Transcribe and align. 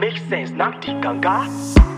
Make 0.00 0.18
sense, 0.28 0.50
Nakti 0.52 1.00
Ganga. 1.02 1.89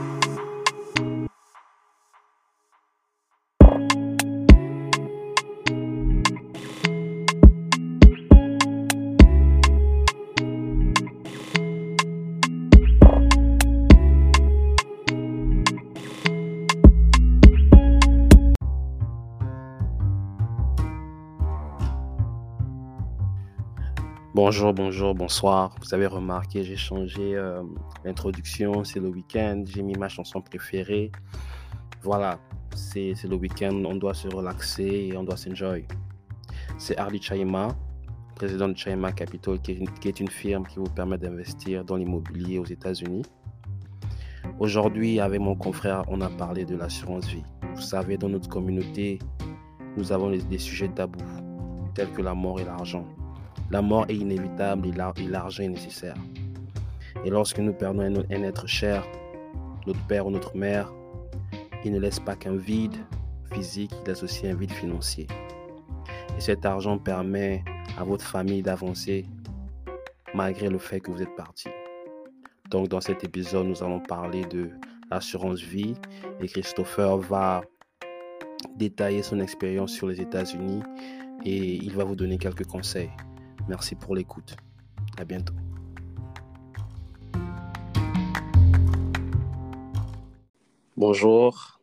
Bonjour, 24.52 24.74
bonjour, 24.74 25.14
bonsoir. 25.14 25.74
Vous 25.80 25.94
avez 25.94 26.06
remarqué, 26.06 26.62
j'ai 26.62 26.76
changé 26.76 27.34
euh, 27.34 27.62
l'introduction. 28.04 28.84
C'est 28.84 29.00
le 29.00 29.08
week-end. 29.08 29.64
J'ai 29.64 29.80
mis 29.80 29.94
ma 29.94 30.10
chanson 30.10 30.42
préférée. 30.42 31.10
Voilà, 32.02 32.38
c'est 32.74 33.14
le 33.24 33.34
week-end. 33.36 33.82
On 33.86 33.94
doit 33.94 34.12
se 34.12 34.28
relaxer 34.28 35.08
et 35.10 35.16
on 35.16 35.24
doit 35.24 35.38
s'enjoy. 35.38 35.86
C'est 36.76 36.98
Harley 36.98 37.18
Chaima, 37.18 37.68
président 38.34 38.68
de 38.68 38.76
Chaima 38.76 39.12
Capital, 39.12 39.58
qui 39.62 39.70
est, 39.70 39.76
une, 39.76 39.88
qui 39.88 40.08
est 40.08 40.20
une 40.20 40.28
firme 40.28 40.66
qui 40.66 40.76
vous 40.76 40.90
permet 40.90 41.16
d'investir 41.16 41.82
dans 41.82 41.96
l'immobilier 41.96 42.58
aux 42.58 42.66
États-Unis. 42.66 43.24
Aujourd'hui, 44.58 45.18
avec 45.18 45.40
mon 45.40 45.56
confrère, 45.56 46.04
on 46.08 46.20
a 46.20 46.28
parlé 46.28 46.66
de 46.66 46.76
l'assurance 46.76 47.26
vie. 47.26 47.44
Vous 47.74 47.80
savez, 47.80 48.18
dans 48.18 48.28
notre 48.28 48.50
communauté, 48.50 49.18
nous 49.96 50.12
avons 50.12 50.30
des 50.30 50.58
sujets 50.58 50.88
tabous, 50.88 51.24
tels 51.94 52.12
que 52.12 52.20
la 52.20 52.34
mort 52.34 52.60
et 52.60 52.66
l'argent. 52.66 53.06
La 53.72 53.80
mort 53.80 54.04
est 54.10 54.16
inévitable 54.16 54.88
et 54.88 54.92
l'ar- 54.92 55.14
et 55.16 55.26
l'argent 55.26 55.62
est 55.62 55.68
nécessaire. 55.68 56.14
Et 57.24 57.30
lorsque 57.30 57.58
nous 57.58 57.72
perdons 57.72 58.02
un 58.02 58.42
être 58.42 58.66
cher, 58.66 59.02
notre 59.86 60.06
père 60.06 60.26
ou 60.26 60.30
notre 60.30 60.54
mère, 60.54 60.92
il 61.82 61.92
ne 61.92 61.98
laisse 61.98 62.20
pas 62.20 62.36
qu'un 62.36 62.54
vide 62.54 62.96
physique, 63.50 63.90
il 64.02 64.08
laisse 64.08 64.22
aussi 64.22 64.46
un 64.46 64.54
vide 64.54 64.72
financier. 64.72 65.26
Et 66.36 66.40
cet 66.42 66.66
argent 66.66 66.98
permet 66.98 67.64
à 67.98 68.04
votre 68.04 68.26
famille 68.26 68.60
d'avancer 68.60 69.24
malgré 70.34 70.68
le 70.68 70.78
fait 70.78 71.00
que 71.00 71.10
vous 71.10 71.22
êtes 71.22 71.34
parti. 71.34 71.70
Donc 72.70 72.88
dans 72.88 73.00
cet 73.00 73.24
épisode, 73.24 73.66
nous 73.68 73.82
allons 73.82 74.00
parler 74.00 74.44
de 74.44 74.68
l'assurance 75.10 75.60
vie 75.62 75.94
et 76.40 76.46
Christopher 76.46 77.16
va 77.16 77.62
détailler 78.76 79.22
son 79.22 79.40
expérience 79.40 79.92
sur 79.92 80.08
les 80.08 80.20
États-Unis 80.20 80.82
et 81.46 81.74
il 81.74 81.94
va 81.94 82.04
vous 82.04 82.16
donner 82.16 82.36
quelques 82.36 82.66
conseils. 82.66 83.10
Merci 83.68 83.94
pour 83.94 84.14
l'écoute. 84.14 84.56
À 85.18 85.24
bientôt. 85.24 85.54
Bonjour. 90.96 91.80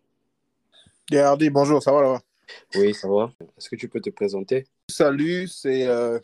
Hardy, 1.12 1.50
bonjour, 1.50 1.82
ça 1.82 1.92
va 1.92 2.02
là-bas? 2.02 2.22
Oui, 2.76 2.94
ça 2.94 3.08
va. 3.08 3.32
Est-ce 3.58 3.70
que 3.70 3.76
tu 3.76 3.90
peux 3.90 4.00
te 4.00 4.10
présenter? 4.10 4.68
Salut, 4.90 5.48
c'est 5.48 5.88
euh, 5.88 6.20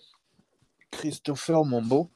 Christopher 0.92 1.66
Mombo. 1.66 2.10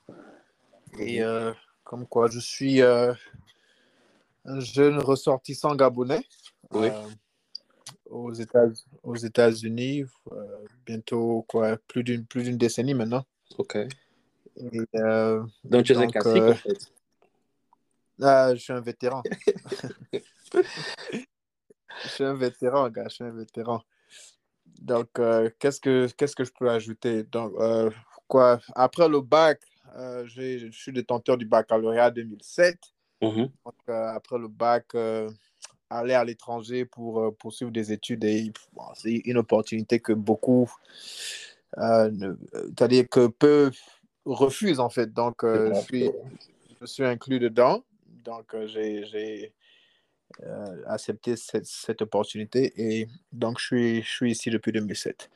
Et 0.98 1.22
euh, 1.22 1.52
comme 1.84 2.08
quoi, 2.08 2.30
je 2.30 2.40
suis 2.40 2.82
euh, 2.82 3.14
un 4.46 4.60
jeune 4.60 5.00
ressortissant 5.00 5.76
gabonais 5.76 6.24
Oui. 6.72 6.90
Aux 8.10 8.34
États- 8.34 8.68
aux 9.04 9.16
États-Unis, 9.16 10.04
euh, 10.32 10.66
bientôt 10.86 11.46
quoi, 11.48 11.78
plus 11.88 12.04
d'une 12.04 12.26
plus 12.26 12.44
d'une 12.44 12.58
décennie 12.58 12.94
maintenant. 12.94 13.26
Ok. 13.58 13.76
Et, 13.76 13.90
euh, 14.96 15.44
Donc 15.64 15.86
tu 15.86 15.94
es 15.94 15.98
un 15.98 16.08
classique 16.08 16.42
euh, 16.42 16.52
en 16.52 16.56
fait. 16.56 16.92
ah, 18.22 18.56
je 18.56 18.60
suis 18.60 18.74
un 18.74 18.82
vétéran. 18.82 19.24
je 22.04 22.08
suis 22.08 22.24
un 22.24 22.34
vétéran, 22.34 22.90
gars, 22.90 23.08
je 23.08 23.16
suis 23.16 23.24
un 23.24 23.32
vétéran. 23.32 23.82
Donc, 24.82 25.20
euh, 25.20 25.50
qu'est-ce 25.60 25.80
que 25.80 26.08
qu'est-ce 26.18 26.36
que 26.36 26.44
je 26.44 26.52
peux 26.58 26.70
ajouter? 26.70 27.24
Donc, 27.24 27.54
quoi, 28.28 28.60
après 28.76 29.10
le 29.10 29.22
bac, 29.22 29.62
je 29.96 30.70
suis 30.72 30.92
détenteur 30.92 31.38
du 31.38 31.46
baccalauréat 31.46 32.12
2007. 32.12 32.78
Mhm. 33.22 33.50
Donc, 33.66 33.76
euh, 33.90 34.08
après 34.08 34.38
le 34.38 34.48
bac, 34.48 34.86
aller 35.90 36.14
à 36.14 36.24
l'étranger 36.24 36.86
pour 36.86 37.20
euh, 37.20 37.32
poursuivre 37.32 37.72
des 37.72 37.92
études, 37.92 38.24
et, 38.24 38.52
c'est 38.96 39.14
une 39.26 39.38
opportunité 39.38 40.00
que 40.00 40.14
beaucoup, 40.14 40.72
euh, 41.78 42.10
ne- 42.12 42.36
c'est-à-dire 42.54 43.08
que 43.10 43.28
peu 43.28 43.72
refusent 44.26 44.80
en 44.80 44.90
fait. 44.90 45.14
Donc, 45.14 45.44
euh, 45.44 45.74
je, 45.74 46.86
suis, 46.86 47.04
inclus 47.04 47.40
dedans. 47.40 47.84
Donc, 48.24 48.54
euh, 48.54 48.68
j'ai 48.68 49.54
euh, 50.46 50.84
accepté 50.88 51.36
cette, 51.36 52.02
opportunité 52.02 52.74
et 52.78 53.08
donc 53.32 53.60
je 53.60 54.02
suis, 54.02 54.32
ici 54.32 54.50
depuis 54.50 54.72
2007. 54.72 55.30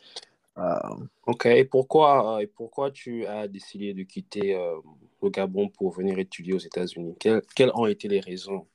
Euh, 0.59 0.77
Ok. 1.25 1.47
Et 1.47 1.65
pourquoi, 1.65 2.35
euh, 2.35 2.39
et 2.39 2.47
pourquoi 2.47 2.91
tu 2.91 3.25
as 3.25 3.47
décidé 3.47 3.93
de 3.93 4.03
quitter 4.03 4.55
euh, 4.55 4.75
le 5.21 5.29
Gabon 5.29 5.69
pour 5.69 5.91
venir 5.91 6.19
étudier 6.19 6.53
aux 6.53 6.59
États-Unis? 6.59 7.15
Quelles 7.19 7.71
ont 7.73 7.87
été 7.87 8.07
les 8.07 8.19
raisons 8.19 8.67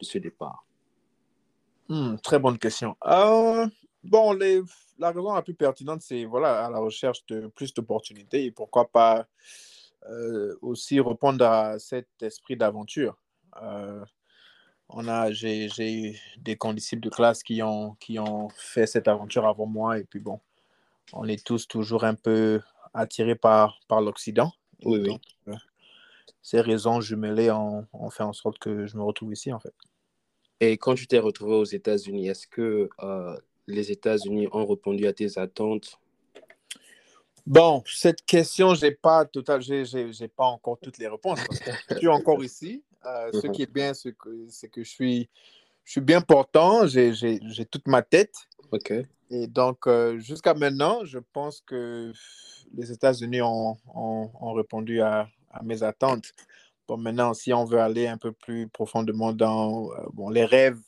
de 0.00 0.04
ce 0.04 0.18
départ? 0.18 0.65
Hmm, 1.88 2.16
très 2.16 2.38
bonne 2.38 2.58
question. 2.58 2.96
Euh, 3.06 3.66
bon, 4.02 4.32
les, 4.32 4.62
la 4.98 5.10
raison 5.10 5.34
la 5.34 5.42
plus 5.42 5.54
pertinente, 5.54 6.02
c'est 6.02 6.24
voilà, 6.24 6.66
à 6.66 6.70
la 6.70 6.78
recherche 6.78 7.24
de 7.26 7.46
plus 7.48 7.72
d'opportunités 7.74 8.44
et 8.44 8.50
pourquoi 8.50 8.90
pas 8.90 9.26
euh, 10.08 10.56
aussi 10.62 11.00
répondre 11.00 11.44
à 11.44 11.78
cet 11.78 12.08
esprit 12.22 12.56
d'aventure. 12.56 13.16
Euh, 13.62 14.04
on 14.88 15.08
a, 15.08 15.32
j'ai, 15.32 15.68
eu 15.78 16.18
des 16.38 16.56
condisciples 16.56 17.02
de 17.02 17.10
classe 17.10 17.42
qui 17.42 17.62
ont, 17.62 17.94
qui 17.94 18.18
ont 18.18 18.48
fait 18.56 18.86
cette 18.86 19.08
aventure 19.08 19.46
avant 19.46 19.66
moi 19.66 19.98
et 19.98 20.04
puis 20.04 20.20
bon, 20.20 20.40
on 21.12 21.26
est 21.26 21.44
tous 21.44 21.66
toujours 21.66 22.04
un 22.04 22.14
peu 22.14 22.60
attirés 22.94 23.34
par, 23.34 23.80
par 23.88 24.00
l'Occident. 24.00 24.52
Oui, 24.84 25.00
oui. 25.46 25.54
ces 26.42 26.60
raisons 26.60 27.00
jumelées 27.00 27.50
ont, 27.50 27.86
ont 27.92 28.10
fait 28.10 28.22
en 28.22 28.32
sorte 28.32 28.58
que 28.58 28.86
je 28.86 28.96
me 28.96 29.02
retrouve 29.02 29.32
ici 29.32 29.52
en 29.52 29.58
fait. 29.58 29.74
Et 30.60 30.78
quand 30.78 30.94
tu 30.94 31.06
t'es 31.06 31.18
retrouvé 31.18 31.54
aux 31.54 31.64
États-Unis, 31.64 32.28
est-ce 32.28 32.46
que 32.46 32.88
euh, 33.02 33.36
les 33.66 33.90
États-Unis 33.92 34.48
ont 34.52 34.66
répondu 34.66 35.06
à 35.06 35.12
tes 35.12 35.38
attentes? 35.38 35.98
Bon, 37.46 37.82
cette 37.86 38.24
question, 38.24 38.74
j'ai 38.74 38.90
pas 38.90 39.24
total, 39.24 39.60
j'ai, 39.62 40.28
pas 40.28 40.46
encore 40.46 40.78
toutes 40.80 40.98
les 40.98 41.06
réponses. 41.06 41.38
parce 41.46 41.60
que 41.60 41.70
je 41.90 41.98
suis 41.98 42.08
encore 42.08 42.42
ici. 42.42 42.82
Euh, 43.04 43.30
Ce 43.32 43.46
Mhm. 43.46 43.52
qui 43.52 43.62
est 43.62 43.72
bien, 43.72 43.94
c'est 43.94 44.16
que, 44.16 44.46
c'est 44.48 44.68
que 44.68 44.82
je 44.82 44.90
suis, 44.90 45.28
je 45.84 45.92
suis 45.92 46.00
bien 46.00 46.20
portant. 46.20 46.86
J'ai, 46.86 47.12
j'ai, 47.12 47.38
j'ai 47.46 47.64
toute 47.64 47.86
ma 47.86 48.02
tête. 48.02 48.34
Ok. 48.72 48.92
Et 49.30 49.46
donc, 49.46 49.86
euh, 49.86 50.18
jusqu'à 50.18 50.54
maintenant, 50.54 51.04
je 51.04 51.18
pense 51.32 51.60
que 51.60 52.12
les 52.74 52.90
États-Unis 52.90 53.42
ont, 53.42 53.76
ont, 53.94 54.30
ont 54.40 54.52
répondu 54.54 55.00
à, 55.00 55.28
à 55.52 55.62
mes 55.62 55.82
attentes. 55.82 56.32
Bon, 56.88 56.96
maintenant, 56.96 57.34
si 57.34 57.52
on 57.52 57.64
veut 57.64 57.80
aller 57.80 58.06
un 58.06 58.18
peu 58.18 58.32
plus 58.32 58.68
profondément 58.68 59.32
dans 59.32 59.90
euh, 59.92 60.06
bon, 60.12 60.30
les 60.30 60.44
rêves 60.44 60.78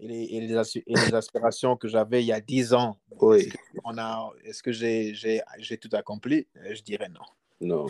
et 0.00 0.08
les, 0.08 0.22
et 0.24 0.40
les, 0.40 0.54
assu- 0.54 0.82
et 0.86 0.94
les 0.94 1.14
aspirations 1.14 1.76
que 1.76 1.88
j'avais 1.88 2.22
il 2.22 2.26
y 2.26 2.32
a 2.32 2.40
10 2.40 2.72
ans, 2.72 2.98
Oui. 3.20 3.50
on 3.84 3.98
a, 3.98 4.30
est-ce 4.44 4.62
que 4.62 4.72
j'ai, 4.72 5.14
j'ai, 5.14 5.42
j'ai 5.58 5.76
tout 5.76 5.90
accompli? 5.92 6.46
Euh, 6.56 6.74
Je 6.74 6.82
dirais 6.82 7.08
non. 7.08 7.26
Non. 7.60 7.86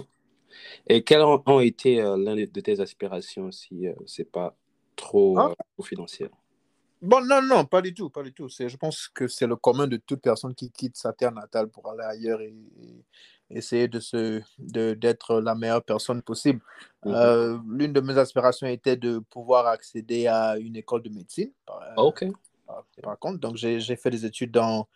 Et 0.87 1.03
quelles 1.03 1.23
ont, 1.23 1.61
été 1.61 2.01
euh, 2.01 2.17
l'une 2.17 2.47
de 2.47 2.61
tes 2.61 2.81
aspirations 2.81 3.51
si 3.53 3.87
euh, 3.87 3.95
c'est 4.07 4.31
pas 4.31 4.57
trop 4.97 5.39
Ah. 5.39 5.55
Euh, 7.03 7.07
Bon, 7.07 7.25
non, 7.25 7.43
non, 7.43 7.65
pas 7.65 7.83
du 7.83 7.93
tout, 7.95 8.11
pas 8.11 8.23
du 8.23 8.33
tout. 8.33 8.49
C'est, 8.49 8.69
je 8.69 8.77
pense 8.77 9.09
que 9.09 9.27
c'est 9.29 9.47
le 9.47 9.57
commun 9.57 9.87
de 9.87 9.97
toute 9.97 10.21
personne 10.23 10.55
qui 10.55 10.71
quitte 10.71 10.97
sa 10.97 11.13
terre 11.13 11.33
natale 11.33 11.69
pour 11.69 11.91
aller 11.91 12.05
ailleurs 12.05 12.41
et, 12.41 12.55
et 12.81 13.05
essayer 13.51 13.89
de 13.89 14.01
se, 14.01 14.41
de, 14.59 14.95
d'être 14.95 15.41
la 15.41 15.55
meilleure 15.55 15.83
personne 15.83 16.23
possible. 16.23 16.61
Mhm. 17.05 17.15
Euh, 17.15 17.59
l'une 17.69 17.93
de 17.93 18.01
mes 18.01 18.17
aspirations 18.19 18.67
était 18.67 18.97
de 18.97 19.19
pouvoir 19.19 19.67
accéder 19.67 20.27
à 20.27 20.57
une 20.59 20.77
école 20.77 21.03
de 21.03 21.11
médecine, 21.11 21.51
par, 21.67 21.81
Ah, 21.83 22.03
Ok. 22.03 22.25
par- 22.67 22.85
par 23.03 23.19
contre. 23.19 23.41
Donc, 23.41 23.57
j'ai, 23.57 23.81
j'ai 23.81 23.97
fait 23.97 24.11
des 24.11 24.25
études 24.25 24.53
dans 24.53 24.81
euh, 24.81 24.83
euh, 24.83 24.87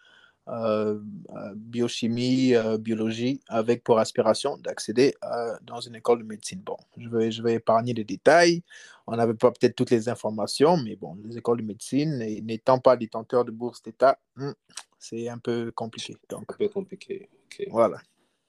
biochimie, 1.56 2.54
euh, 2.54 2.78
biologie, 2.78 3.40
avec 3.48 3.82
pour 3.82 3.98
aspiration 3.98 4.56
d'accéder 4.58 5.14
dans 5.62 5.81
une 5.81 5.96
école 5.96 6.20
de 6.20 6.25
médecine. 6.25 6.60
Bon, 6.60 6.76
je 6.96 7.08
vais, 7.08 7.31
je 7.31 7.43
vais 7.43 7.54
épargner 7.54 7.94
les 7.94 8.04
détails. 8.04 8.62
On 9.06 9.16
n'avait 9.16 9.34
pas 9.34 9.50
peut-être 9.50 9.76
toutes 9.76 9.90
les 9.90 10.08
informations, 10.08 10.76
mais 10.76 10.96
bon, 10.96 11.16
les 11.25 11.38
écoles 11.38 11.60
de 11.60 11.66
médecine, 11.66 12.19
n'étant 12.19 12.78
pas 12.78 12.96
détenteurs 12.96 13.44
de 13.44 13.50
bourse 13.50 13.82
d'État, 13.82 14.19
hmm, 14.37 14.52
c'est 14.98 15.28
un 15.28 15.38
peu 15.38 15.70
compliqué. 15.72 16.16
Donc, 16.28 16.52
Un 16.52 16.56
peu 16.56 16.69
compliqué. 16.69 17.28
Voilà. 17.70 17.99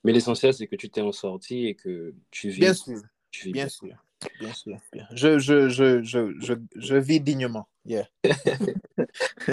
Mais 0.04 0.14
l'essentiel, 0.14 0.54
c'est 0.54 0.68
que 0.68 0.76
tu 0.76 0.90
t'es 0.90 1.02
en 1.02 1.12
sorti 1.12 1.68
et 1.68 1.76
que 1.76 2.14
tu 2.32 2.50
vis. 2.50 2.60
Bien 2.60 2.74
sûr, 2.74 3.02
tu 3.32 3.46
vis 3.48 3.52
bien 3.52 3.70
sûr, 3.70 3.96
bien 4.40 4.54
sûr. 4.54 4.78
bien. 4.94 5.08
Je, 5.12 5.38
je, 5.38 5.70
je, 5.70 6.02
je, 6.02 6.34
je, 6.40 6.54
je 6.76 6.96
vis 6.96 7.20
dignement. 7.20 7.68
Yeah. 7.86 8.08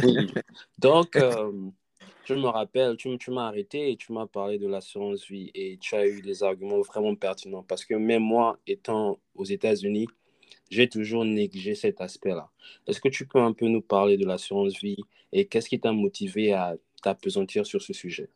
Oui. 0.03 0.33
Donc, 0.79 1.17
euh, 1.17 1.53
je 2.25 2.35
me 2.35 2.49
rappelle, 2.49 2.97
tu, 2.97 3.17
tu 3.19 3.31
m'as 3.31 3.49
arrêté 3.49 3.91
et 3.91 3.97
tu 3.97 4.13
m'as 4.13 4.27
parlé 4.27 4.59
de 4.59 4.67
l'assurance 4.67 5.27
vie 5.27 5.51
et 5.55 5.77
tu 5.79 5.95
as 5.95 6.07
eu 6.07 6.23
des 6.23 6.43
arguments 6.43 6.81
vraiment 6.81 7.15
pertinents 7.15 7.63
parce 7.63 7.85
que 7.85 7.95
même 7.95 8.23
moi, 8.23 8.59
étant 8.67 9.19
aux 9.35 9.45
États-Unis, 9.45 10.07
j'ai 10.71 10.89
toujours 10.89 11.25
négligé 11.25 11.75
cet 11.75 12.01
aspect-là. 12.01 12.51
Est-ce 12.87 13.01
que 13.01 13.09
tu 13.09 13.27
peux 13.27 13.41
un 13.41 13.53
peu 13.53 13.67
nous 13.69 13.83
parler 13.83 14.17
de 14.17 14.27
l'assurance 14.27 14.81
vie 14.81 15.03
et 15.33 15.47
qu'est-ce 15.47 15.69
qui 15.69 15.79
t'a 15.79 15.93
motivé 15.93 16.53
à 16.53 16.77
t'apesantir 17.03 17.67
sur 17.67 17.83
ce 17.83 17.93
sujet? 17.93 18.29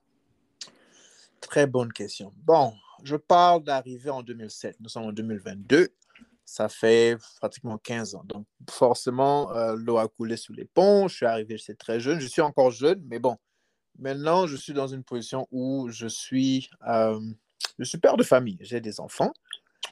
Très 1.40 1.66
bonne 1.66 1.92
question. 1.92 2.32
Bon, 2.44 2.74
je 3.02 3.16
parle 3.16 3.62
d'arriver 3.62 4.10
en 4.10 4.22
2007. 4.22 4.76
Nous 4.80 4.88
sommes 4.88 5.04
en 5.04 5.12
2022. 5.12 5.88
Ça 6.44 6.68
fait 6.68 7.16
pratiquement 7.38 7.78
15 7.78 8.14
ans. 8.14 8.22
Donc, 8.24 8.46
forcément, 8.70 9.54
euh, 9.54 9.76
l'eau 9.76 9.98
a 9.98 10.08
coulé 10.08 10.36
sous 10.36 10.52
les 10.52 10.64
ponts. 10.64 11.06
Je 11.08 11.16
suis 11.16 11.26
arrivé, 11.26 11.56
j'étais 11.58 11.74
très 11.74 12.00
jeune. 12.00 12.20
Je 12.20 12.26
suis 12.26 12.40
encore 12.40 12.70
jeune, 12.70 13.02
mais 13.06 13.18
bon, 13.18 13.36
maintenant, 13.98 14.46
je 14.46 14.56
suis 14.56 14.72
dans 14.72 14.86
une 14.88 15.02
position 15.04 15.46
où 15.50 15.88
je 15.90 16.06
suis, 16.06 16.70
euh, 16.88 17.20
je 17.78 17.84
suis 17.84 17.98
père 17.98 18.16
de 18.16 18.22
famille. 18.22 18.58
J'ai 18.60 18.80
des 18.80 19.00
enfants. 19.00 19.32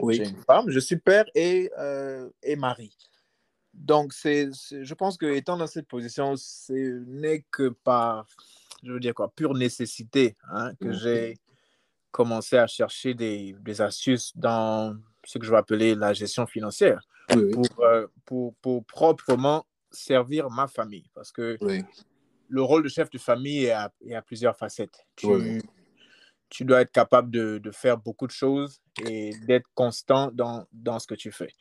Oui. 0.01 0.17
J'ai 0.17 0.25
une 0.29 0.37
femme. 0.37 0.69
Je 0.71 0.79
suis 0.79 0.97
père 0.97 1.25
et, 1.35 1.71
euh, 1.79 2.29
et 2.43 2.57
mari. 2.57 2.97
Donc, 3.73 4.13
c'est, 4.13 4.49
je 4.71 4.95
pense 4.95 5.17
que 5.19 5.27
étant 5.27 5.57
dans 5.57 5.67
cette 5.67 5.87
position, 5.89 6.35
ce 6.37 6.73
n'est 7.07 7.45
que 7.51 7.69
par, 7.69 8.27
je 8.83 8.93
veux 8.93 9.01
dire 9.01 9.15
quoi, 9.15 9.31
pure 9.35 9.55
nécessité 9.55 10.37
hein, 10.51 10.73
que 10.81 10.89
Mhm. 10.89 10.93
j'ai 10.95 11.39
commencé 12.11 12.57
à 12.57 12.67
chercher 12.67 13.13
des, 13.15 13.55
des 13.61 13.81
astuces 13.83 14.33
dans 14.37 14.97
ce 15.25 15.39
que 15.39 15.45
je 15.45 15.51
vais 15.51 15.59
appeler 15.59 15.95
la 15.95 16.15
gestion 16.15 16.47
financière 16.47 17.07
Oui, 17.35 17.43
oui. 17.45 17.51
pour, 17.53 17.67
euh, 17.81 18.07
pour, 18.25 18.55
pour 18.57 18.85
proprement 18.87 19.67
servir 19.91 20.49
ma 20.51 20.67
famille. 20.69 21.11
Parce 21.15 21.31
que 21.33 21.59
Oui, 21.61 21.83
le 22.49 22.63
rôle 22.63 22.83
de 22.83 22.89
chef 22.89 23.11
de 23.11 23.19
famille 23.19 23.65
est 23.65 23.73
à, 23.73 23.93
est 24.05 24.15
à 24.15 24.23
plusieurs 24.23 24.57
facettes. 24.57 25.07
Tu, 26.49 26.65
dois 26.65 26.81
être 26.83 26.93
capable 26.93 27.31
de, 27.31 27.59
de 27.59 27.71
faire 27.73 27.99
beaucoup 27.99 28.27
de 28.27 28.33
choses 28.33 28.81
et 29.05 29.33
d'être 29.47 29.69
constant 29.75 30.31
dans, 30.33 30.65
dans 30.73 30.99
ce 30.99 31.07
que 31.07 31.15
tu 31.17 31.33
fais. 31.33 31.53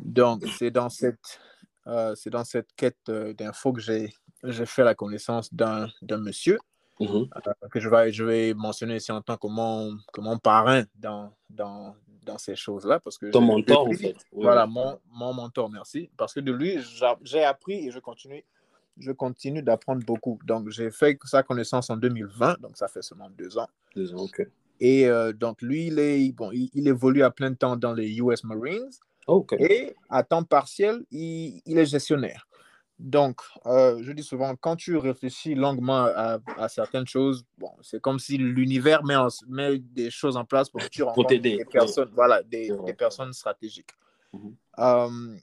Donc, 0.00 0.44
c'est 0.58 0.70
dans 0.70 0.88
cette, 0.88 1.40
euh, 1.86 2.14
c'est 2.16 2.30
dans 2.30 2.44
cette 2.44 2.68
quête 2.74 2.98
euh, 3.08 3.32
d'infos 3.34 3.72
que 3.72 3.80
j'ai, 3.80 4.12
j'ai 4.42 4.66
fait 4.66 4.82
la 4.82 4.94
connaissance 4.94 5.52
d'un, 5.54 5.88
d'un 6.02 6.18
monsieur 6.18 6.58
Mhm. 7.00 7.28
euh, 7.34 7.68
que 7.70 7.80
je 7.80 7.88
vais, 7.88 8.12
je 8.12 8.22
vais 8.24 8.54
mentionner 8.54 8.96
ici 8.96 9.10
en 9.10 9.22
tant 9.22 9.36
que 9.36 9.46
mon, 9.48 9.96
que 10.12 10.20
mon 10.20 10.38
parrain 10.38 10.84
dans, 10.94 11.34
dans, 11.50 11.96
dans 12.22 12.38
ces 12.38 12.54
choses-là. 12.54 13.00
Parce 13.00 13.18
que 13.18 13.26
Ton 13.26 13.40
mentor, 13.40 13.88
en 13.88 13.92
fait. 13.92 14.14
Voilà, 14.30 14.66
mon, 14.66 15.00
mon 15.10 15.32
mentor, 15.32 15.70
merci. 15.70 16.10
Parce 16.16 16.32
que 16.34 16.40
de 16.40 16.52
lui, 16.52 16.80
j'a- 16.80 17.18
j'ai 17.22 17.42
appris 17.44 17.88
et 17.88 17.90
je 17.90 17.98
continue, 17.98 18.44
je 19.02 19.12
continue 19.12 19.62
d'apprendre 19.62 20.04
beaucoup. 20.04 20.38
Donc, 20.44 20.70
j'ai 20.70 20.90
fait 20.90 21.18
sa 21.24 21.42
connaissance 21.42 21.90
en 21.90 21.96
2020, 21.96 22.60
donc 22.60 22.76
ça 22.76 22.88
fait 22.88 23.02
seulement 23.02 23.30
deux 23.30 23.58
ans. 23.58 23.68
Deux 23.94 24.14
ans, 24.14 24.22
ok. 24.24 24.46
Et 24.80 25.08
euh, 25.08 25.32
donc, 25.32 25.62
lui, 25.62 25.86
il, 25.86 25.98
est, 25.98 26.32
bon, 26.32 26.50
il, 26.52 26.70
il 26.74 26.88
évolue 26.88 27.22
à 27.22 27.30
plein 27.30 27.54
temps 27.54 27.76
dans 27.76 27.92
les 27.92 28.18
US 28.18 28.42
Marines 28.44 28.90
Oh, 29.28 29.36
ok. 29.36 29.52
et 29.60 29.94
à 30.08 30.22
temps 30.24 30.42
partiel, 30.42 31.04
il, 31.10 31.62
il 31.64 31.78
est 31.78 31.86
gestionnaire. 31.86 32.48
Donc, 32.98 33.40
euh, 33.66 34.00
je 34.02 34.12
dis 34.12 34.22
souvent, 34.22 34.54
quand 34.54 34.76
tu 34.76 34.96
réfléchis 34.96 35.54
longuement 35.54 36.04
à, 36.04 36.38
à 36.56 36.68
certaines 36.68 37.06
choses, 37.06 37.44
bon, 37.58 37.70
c'est 37.80 38.00
comme 38.00 38.18
si 38.18 38.36
l'univers 38.36 39.02
met, 39.04 39.78
des 39.78 40.10
choses 40.10 40.36
en 40.36 40.44
place 40.44 40.68
pour 40.70 40.80
que 40.80 40.88
tu 40.88 41.02
rencontres 41.02 41.34
des 41.34 41.56
oui. 41.56 41.64
personnes, 41.70 42.10
voilà, 42.14 42.42
des 42.42 42.70
personnes 42.96 43.32
stratégiques. 43.32 43.90
Mhm. 44.32 44.54
Euh, 44.78 45.36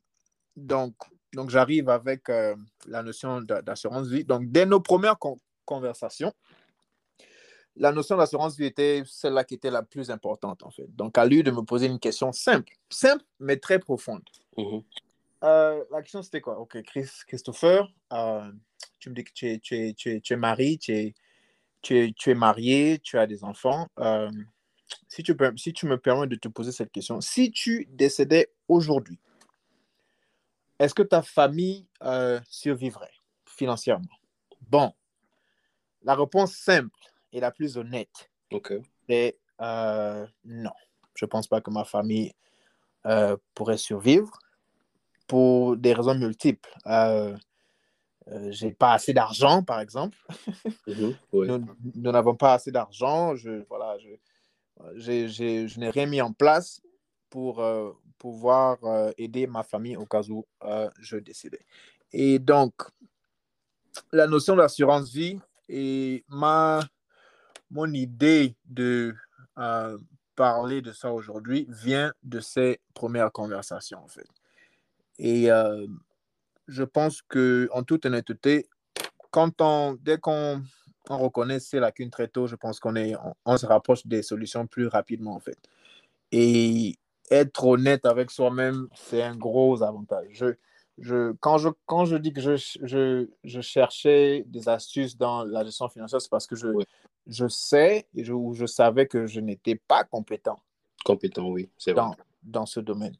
donc, 0.55 0.93
donc 1.33 1.49
j'arrive 1.49 1.89
avec 1.89 2.29
euh, 2.29 2.55
la 2.87 3.03
notion 3.03 3.41
d'a- 3.41 3.61
d'assurance 3.61 4.07
vie. 4.07 4.23
Donc, 4.23 4.51
dès 4.51 4.65
nos 4.65 4.79
premières 4.79 5.17
con- 5.17 5.39
conversations, 5.65 6.33
la 7.75 7.91
notion 7.91 8.17
d'assurance 8.17 8.57
vie 8.57 8.65
était 8.65 9.03
celle-là 9.05 9.43
qui 9.43 9.53
était 9.53 9.71
la 9.71 9.83
plus 9.83 10.11
importante, 10.11 10.63
en 10.63 10.69
fait. 10.71 10.87
Donc, 10.95 11.17
à 11.17 11.25
lui 11.25 11.43
de 11.43 11.51
me 11.51 11.61
poser 11.61 11.87
une 11.87 11.99
question 11.99 12.31
simple, 12.31 12.73
simple, 12.89 13.23
mais 13.39 13.57
très 13.57 13.79
profonde. 13.79 14.23
Mhm. 14.57 14.83
Euh, 15.45 15.83
la 15.91 16.01
question, 16.01 16.21
c'était 16.21 16.41
quoi? 16.41 16.59
Ok, 16.59 16.81
Chris, 16.83 17.09
Christopher, 17.25 17.87
euh, 18.11 18.51
tu 18.99 19.09
me 19.09 19.15
dis 19.15 19.23
que 19.23 19.31
tu 19.31 19.49
es, 19.49 19.59
tu 19.59 19.77
es, 19.77 19.93
tu 19.93 20.11
es, 20.11 20.19
tu 20.19 20.33
es 20.33 20.35
marié, 20.35 20.77
tu 20.77 20.91
es, 20.93 21.13
tu, 21.81 21.97
es, 21.97 22.11
tu 22.11 22.31
es 22.31 22.35
marié, 22.35 22.99
tu 22.99 23.17
as 23.17 23.25
des 23.25 23.45
enfants. 23.45 23.87
Euh, 23.99 24.29
si, 25.07 25.23
tu, 25.23 25.37
peux- 25.37 25.55
si 25.55 25.71
tu 25.71 25.85
me 25.85 25.97
permets 25.97 26.27
de 26.27 26.35
te 26.35 26.49
poser 26.49 26.73
cette 26.73 26.91
question, 26.91 27.21
si 27.21 27.51
tu 27.51 27.87
décédais 27.91 28.51
aujourd'hui, 28.67 29.19
est-ce 30.79 30.95
que 30.95 31.03
ta 31.03 31.21
famille 31.21 31.85
euh, 32.03 32.39
survivrait 32.49 33.11
financièrement? 33.45 34.07
Bon, 34.69 34.93
la 36.03 36.15
réponse 36.15 36.53
simple 36.53 36.97
et 37.33 37.39
la 37.39 37.51
plus 37.51 37.77
honnête, 37.77 38.31
Ok. 38.51 38.73
c'est 39.07 39.37
euh, 39.61 40.25
non. 40.45 40.71
Je 41.15 41.25
ne 41.25 41.29
pense 41.29 41.47
pas 41.47 41.59
que 41.59 41.69
ma 41.69 41.83
famille 41.83 42.33
euh, 43.05 43.35
pourrait 43.53 43.77
survivre 43.77 44.39
pour 45.27 45.75
des 45.75 45.93
raisons 45.93 46.15
multiples. 46.15 46.73
J'ai 48.49 48.71
pas 48.71 48.93
assez 48.93 49.13
d'argent, 49.13 49.63
par 49.63 49.79
exemple. 49.81 50.17
Mhm. 50.87 51.15
Oui. 51.33 51.47
Nous 51.47 52.11
n'avons 52.11 52.35
pas 52.35 52.53
assez 52.53 52.71
d'argent. 52.71 53.35
Je, 53.35 53.63
voilà, 53.69 53.97
je, 53.99 55.27
je 55.27 55.79
n'ai 55.79 55.89
rien 55.89 56.07
mis 56.07 56.21
en 56.21 56.33
place 56.33 56.81
pour 57.29 57.61
euh, 57.61 57.91
pouvoir 58.17 58.83
euh, 58.83 59.11
aider 59.17 59.47
ma 59.47 59.63
famille 59.63 59.95
au 59.95 60.05
cas 60.05 60.23
où 60.29 60.45
euh, 60.63 60.89
je 60.99 61.17
décédais. 61.17 61.65
Et 62.11 62.39
donc, 62.39 62.73
la 64.11 64.27
notion 64.27 64.55
d'assurance 64.55 65.11
vie 65.11 65.39
et 65.67 66.23
ma, 66.27 66.81
mon 67.69 67.91
idée 67.93 68.55
de 68.65 69.15
parler 70.35 70.81
de 70.81 70.93
ça 70.93 71.11
aujourd'hui 71.11 71.67
vient 71.69 72.13
de 72.23 72.39
ces 72.39 72.79
premières 72.93 73.31
conversations, 73.31 73.99
en 73.99 74.07
fait. 74.07 74.27
Et 75.19 75.49
je 76.67 76.83
pense 76.83 77.21
que, 77.21 77.67
en 77.73 77.83
toute 77.83 78.05
honnêteté, 78.05 78.69
quand 79.31 79.59
on, 79.59 79.97
dès 79.99 80.17
qu'on 80.17 80.63
on 81.09 81.17
reconnaît 81.17 81.59
ces 81.59 81.79
lacunes 81.79 82.09
très 82.09 82.29
tôt, 82.29 82.47
je 82.47 82.55
pense 82.55 82.79
qu'on 82.79 82.93
on 83.45 83.57
se 83.57 83.65
rapproche 83.65 84.07
des 84.07 84.23
solutions 84.23 84.65
plus 84.65 84.87
rapidement, 84.87 85.35
en 85.35 85.39
fait. 85.39 85.59
Et 86.31 86.95
être 87.29 87.65
honnête 87.65 88.05
avec 88.05 88.31
soi-même, 88.31 88.87
c'est 88.93 89.21
un 89.21 89.35
gros 89.35 89.83
avantage. 89.83 90.27
Je, 90.31 90.47
je, 90.97 91.31
quand, 91.39 91.57
je, 91.57 91.69
quand 91.85 92.05
je 92.05 92.15
dis 92.17 92.33
que 92.33 92.41
je, 92.41 92.55
je, 92.81 93.29
je 93.43 93.61
cherchais 93.61 94.43
des 94.47 94.67
astuces 94.67 95.17
dans 95.17 95.43
la 95.43 95.63
gestion 95.63 95.87
financière, 95.89 96.21
c'est 96.21 96.29
parce 96.29 96.47
que 96.47 96.55
je, 96.55 96.67
Oui. 96.67 96.85
je 97.27 97.47
sais 97.47 98.07
et 98.15 98.23
je, 98.23 98.33
ou 98.33 98.53
je 98.53 98.65
savais 98.65 99.07
que 99.07 99.25
je 99.27 99.39
n'étais 99.39 99.75
pas 99.75 100.03
compétent 100.03 100.59
Compétent, 101.05 101.47
oui. 101.47 101.69
C'est 101.77 101.93
vrai. 101.93 102.01
dans, 102.01 102.15
dans 102.43 102.65
ce 102.65 102.79
domaine. 102.81 103.15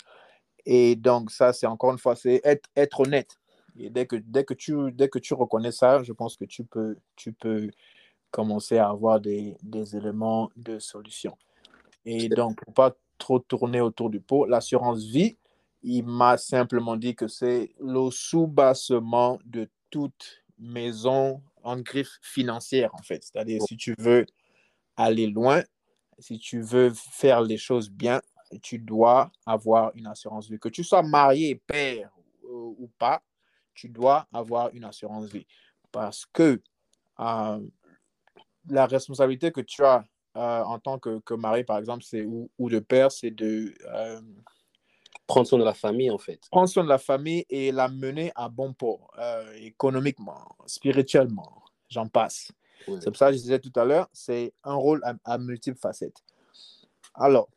Et 0.66 0.96
donc, 0.98 1.32
ça, 1.32 1.54
c'est 1.54 1.68
encore 1.68 1.92
une 1.92 1.98
fois, 1.98 2.16
c'est 2.16 2.42
être, 2.44 2.70
être 2.76 3.00
honnête. 3.00 3.38
Et 3.78 3.90
dès 3.90 4.06
que, 4.06 4.18
dès, 4.18 4.44
que 4.44 4.54
tu, 4.54 4.92
dès 4.92 5.08
que 5.08 5.20
tu 5.20 5.34
reconnais 5.34 5.72
ça, 5.72 6.04
je 6.04 6.12
pense 6.12 6.36
que 6.36 6.44
tu 6.44 6.66
peux, 6.66 6.98
tu 7.16 7.32
peux 7.32 7.70
commencer 8.32 8.78
à 8.78 8.90
avoir 8.90 9.22
des, 9.22 9.56
des 9.64 9.96
éléments 9.96 10.50
de 10.58 10.78
solution. 10.80 11.38
Et 12.06 12.28
donc, 12.28 12.62
pour 12.64 12.74
pas 12.74 12.96
trop 13.20 13.40
tourner 13.40 13.82
autour 13.82 14.10
du 14.10 14.20
pot, 14.20 14.46
l'assurance 14.46 15.04
vie, 15.04 15.38
il 15.84 16.04
m'a 16.04 16.38
simplement 16.38 16.96
dit 16.96 17.16
que 17.16 17.28
c'est 17.28 17.74
le 17.80 18.10
sous-bassement 18.10 19.40
de 19.46 19.70
toute 19.92 20.44
maison 20.58 21.42
en 21.64 21.80
griffe 21.80 22.18
financière, 22.22 22.94
en 22.96 23.02
fait. 23.04 23.24
C'est-à-dire, 23.24 23.62
si 23.62 23.78
tu 23.78 23.94
veux 24.00 24.26
aller 24.98 25.28
loin, 25.28 25.64
si 26.18 26.38
tu 26.40 26.62
veux 26.62 26.92
faire 26.94 27.42
les 27.42 27.58
choses 27.58 27.90
bien, 27.90 28.22
tu 28.62 28.80
dois 28.80 29.32
avoir 29.46 29.92
une 29.96 30.08
assurance 30.08 30.50
vie. 30.50 30.60
Que 30.60 30.70
tu 30.70 30.84
sois 30.84 31.04
marié, 31.04 31.56
père 31.56 32.12
ou 32.44 32.90
pas, 32.98 33.22
tu 33.74 33.90
dois 33.90 34.28
avoir 34.34 34.70
une 34.74 34.84
assurance 34.84 35.26
vie. 35.26 35.46
Parce 35.92 36.26
que 36.26 36.62
euh, 37.20 37.60
la 38.68 38.86
responsabilité 38.86 39.52
que 39.52 39.62
tu 39.62 39.84
as 39.84 40.04
euh, 40.36 40.62
en 40.64 40.80
tant 40.80 41.00
que, 41.00 41.20
que 41.20 41.34
mari, 41.34 41.64
par 41.64 41.78
exemple, 41.80 42.04
c'est 42.04 42.24
ou, 42.24 42.50
ou 42.60 42.70
de 42.70 42.80
père, 42.80 43.12
c'est 43.12 43.32
de 43.32 43.74
euh, 43.88 44.22
Prendre 45.26 45.48
soin 45.48 45.60
de 45.60 45.64
la 45.64 45.74
famille, 45.76 46.10
en 46.10 46.18
fait. 46.18 46.40
prendre 46.50 46.68
soin 46.70 46.84
de 46.84 46.90
la 46.90 46.98
famille 46.98 47.46
et 47.50 47.72
la 47.72 47.88
mener 47.88 48.32
à 48.36 48.50
bon 48.50 48.74
port, 48.74 49.12
euh, 49.20 49.54
économiquement, 49.58 50.56
spirituellement, 50.66 51.64
j'en 51.88 52.08
passe. 52.08 52.52
Oui. 52.88 52.98
C'est 53.00 53.12
pour 53.12 53.18
ça 53.18 53.28
que 53.28 53.34
je 53.34 53.42
disais 53.42 53.60
tout 53.60 53.74
à 53.76 53.86
l'heure, 53.86 54.08
c'est 54.12 54.54
un 54.64 54.74
rôle 54.74 55.02
à, 55.04 55.14
à 55.26 55.38
multiples 55.38 55.78
facettes. 55.78 56.24
Alors, 57.14 57.48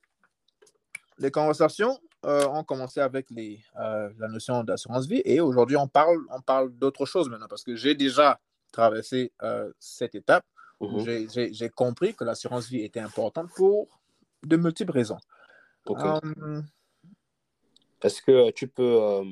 les 1.19 1.31
conversations 1.31 1.99
ont 2.25 2.62
commencé 2.62 3.00
avec 3.00 3.31
les, 3.31 3.61
la 3.75 4.29
notion 4.29 4.62
d'assurance 4.64 5.07
vie 5.07 5.23
et 5.25 5.41
aujourd'hui, 5.41 5.76
on 5.76 5.88
parle, 5.88 6.19
on 6.31 6.41
parle 6.41 6.73
d'autre 6.73 7.05
chose 7.05 7.29
maintenant 7.29 7.49
parce 7.49 7.64
que 7.64 7.75
j'ai 7.75 7.95
déjà 7.95 8.41
traversé 8.71 9.33
cette 9.79 10.14
étape 10.14 10.45
Mhm. 10.83 11.53
j'ai- 11.53 11.71
compris 11.71 12.15
que 12.15 12.25
l'assurance 12.25 12.69
vie 12.69 12.83
était 12.83 13.01
importante 13.01 13.51
pour 13.55 13.89
de 14.43 14.57
multiples 14.57 14.93
raisons. 14.93 15.19
Ok. 15.87 16.01
Euh, 16.05 16.62
Est-ce 18.03 18.21
que 18.21 18.51
tu 18.51 18.67
peux, 18.67 19.01
euh, 19.01 19.25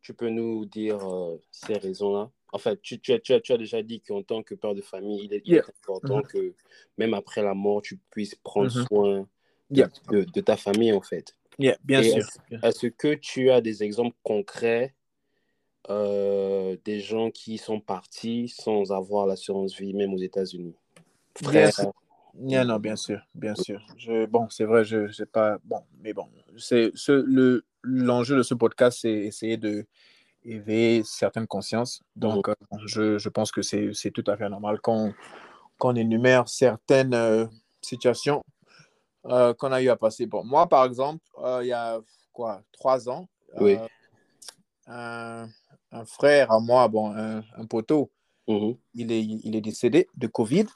tu 0.00 0.14
peux 0.14 0.28
nous 0.28 0.64
dire 0.66 1.04
euh, 1.04 1.40
ces 1.50 1.74
raisons-là? 1.74 2.30
En 2.52 2.58
fait, 2.58 2.80
tu, 2.80 3.00
tu, 3.00 3.12
as, 3.12 3.18
tu, 3.18 3.32
as, 3.32 3.40
tu 3.40 3.52
as 3.52 3.58
déjà 3.58 3.82
dit 3.82 4.00
qu'en 4.00 4.22
tant 4.22 4.44
que 4.44 4.54
père 4.54 4.74
de 4.74 4.80
famille, 4.80 5.24
il 5.24 5.34
est, 5.34 5.42
il 5.44 5.54
est 5.54 5.56
Yeah. 5.56 5.64
important 5.82 6.18
Mhm. 6.18 6.26
que 6.26 6.54
même 6.98 7.14
après 7.14 7.42
la 7.42 7.54
mort, 7.54 7.82
tu 7.82 7.98
puisses 8.10 8.36
prendre 8.36 8.72
Mhm. 8.72 8.86
soin 8.86 9.28
de, 9.70 9.78
Yeah. 9.80 9.90
de, 10.10 10.22
de 10.22 10.40
ta 10.40 10.56
famille, 10.56 10.92
en 10.92 11.00
fait. 11.00 11.34
Yeah, 11.58 11.76
bien 11.82 12.00
Et 12.02 12.10
sûr. 12.10 12.24
est-ce, 12.62 12.86
que 12.86 13.14
tu 13.14 13.50
as 13.50 13.60
des 13.60 13.82
exemples 13.82 14.16
concrets 14.22 14.94
euh, 15.90 16.76
des 16.84 17.00
gens 17.00 17.30
qui 17.30 17.58
sont 17.58 17.80
partis 17.80 18.48
sans 18.48 18.92
avoir 18.92 19.26
l'assurance 19.26 19.76
vie, 19.76 19.92
même 19.92 20.14
aux 20.14 20.18
États-Unis? 20.18 20.76
Sûr. 21.42 21.92
Yeah, 22.46 22.64
non, 22.64 22.78
bien 22.78 22.96
sûr, 22.96 23.20
bien 23.34 23.54
sûr. 23.54 23.80
Je, 23.96 24.26
bon, 24.26 24.48
c'est 24.50 24.64
vrai, 24.64 24.84
je 24.84 25.10
sais 25.12 25.26
pas. 25.26 25.58
Bon, 25.64 25.82
mais 26.00 26.12
bon, 26.12 26.28
c'est 26.58 26.90
ce, 26.94 27.12
le 27.12 27.64
l'enjeu 27.82 28.36
de 28.36 28.42
ce 28.42 28.54
podcast, 28.54 28.98
c'est 29.02 29.12
essayer 29.12 29.56
de 29.56 29.86
éveiller 30.44 31.02
certaines 31.04 31.46
consciences. 31.46 32.02
Donc, 32.16 32.48
euh, 32.48 32.54
je, 32.86 33.18
je 33.18 33.28
pense 33.28 33.52
que 33.52 33.62
c'est 33.62 34.10
tout 34.12 34.24
à 34.26 34.36
fait 34.36 34.48
normal 34.48 34.80
qu'on 34.80 35.14
qu'on 35.78 35.94
énumère 35.94 36.48
certaines 36.48 37.14
euh, 37.14 37.46
situations 37.82 38.42
euh, 39.26 39.54
qu'on 39.54 39.70
a 39.72 39.80
eu 39.82 39.88
à 39.88 39.96
passer. 39.96 40.26
Bon, 40.26 40.44
moi, 40.44 40.68
par 40.68 40.84
exemple, 40.84 41.22
euh, 41.38 41.60
il 41.62 41.68
y 41.68 41.72
a 41.72 42.00
quoi, 42.32 42.62
trois 42.72 43.08
ans, 43.08 43.28
Oui. 43.60 43.76
un, 44.86 45.48
un 45.92 46.04
frère 46.04 46.50
à 46.50 46.58
moi, 46.60 46.88
bon, 46.88 47.14
un, 47.16 47.44
un 47.56 47.66
poteau, 47.66 48.10
Mhm. 48.48 48.76
il 48.92 49.10
est, 49.12 49.22
il 49.24 49.56
est 49.56 49.60
décédé 49.62 50.08
de 50.16 50.26
Covid. 50.26 50.66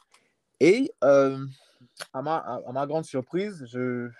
Et 0.61 0.93
euh, 1.05 1.47
à, 2.13 2.23
ma, 2.23 2.37
à, 2.37 2.73
ma 2.73 2.87
grande 2.87 3.05
surprise, 3.05 3.65
je, 3.67 3.79
euh, 3.79 4.11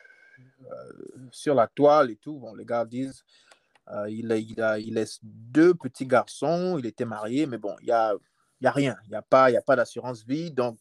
sur 1.31 1.55
la 1.55 1.67
toile 1.67 2.11
et 2.11 2.17
tout, 2.17 2.39
bon, 2.39 2.55
les 2.55 2.65
gars 2.65 2.85
disent 2.85 3.25
euh, 3.91 4.09
il, 4.11 4.31
a, 4.31 4.37
il, 4.37 4.61
a, 4.61 4.79
il 4.79 4.95
laisse 4.95 5.19
deux 5.23 5.75
petits 5.75 6.07
garçons, 6.07 6.77
il 6.79 6.87
était 6.87 7.05
marié, 7.05 7.47
mais 7.47 7.59
bon, 7.59 7.75
il 7.81 7.87
n'y 7.87 7.93
a, 7.93 8.15
y 8.61 8.67
a 8.67 8.71
rien, 8.71 8.97
il 9.05 9.11
n'y 9.11 9.17
a 9.17 9.23
pas, 9.23 9.51
il 9.51 9.55
y 9.55 9.57
a 9.57 9.63
pas 9.63 9.77
d'assurance 9.77 10.25
vie. 10.25 10.51
Donc, 10.51 10.79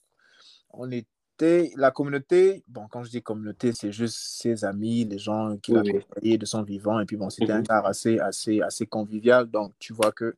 on 0.72 0.92
était, 0.92 1.72
la 1.76 1.92
communauté, 1.92 2.64
bon, 2.68 2.88
quand 2.88 3.04
je 3.04 3.10
dis 3.10 3.22
communauté, 3.22 3.72
c'est 3.72 3.92
juste 3.92 4.18
ses 4.18 4.66
amis, 4.66 5.06
les 5.06 5.20
gens 5.20 5.58
qui 5.58 5.72
l'ont 5.72 5.84
oui. 6.22 6.38
de 6.38 6.46
son 6.46 6.64
vivant. 6.64 7.00
Et 7.00 7.06
puis, 7.06 7.16
bon, 7.16 7.30
c'était 7.30 7.52
un 7.52 7.60
Mhm. 7.60 7.68
gars 7.68 7.82
assez, 7.86 8.20
assez, 8.20 8.62
assez 8.62 8.86
convivial. 8.86 9.48
Donc, 9.48 9.74
tu 9.80 9.94
vois 9.94 10.12
que 10.12 10.36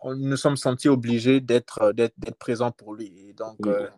on- 0.00 0.14
nous 0.16 0.36
sommes 0.36 0.56
sentis 0.56 0.88
obligés 0.88 1.40
d'être 1.40 1.92
d'être 1.92 2.38
présents 2.38 2.72
pour 2.72 2.94
lui. 2.94 3.28
Et 3.28 3.32
donc, 3.32 3.58
Oui. 3.60 3.72
euh, 3.72 3.88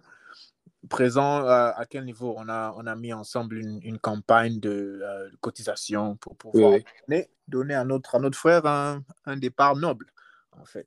présent 0.88 1.44
à, 1.46 1.74
à 1.76 1.86
quel 1.86 2.04
niveau? 2.04 2.34
On 2.36 2.48
a, 2.48 2.72
on 2.76 2.86
a 2.86 2.96
mis 2.96 3.12
ensemble 3.12 3.58
une, 3.58 3.80
une 3.82 3.98
campagne 3.98 4.60
de 4.60 5.00
euh, 5.02 5.30
cotisation 5.40 6.16
pour 6.16 6.36
pouvoir 6.36 6.72
oui. 6.72 6.84
donner, 7.08 7.28
donner 7.46 7.74
à, 7.74 7.84
notre, 7.84 8.14
à 8.14 8.18
notre 8.18 8.38
frère 8.38 8.64
un, 8.66 9.02
un 9.24 9.36
départ 9.36 9.76
noble, 9.76 10.06
en 10.52 10.64
fait. 10.64 10.86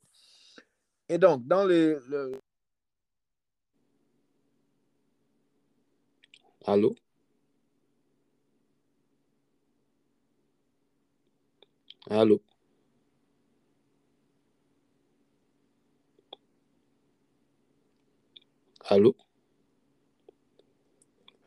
Et 1.08 1.18
donc, 1.18 1.46
dans 1.46 1.64
les, 1.64 1.96
le, 2.08 2.32
Allô? 6.64 6.94
Allô? 12.08 12.40
Allô? 18.92 19.16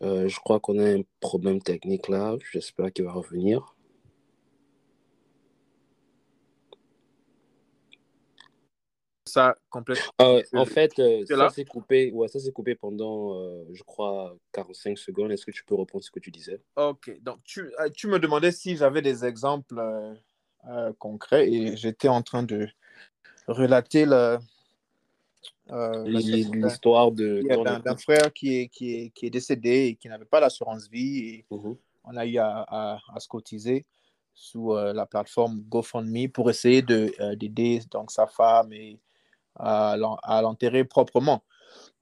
Euh, 0.02 0.28
je 0.28 0.40
crois 0.40 0.60
qu'on 0.60 0.80
a 0.80 0.96
un 0.96 1.04
problème 1.20 1.62
technique 1.62 2.08
là. 2.08 2.36
J'espère 2.52 2.92
qu'il 2.92 3.06
va 3.06 3.12
revenir. 3.12 3.76
ça 9.28 9.56
complètement. 9.70 10.12
Ah 10.18 10.34
ouais, 10.34 10.46
en 10.54 10.66
fait, 10.66 10.98
euh, 10.98 11.24
ça 11.28 11.50
s'est 11.50 11.66
coupé. 11.66 12.12
Ouais, 12.14 12.28
ça 12.28 12.40
s'est 12.40 12.52
coupé 12.52 12.74
pendant, 12.74 13.40
euh, 13.40 13.64
je 13.74 13.84
crois, 13.84 14.36
45 14.52 14.98
secondes. 14.98 15.32
Est-ce 15.32 15.46
que 15.46 15.52
tu 15.52 15.64
peux 15.66 15.76
reprendre 15.76 16.04
ce 16.04 16.10
que 16.10 16.20
tu 16.20 16.32
disais? 16.32 16.60
Ok, 16.78 17.12
donc 17.22 17.44
tu, 17.44 17.72
euh, 17.80 17.90
tu 17.94 18.08
me 18.08 18.18
demandais 18.18 18.52
si 18.52 18.78
j'avais 18.78 19.04
des 19.04 19.24
exemples 19.24 19.78
euh, 19.78 20.16
euh, 20.68 20.94
concrets 20.98 21.48
et 21.52 21.78
j'étais 21.78 22.08
en 22.08 22.24
train 22.24 22.42
de 22.42 22.68
relater 23.48 24.06
le, 24.06 24.40
euh, 25.72 26.04
L'histoire 26.06 27.12
de 27.12 27.42
d'un- 27.82 27.96
frère 27.98 28.32
qui 28.34 28.56
est, 28.60 28.68
qui, 28.68 28.94
est, 28.96 29.10
qui 29.10 29.26
est 29.28 29.30
décédé 29.30 29.88
et 29.88 29.96
qui 29.96 30.08
n'avait 30.08 30.26
pas 30.26 30.40
l'assurance 30.40 30.88
vie. 30.90 31.18
Et 31.20 31.46
Mhm. 31.52 31.76
on 32.04 32.18
a 32.18 32.26
eu 32.26 32.38
à, 32.38 32.66
à, 32.68 33.00
à 33.14 33.20
se 33.20 33.28
cotiser 33.28 33.86
sous 34.34 34.74
euh, 34.74 34.94
la 34.94 35.06
plateforme 35.06 35.62
GoFundMe 35.62 36.28
pour 36.30 36.50
essayer 36.50 36.82
de, 36.82 37.14
euh, 37.20 37.36
d'aider 37.36 37.82
donc 37.90 38.12
sa 38.12 38.28
femme 38.28 38.72
et 38.74 39.00
à, 39.56 39.96
l'en- 39.98 40.18
à 40.24 40.42
l'enterrer 40.42 40.84
proprement. 40.84 41.44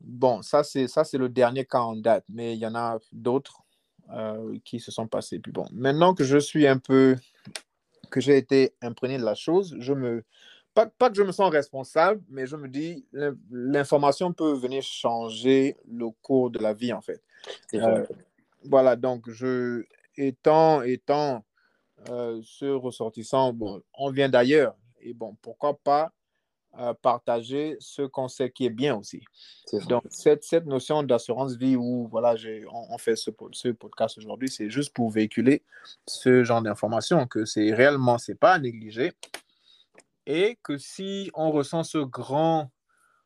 Bon, 0.01 0.41
ça 0.41 0.63
c'est 0.63 0.87
ça 0.87 1.03
c'est 1.03 1.17
le 1.17 1.29
dernier 1.29 1.65
cas 1.65 1.79
en 1.81 1.95
date, 1.95 2.25
mais 2.27 2.53
il 2.55 2.59
y 2.59 2.65
en 2.65 2.75
a 2.75 2.99
d'autres 3.11 3.61
qui 4.65 4.79
se 4.79 4.91
sont 4.91 5.07
passés. 5.07 5.39
Puis 5.39 5.51
bon, 5.51 5.65
maintenant 5.71 6.13
que 6.13 6.23
je 6.23 6.37
suis 6.37 6.67
un 6.67 6.77
peu 6.77 7.15
que 8.11 8.19
j'ai 8.19 8.37
été 8.37 8.75
imprégné 8.81 9.17
de 9.17 9.23
la 9.23 9.33
chose, 9.33 9.75
je 9.79 9.93
me 9.93 10.23
pas, 10.73 10.87
pas 10.87 11.09
que 11.09 11.15
je 11.15 11.23
me 11.23 11.31
sens 11.31 11.51
responsable, 11.51 12.21
mais 12.29 12.45
je 12.47 12.55
me 12.55 12.67
dis 12.67 13.05
l'in- 13.11 13.35
l'information 13.51 14.33
peut 14.33 14.53
venir 14.53 14.81
changer 14.83 15.77
le 15.91 16.09
cours 16.21 16.49
de 16.49 16.59
la 16.59 16.73
vie 16.73 16.93
en 16.93 17.01
fait. 17.01 17.21
Euh, 17.73 18.05
voilà, 18.63 18.95
donc 18.95 19.29
je 19.29 19.83
étant 20.15 20.81
étant 20.81 21.43
euh, 22.09 22.41
ce 22.43 22.65
ressortissant, 22.65 23.53
bon, 23.53 23.81
on 23.93 24.11
vient 24.11 24.29
d'ailleurs 24.29 24.75
et 25.01 25.13
bon, 25.13 25.35
pourquoi 25.41 25.77
pas 25.77 26.11
euh, 26.79 26.93
partager 27.01 27.75
ce 27.79 28.01
qu'on 28.01 28.27
sait 28.27 28.49
qui 28.49 28.65
est 28.65 28.71
bien 28.71 28.95
aussi. 28.95 29.21
C'est 29.65 29.79
ça. 29.79 29.85
Donc, 29.85 30.03
cette, 30.09 30.43
cette 30.43 30.65
notion 30.65 31.03
d'assurance 31.03 31.55
vie 31.55 31.75
où 31.75 32.07
voilà, 32.07 32.35
on, 32.71 32.95
on 32.95 32.97
fait 32.97 33.15
ce, 33.15 33.29
ce 33.51 33.69
podcast 33.69 34.17
aujourd'hui, 34.17 34.49
c'est 34.49 34.71
juste 34.71 34.91
pour 34.91 35.11
véhiculer 35.11 35.61
ce 36.07 36.43
genre 36.43 36.61
d'informations, 36.63 37.27
que 37.27 37.45
c'est 37.45 37.71
réellement, 37.73 38.17
c'est 38.17 38.33
pas 38.33 38.53
à 38.53 38.59
négliger. 38.59 39.11
Et 40.25 40.57
que 40.63 40.77
si 40.77 41.29
on 41.33 41.51
ressent 41.51 41.83
ce 41.83 41.97
grand 41.97 42.71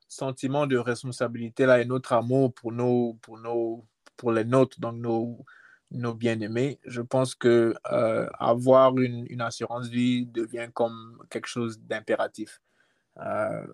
sentiment 0.08 0.68
de 0.68 0.78
responsabilité 0.78 1.66
là 1.66 1.82
et 1.82 1.86
notre 1.86 2.14
amour 2.14 2.54
pour 2.54 2.72
nos, 2.72 3.14
pour 3.22 3.38
nos, 3.38 3.86
pour 4.16 4.32
les 4.32 4.46
nôtres, 4.46 4.80
donc 4.80 4.96
nos, 4.96 5.46
nos 5.92 6.14
bien-aimés, 6.14 6.80
je 6.86 7.02
pense 7.02 7.36
que 7.36 7.76
euh, 7.92 8.28
avoir 8.40 8.98
une, 8.98 9.26
une 9.30 9.42
assurance 9.42 9.88
vie 9.88 10.26
devient 10.26 10.70
comme 10.74 11.22
quelque 11.30 11.48
chose 11.48 11.80
d'impératif. 11.80 12.62
Euh, 13.20 13.66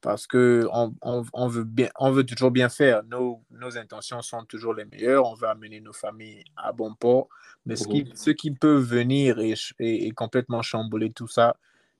parce 0.00 0.28
que 0.28 0.68
on, 0.70 0.94
on, 1.02 1.24
on, 1.32 1.48
veut 1.48 1.64
bien, 1.64 1.88
on 1.98 2.12
veut 2.12 2.24
toujours 2.24 2.52
bien 2.52 2.68
faire. 2.68 3.02
Nos, 3.04 3.42
nos 3.50 3.76
intentions 3.76 4.22
sont 4.22 4.44
toujours 4.44 4.74
les 4.74 4.84
meilleures. 4.84 5.26
On 5.26 5.34
veut 5.34 5.48
amener 5.48 5.80
nos 5.80 5.92
familles 5.92 6.44
à 6.56 6.72
bon 6.72 6.94
port. 6.94 7.28
Mais 7.66 7.74
ce, 7.74 7.88
qui, 7.88 8.08
ce 8.14 8.30
qui 8.30 8.52
peut 8.52 8.76
venir 8.76 9.40
et, 9.40 9.54
et, 9.80 10.06
et 10.06 10.10
complètement 10.12 10.62
chambouler 10.62 11.12
tout 11.12 11.26
ça, 11.26 11.56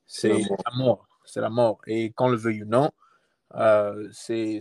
c'est 0.06 0.28
la 0.28 0.38
la 0.38 0.76
mort. 0.76 1.06
C'est 1.24 1.40
la 1.40 1.50
mort. 1.50 1.78
Et 1.86 2.12
qu'on 2.12 2.28
le 2.28 2.36
veuille 2.36 2.62
ou 2.62 2.66
non, 2.66 2.90
euh, 3.54 4.08
c'est 4.12 4.60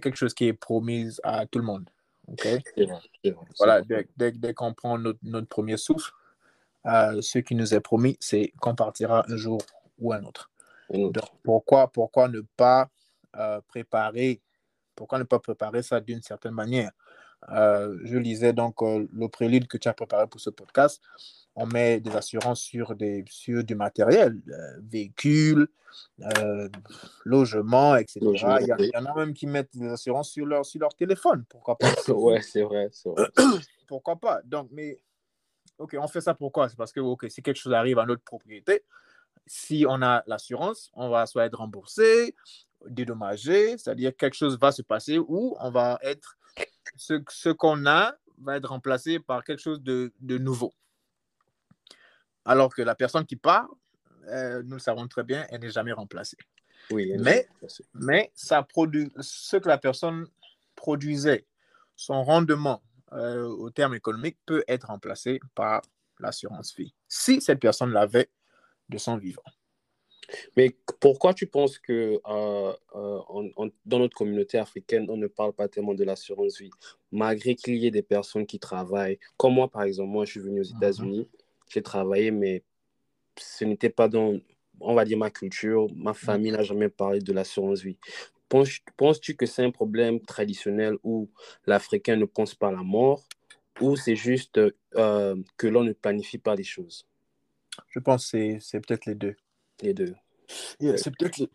quelque 0.00 0.16
chose 0.16 0.34
qui 0.34 0.46
est 0.46 0.52
promis 0.52 1.16
à 1.22 1.46
tout 1.46 1.58
le 1.58 1.64
monde. 1.64 1.88
Okay? 2.28 2.62
Vrai, 2.76 2.86
vrai, 2.86 3.34
Voilà, 3.58 3.82
dès, 3.82 4.08
dès, 4.16 4.32
dès 4.32 4.54
qu'on 4.54 4.72
prend 4.74 4.98
notre, 4.98 5.18
notre 5.22 5.48
premier 5.48 5.76
souffle, 5.76 6.12
euh, 6.86 7.20
ce 7.20 7.38
qui 7.38 7.54
nous 7.54 7.74
est 7.74 7.80
promis, 7.80 8.16
c'est 8.20 8.52
qu'on 8.60 8.74
partira 8.74 9.24
un 9.28 9.36
jour 9.36 9.60
ou 9.98 10.12
un 10.12 10.22
autre. 10.24 10.50
Un 10.92 11.00
autre. 11.00 11.20
Donc, 11.20 11.30
pourquoi, 11.42 11.88
pourquoi 11.88 12.28
ne 12.28 12.40
pas 12.56 12.88
euh, 13.36 13.60
préparer, 13.68 14.40
pourquoi 14.94 15.18
ne 15.18 15.24
pas 15.24 15.38
préparer 15.38 15.82
ça 15.82 16.00
d'une 16.00 16.22
certaine 16.22 16.54
manière? 16.54 16.92
Euh, 17.50 17.98
Je 18.04 18.16
lisais 18.16 18.52
donc 18.52 18.80
le 18.82 19.26
prélude 19.28 19.66
que 19.66 19.76
tu 19.76 19.88
as 19.88 19.94
préparé 19.94 20.26
pour 20.26 20.40
ce 20.40 20.50
podcast. 20.50 21.02
On 21.56 21.66
met 21.66 22.00
des 22.00 22.14
assurances 22.16 22.60
sur, 22.60 22.94
des, 22.94 23.24
sur 23.28 23.64
du 23.64 23.74
matériel, 23.74 24.40
euh, 24.48 24.80
véhicules, 24.82 25.68
euh, 26.38 26.68
logement, 27.24 27.96
etc. 27.96 28.20
Logement, 28.22 28.58
il, 28.58 28.66
y 28.66 28.72
a, 28.72 28.76
oui. 28.78 28.90
il 28.92 28.98
y 28.98 28.98
en 28.98 29.06
a 29.06 29.14
même 29.14 29.34
qui 29.34 29.46
mettent 29.46 29.76
des 29.76 29.88
assurances 29.88 30.30
sur 30.30 30.46
leur, 30.46 30.64
sur 30.64 30.80
leur 30.80 30.94
téléphone. 30.94 31.44
Pourquoi 31.48 31.76
pas 31.76 31.88
ouais, 32.08 32.40
c'est 32.42 32.62
vrai, 32.62 32.88
c'est 32.92 33.08
vrai. 33.08 33.28
Pourquoi 33.88 34.16
pas 34.16 34.40
Donc, 34.44 34.68
mais, 34.70 35.00
OK, 35.78 35.96
on 35.98 36.06
fait 36.06 36.20
ça 36.20 36.34
pourquoi? 36.34 36.68
C'est 36.68 36.76
parce 36.76 36.92
que, 36.92 37.00
OK, 37.00 37.26
si 37.28 37.42
quelque 37.42 37.56
chose 37.56 37.72
arrive 37.72 37.98
à 37.98 38.06
notre 38.06 38.22
propriété, 38.22 38.84
si 39.46 39.84
on 39.88 40.00
a 40.02 40.22
l'assurance, 40.26 40.90
on 40.94 41.08
va 41.08 41.26
soit 41.26 41.46
être 41.46 41.58
remboursé, 41.58 42.36
dédommagé, 42.86 43.76
c'est-à-dire 43.78 44.14
quelque 44.16 44.34
chose 44.34 44.58
va 44.58 44.70
se 44.72 44.82
passer 44.82 45.18
où 45.18 45.56
on 45.58 45.70
va 45.70 45.98
être, 46.02 46.36
ce, 46.96 47.22
ce 47.28 47.48
qu'on 47.48 47.86
a 47.86 48.14
va 48.38 48.56
être 48.56 48.68
remplacé 48.68 49.18
par 49.18 49.42
quelque 49.44 49.60
chose 49.60 49.82
de, 49.82 50.12
de 50.20 50.38
nouveau. 50.38 50.72
Alors 52.44 52.74
que 52.74 52.82
la 52.82 52.94
personne 52.94 53.26
qui 53.26 53.36
part, 53.36 53.68
euh, 54.28 54.62
nous 54.64 54.74
le 54.74 54.80
savons 54.80 55.06
très 55.08 55.24
bien, 55.24 55.46
elle 55.50 55.60
n'est 55.60 55.70
jamais 55.70 55.92
remplacée. 55.92 56.36
Oui, 56.90 57.12
mais, 57.18 57.46
mais 57.94 58.32
ça 58.34 58.62
produit, 58.62 59.12
ce 59.20 59.56
que 59.56 59.68
la 59.68 59.78
personne 59.78 60.26
produisait, 60.74 61.46
son 61.94 62.24
rendement 62.24 62.82
euh, 63.12 63.44
au 63.44 63.70
terme 63.70 63.94
économique 63.94 64.38
peut 64.46 64.64
être 64.66 64.86
remplacé 64.86 65.40
par 65.54 65.82
l'assurance 66.18 66.74
vie, 66.76 66.94
si 67.08 67.40
cette 67.40 67.60
personne 67.60 67.92
l'avait 67.92 68.30
de 68.88 68.98
son 68.98 69.16
vivant. 69.16 69.42
Mais 70.56 70.76
pourquoi 71.00 71.34
tu 71.34 71.46
penses 71.46 71.78
que 71.78 72.20
euh, 72.26 72.72
euh, 72.94 73.70
dans 73.84 73.98
notre 73.98 74.16
communauté 74.16 74.58
africaine, 74.58 75.06
on 75.08 75.16
ne 75.16 75.26
parle 75.26 75.52
pas 75.52 75.68
tellement 75.68 75.94
de 75.94 76.04
l'assurance 76.04 76.58
vie, 76.60 76.70
malgré 77.10 77.54
qu'il 77.54 77.76
y 77.76 77.86
ait 77.86 77.90
des 77.90 78.02
personnes 78.02 78.46
qui 78.46 78.58
travaillent, 78.58 79.18
comme 79.36 79.54
moi 79.54 79.68
par 79.68 79.82
exemple, 79.82 80.10
moi 80.10 80.24
je 80.24 80.32
suis 80.32 80.40
venu 80.40 80.60
aux 80.60 80.70
mhm. 80.70 80.76
États-Unis, 80.76 81.28
j'ai 81.70 81.82
travaillé, 81.82 82.30
mais 82.30 82.62
ce 83.38 83.64
n'était 83.64 83.90
pas 83.90 84.08
dans, 84.08 84.38
on 84.80 84.94
va 84.94 85.04
dire, 85.04 85.18
ma 85.18 85.30
culture, 85.30 85.86
ma 85.94 86.14
famille 86.14 86.52
n'a 86.52 86.62
jamais 86.62 86.88
parlé 86.88 87.20
de 87.20 87.32
l'assurance 87.32 87.80
vie. 87.80 87.98
Penses-tu 88.48 89.36
que 89.36 89.46
c'est 89.46 89.64
un 89.64 89.70
problème 89.70 90.20
traditionnel 90.20 90.96
où 91.04 91.30
l'Africain 91.66 92.16
ne 92.16 92.24
pense 92.24 92.54
pas 92.54 92.68
à 92.68 92.72
la 92.72 92.82
mort 92.82 93.24
ou 93.80 93.96
c'est 93.96 94.16
juste 94.16 94.60
euh, 94.96 95.36
que 95.56 95.66
l'on 95.68 95.84
ne 95.84 95.92
planifie 95.92 96.38
pas 96.38 96.56
les 96.56 96.64
choses? 96.64 97.06
Je 97.88 98.00
pense 98.00 98.32
que 98.32 98.58
c'est 98.58 98.80
peut-être 98.80 99.06
les 99.06 99.14
deux. 99.14 99.36
Les 99.82 99.94
deux. 99.94 100.14
c'est 100.80 101.16
peut-être 101.16 101.46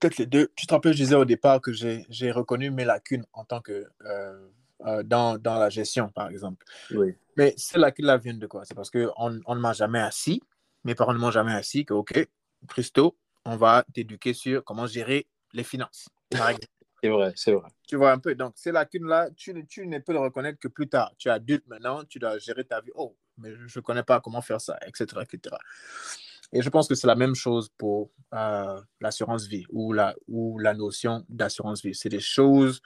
peut 0.00 0.10
les 0.18 0.26
deux. 0.26 0.52
Tu 0.54 0.66
te 0.66 0.72
rappelles, 0.72 0.92
je 0.92 1.02
disais 1.02 1.16
au 1.16 1.24
départ 1.24 1.60
que 1.60 1.72
j'ai 1.72 2.30
reconnu 2.30 2.70
mes 2.70 2.84
lacunes 2.84 3.26
en 3.32 3.44
tant 3.44 3.60
que 3.60 3.86
euh, 4.06 4.48
euh, 4.86 5.02
dans, 5.02 5.38
dans, 5.38 5.58
la 5.58 5.70
gestion, 5.70 6.08
par 6.08 6.28
exemple. 6.28 6.64
Oui. 6.90 7.14
Mais 7.36 7.54
ces 7.56 7.78
lacunes-là 7.78 8.16
viennent 8.16 8.38
de 8.38 8.46
quoi? 8.46 8.64
C'est 8.64 8.74
parce 8.74 8.90
qu'on 8.90 9.10
on 9.16 9.54
ne 9.54 9.60
m'a 9.60 9.72
jamais 9.72 10.00
assis, 10.00 10.42
mes 10.84 10.94
parents 10.94 11.14
ne 11.14 11.18
m'ont 11.18 11.30
jamais 11.30 11.52
assis, 11.52 11.84
que, 11.84 11.94
OK, 11.94 12.28
Christo, 12.68 13.16
on 13.44 13.56
va 13.56 13.84
t'éduquer 13.92 14.34
sur 14.34 14.64
comment 14.64 14.86
gérer 14.86 15.26
les 15.52 15.64
finances. 15.64 16.08
C'est 17.02 17.10
vrai, 17.10 17.32
c'est 17.36 17.52
vrai. 17.52 17.68
Tu 17.86 17.96
vois 17.96 18.12
un 18.12 18.18
peu? 18.18 18.34
Donc, 18.34 18.54
ces 18.56 18.72
lacunes-là, 18.72 19.28
tu, 19.36 19.66
tu 19.66 19.86
ne 19.86 19.98
peux 19.98 20.14
le 20.14 20.20
reconnaître 20.20 20.58
que 20.58 20.68
plus 20.68 20.88
tard. 20.88 21.12
Tu 21.18 21.28
es 21.28 21.30
adulte 21.30 21.66
maintenant, 21.66 22.02
tu 22.02 22.18
dois 22.18 22.38
gérer 22.38 22.64
ta 22.64 22.80
vie. 22.80 22.92
Oh, 22.94 23.14
mais 23.36 23.50
je 23.54 23.78
ne 23.78 23.82
connais 23.82 24.02
pas 24.02 24.22
comment 24.22 24.40
faire 24.40 24.58
ça, 24.58 24.78
etc. 24.86 25.20
etc. 25.20 25.54
Et 26.54 26.62
je 26.62 26.70
pense 26.70 26.88
que 26.88 26.94
c'est 26.94 27.06
la 27.06 27.14
même 27.14 27.34
chose 27.34 27.68
pour 27.76 28.10
euh, 28.32 28.80
l'assurance 29.02 29.46
vie 29.46 29.66
ou 29.68 29.92
la, 29.92 30.14
ou 30.28 30.58
la 30.58 30.72
notion 30.72 31.26
d'assurance 31.28 31.82
vie. 31.82 31.94
C'est 31.94 32.08
des 32.08 32.20
choses 32.20 32.80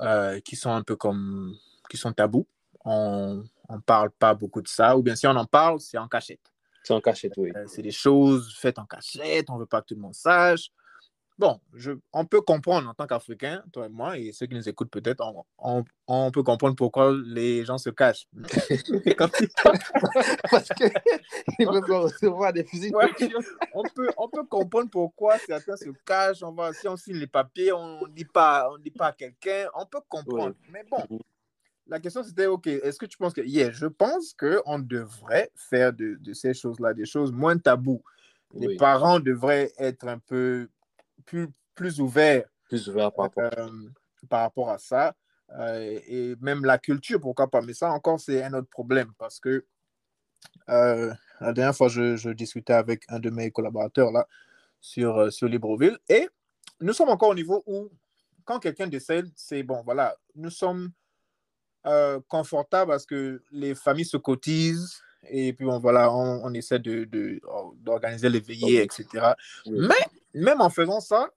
euh, 0.00 0.40
qui 0.40 0.56
sont 0.56 0.70
un 0.70 0.82
peu 0.82 0.96
comme, 0.96 1.56
qui 1.90 1.96
sont 1.96 2.12
tabous. 2.12 2.46
On 2.84 3.44
ne 3.70 3.78
parle 3.80 4.10
pas 4.10 4.34
beaucoup 4.34 4.60
de 4.60 4.68
ça, 4.68 4.96
ou 4.96 5.02
bien 5.02 5.16
si 5.16 5.26
on 5.26 5.36
en 5.36 5.46
parle, 5.46 5.80
c'est 5.80 5.98
en 5.98 6.08
cachette. 6.08 6.52
C'est 6.82 6.92
en 6.92 7.00
cachette, 7.00 7.32
oui. 7.38 7.50
Euh, 7.56 7.64
c'est 7.66 7.82
des 7.82 7.90
choses 7.90 8.54
faites 8.58 8.78
en 8.78 8.84
cachette, 8.84 9.48
on 9.48 9.54
ne 9.54 9.60
veut 9.60 9.66
pas 9.66 9.80
que 9.80 9.86
tout 9.86 9.94
le 9.94 10.00
monde 10.00 10.14
sache. 10.14 10.70
Bon, 11.36 11.60
je, 11.72 11.90
on 12.12 12.24
peut 12.26 12.42
comprendre 12.42 12.88
en 12.88 12.94
tant 12.94 13.08
qu'Africain, 13.08 13.64
toi 13.72 13.86
et 13.86 13.88
moi, 13.88 14.16
et 14.16 14.30
ceux 14.30 14.46
qui 14.46 14.54
nous 14.54 14.68
écoutent 14.68 14.90
peut-être, 14.90 15.20
on, 15.58 15.84
on, 16.06 16.30
peut 16.30 16.44
comprendre 16.44 16.76
pourquoi 16.76 17.12
les 17.26 17.64
gens 17.64 17.76
se 17.76 17.90
cachent. 17.90 18.28
Parce 20.50 20.68
qu'ils 20.68 20.92
veulent 21.58 21.92
recevoir 21.92 22.52
des 22.52 22.62
fusils. 22.62 22.92
on, 23.74 23.82
peut, 23.82 24.10
on 24.16 24.28
peut 24.28 24.44
comprendre 24.44 24.90
pourquoi 24.90 25.36
certains 25.38 25.76
se 25.76 25.90
cachent. 26.06 26.44
On 26.44 26.52
va, 26.52 26.72
si 26.72 26.86
on 26.86 26.96
signe 26.96 27.16
les 27.16 27.26
papiers, 27.26 27.72
on 27.72 28.06
ne 28.06 28.12
dit 28.12 28.26
pas, 28.26 28.70
on 28.72 28.78
dit 28.78 28.92
pas 28.92 29.08
à 29.08 29.12
quelqu'un. 29.12 29.66
On 29.74 29.86
peut 29.86 30.02
comprendre. 30.08 30.54
Mais 30.70 30.84
bon, 30.88 31.18
la 31.88 31.98
question 31.98 32.22
c'était, 32.22 32.46
OK, 32.46 32.68
est-ce 32.68 32.98
que 32.98 33.06
tu 33.06 33.18
penses 33.18 33.34
que... 33.34 33.40
Yeah, 33.40 33.72
je 33.72 33.86
pense 33.86 34.34
qu'on 34.34 34.78
devrait 34.78 35.50
faire 35.56 35.92
de, 35.92 36.16
de 36.20 36.32
ces 36.32 36.54
choses-là 36.54 36.94
des 36.94 37.06
choses 37.06 37.32
moins 37.32 37.58
taboues. 37.58 38.04
Les 38.56 38.76
parents 38.76 39.18
devraient 39.18 39.72
être 39.78 40.06
un 40.06 40.20
peu 40.20 40.68
plus, 41.24 41.48
plus 41.74 42.00
ouvert, 42.00 42.44
plus 42.64 42.88
ouvert 42.88 43.12
par, 43.12 43.26
rapport. 43.26 43.50
Euh, 43.58 43.68
par 44.28 44.40
rapport 44.40 44.70
à 44.70 44.78
ça. 44.78 45.14
Euh, 45.58 46.00
et 46.06 46.34
même 46.40 46.64
la 46.64 46.78
culture, 46.78 47.20
pourquoi 47.20 47.48
pas. 47.48 47.60
Mais 47.60 47.74
ça 47.74 47.90
encore, 47.90 48.18
c'est 48.20 48.42
un 48.42 48.54
autre 48.54 48.68
problème 48.68 49.12
parce 49.18 49.38
que 49.40 49.64
euh, 50.68 51.12
la 51.40 51.52
dernière 51.52 51.76
fois, 51.76 51.88
je, 51.88 52.16
je, 52.16 52.30
discutais 52.30 52.72
avec 52.72 53.04
un 53.08 53.18
de 53.18 53.30
mes 53.30 53.50
collaborateurs 53.50 54.10
là 54.10 54.26
sur, 54.80 55.32
sur 55.32 55.48
Libreville 55.48 55.98
et 56.08 56.28
nous 56.80 56.92
sommes 56.92 57.08
encore 57.08 57.30
au 57.30 57.34
niveau 57.34 57.62
où, 57.66 57.90
quand 58.44 58.58
quelqu'un 58.58 58.86
décède, 58.86 59.30
c'est 59.36 59.62
bon, 59.62 59.82
voilà, 59.84 60.16
nous 60.34 60.50
sommes 60.50 60.90
confortables 62.28 62.90
parce 62.90 63.04
que 63.04 63.42
les 63.50 63.74
familles 63.74 64.06
se 64.06 64.16
cotisent 64.16 65.02
et 65.28 65.52
puis 65.52 65.66
bon, 65.66 65.78
voilà, 65.78 66.12
on, 66.12 66.44
on 66.44 66.54
essaie 66.54 66.78
d'organiser 66.78 67.06
de, 67.06 67.40
d'organiser 67.78 68.28
les 68.28 68.40
veillées, 68.40 68.82
etc. 68.82 69.32
Mais 69.66 69.94
même 70.34 70.60
en 70.60 70.70
faisant 70.70 71.00
ça, 71.00 71.30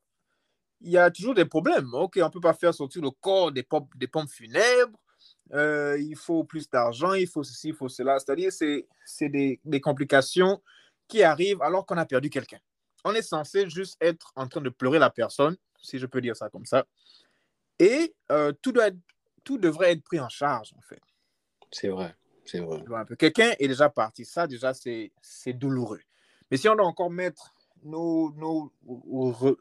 il 0.82 0.92
y 0.92 0.98
a 0.98 1.10
toujours 1.10 1.34
des 1.34 1.46
problèmes. 1.46 1.94
Ok, 1.94 2.18
on 2.22 2.26
ne 2.26 2.30
peut 2.30 2.42
pas 2.42 2.54
faire 2.54 2.74
sortir 2.74 3.02
le 3.02 3.12
corps 3.12 3.52
des 3.52 3.64
pompes, 3.64 3.92
des 3.96 4.08
pompes 4.08 4.30
funèbres. 4.30 5.00
Euh, 5.54 5.98
il 6.00 6.16
faut 6.16 6.44
plus 6.44 6.70
d'argent, 6.70 7.14
il 7.14 7.28
faut 7.28 7.44
ceci, 7.44 7.70
il 7.70 7.74
faut 7.74 7.90
cela. 7.90 8.20
C'est-à-dire, 8.20 8.52
c'est 8.52 9.30
des, 9.30 9.60
des, 9.64 9.82
complications 9.82 10.62
qui 11.08 11.24
arrivent 11.24 11.62
alors 11.62 11.86
qu'on 11.86 11.98
a 11.98 12.06
perdu 12.06 12.30
quelqu'un. 12.30 12.60
On 13.06 13.14
est 13.14 13.22
censé 13.22 13.70
juste 13.70 13.98
être 14.02 14.32
en 14.36 14.48
train 14.48 14.62
de 14.62 14.70
pleurer 14.70 15.00
la 15.00 15.10
personne, 15.10 15.56
si 15.82 16.00
je 16.00 16.06
peux 16.06 16.22
dire 16.22 16.36
ça 16.36 16.50
comme 16.50 16.66
ça. 16.66 16.86
Et 17.80 18.14
euh, 18.32 18.52
tout, 18.62 18.72
doit 18.72 18.90
tout 19.44 19.58
devrait 19.58 19.94
être 19.94 20.04
pris 20.04 20.20
en 20.20 20.30
charge, 20.30 20.74
en 20.78 20.82
fait. 20.82 21.02
C'est 21.72 21.90
vrai, 21.90 22.16
c'est 22.46 22.60
vrai. 22.60 22.84
Quelqu'un 23.18 23.54
est 23.60 23.68
déjà 23.68 23.90
parti. 23.90 24.26
Ça, 24.26 24.48
déjà, 24.48 24.74
c'est 24.74 25.54
douloureux. 25.54 26.02
Mais 26.50 26.58
si 26.58 26.68
on 26.68 26.76
doit 26.76 26.86
encore 26.86 27.10
mettre 27.10 27.54
nos, 27.88 28.32
nos 28.32 28.72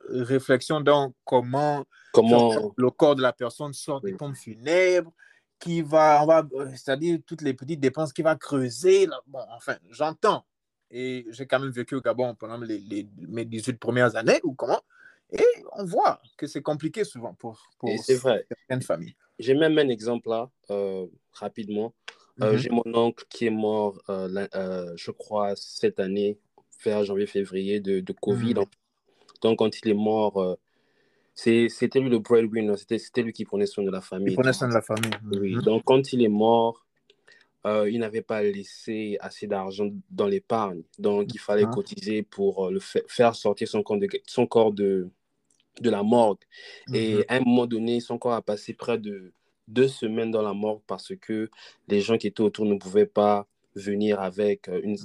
réflexions 0.08 0.80
dans 0.80 1.12
comment, 1.24 1.84
comment... 2.12 2.72
le 2.76 2.90
corps 2.90 3.16
de 3.16 3.22
la 3.22 3.32
personne 3.32 3.72
sort 3.72 4.00
des 4.00 4.14
pompes 4.14 4.36
funèbres, 4.36 5.12
qui 5.58 5.82
va, 5.82 6.22
on 6.22 6.26
va, 6.26 6.46
c'est-à-dire 6.70 7.18
toutes 7.26 7.42
les 7.42 7.54
petites 7.54 7.80
dépenses 7.80 8.12
qui 8.12 8.22
va 8.22 8.36
creuser. 8.36 9.08
Bon, 9.26 9.40
enfin, 9.56 9.76
j'entends. 9.90 10.44
Et 10.90 11.26
j'ai 11.30 11.46
quand 11.46 11.58
même 11.58 11.70
vécu 11.70 11.94
au 11.96 12.00
Gabon 12.00 12.34
pendant 12.34 12.58
les, 12.58 12.78
les, 12.78 13.08
mes 13.16 13.44
18 13.44 13.78
premières 13.78 14.14
années, 14.16 14.40
ou 14.44 14.54
comment? 14.54 14.80
Et 15.32 15.44
on 15.72 15.84
voit 15.84 16.20
que 16.36 16.46
c'est 16.46 16.62
compliqué 16.62 17.04
souvent 17.04 17.34
pour, 17.34 17.60
pour 17.78 17.90
certaines 17.98 18.82
familles. 18.82 19.16
J'ai 19.38 19.54
même 19.54 19.76
un 19.78 19.88
exemple 19.88 20.28
là, 20.28 20.50
euh, 20.70 21.06
rapidement. 21.32 21.94
Euh, 22.42 22.52
mhm. 22.52 22.58
J'ai 22.58 22.70
mon 22.70 22.84
oncle 22.94 23.24
qui 23.28 23.46
est 23.46 23.50
mort, 23.50 24.00
euh, 24.08 24.92
je 24.96 25.10
crois, 25.10 25.54
cette 25.56 25.98
année, 25.98 26.38
vers 26.84 27.04
janvier-février 27.04 27.80
de, 27.80 28.00
de, 28.00 28.12
Covid. 28.12 28.54
Mm. 28.54 28.64
Donc, 29.42 29.58
quand 29.58 29.78
il 29.80 29.90
est 29.90 29.94
mort, 29.94 30.38
euh, 30.38 30.54
c'était 31.34 32.00
lui 32.00 32.08
le 32.08 32.18
breadwinner, 32.18 32.76
c'était 32.76 33.22
lui 33.22 33.32
qui 33.32 33.44
prenait 33.44 33.66
soin 33.66 33.84
de 33.84 33.90
la 33.90 34.00
famille. 34.00 34.32
Il 34.32 34.36
prenait 34.36 34.52
soin 34.52 34.68
de 34.68 34.74
la 34.74 34.82
famille. 34.82 35.10
Oui. 35.32 35.54
Mm. 35.56 35.62
Donc, 35.62 35.82
quand 35.84 36.12
il 36.12 36.22
est 36.22 36.28
mort, 36.28 36.86
euh, 37.66 37.90
il 37.90 37.98
n'avait 37.98 38.22
pas 38.22 38.42
laissé 38.42 39.16
assez 39.20 39.46
d'argent 39.46 39.90
dans 40.10 40.26
l'épargne. 40.26 40.82
Donc, 40.98 41.34
il 41.34 41.38
fallait 41.38 41.66
mm. 41.66 41.70
cotiser 41.70 42.22
pour 42.22 42.66
euh, 42.66 42.70
le 42.70 42.80
faire 42.80 43.34
sortir 43.34 43.68
son 43.68 43.82
corps 43.82 43.98
de, 43.98 44.08
son 44.26 44.46
corps 44.46 44.72
de, 44.72 45.10
de 45.80 45.90
la 45.90 46.02
morgue. 46.02 46.38
Et 46.92 47.16
mm-hmm. 47.16 47.24
à 47.28 47.34
un 47.36 47.40
moment 47.40 47.66
donné, 47.66 48.00
son 48.00 48.18
corps 48.18 48.34
a 48.34 48.42
passé 48.42 48.72
près 48.72 48.98
de 48.98 49.32
deux 49.68 49.88
semaines 49.88 50.30
dans 50.30 50.42
la 50.42 50.54
morgue 50.54 50.82
parce 50.86 51.14
que 51.16 51.50
les 51.88 52.00
gens 52.00 52.18
qui 52.18 52.28
étaient 52.28 52.40
autour 52.40 52.66
ne 52.66 52.76
pouvaient 52.76 53.06
pas 53.06 53.46
venir 53.76 54.20
avec 54.20 54.68
euh, 54.68 54.80
une, 54.82 54.96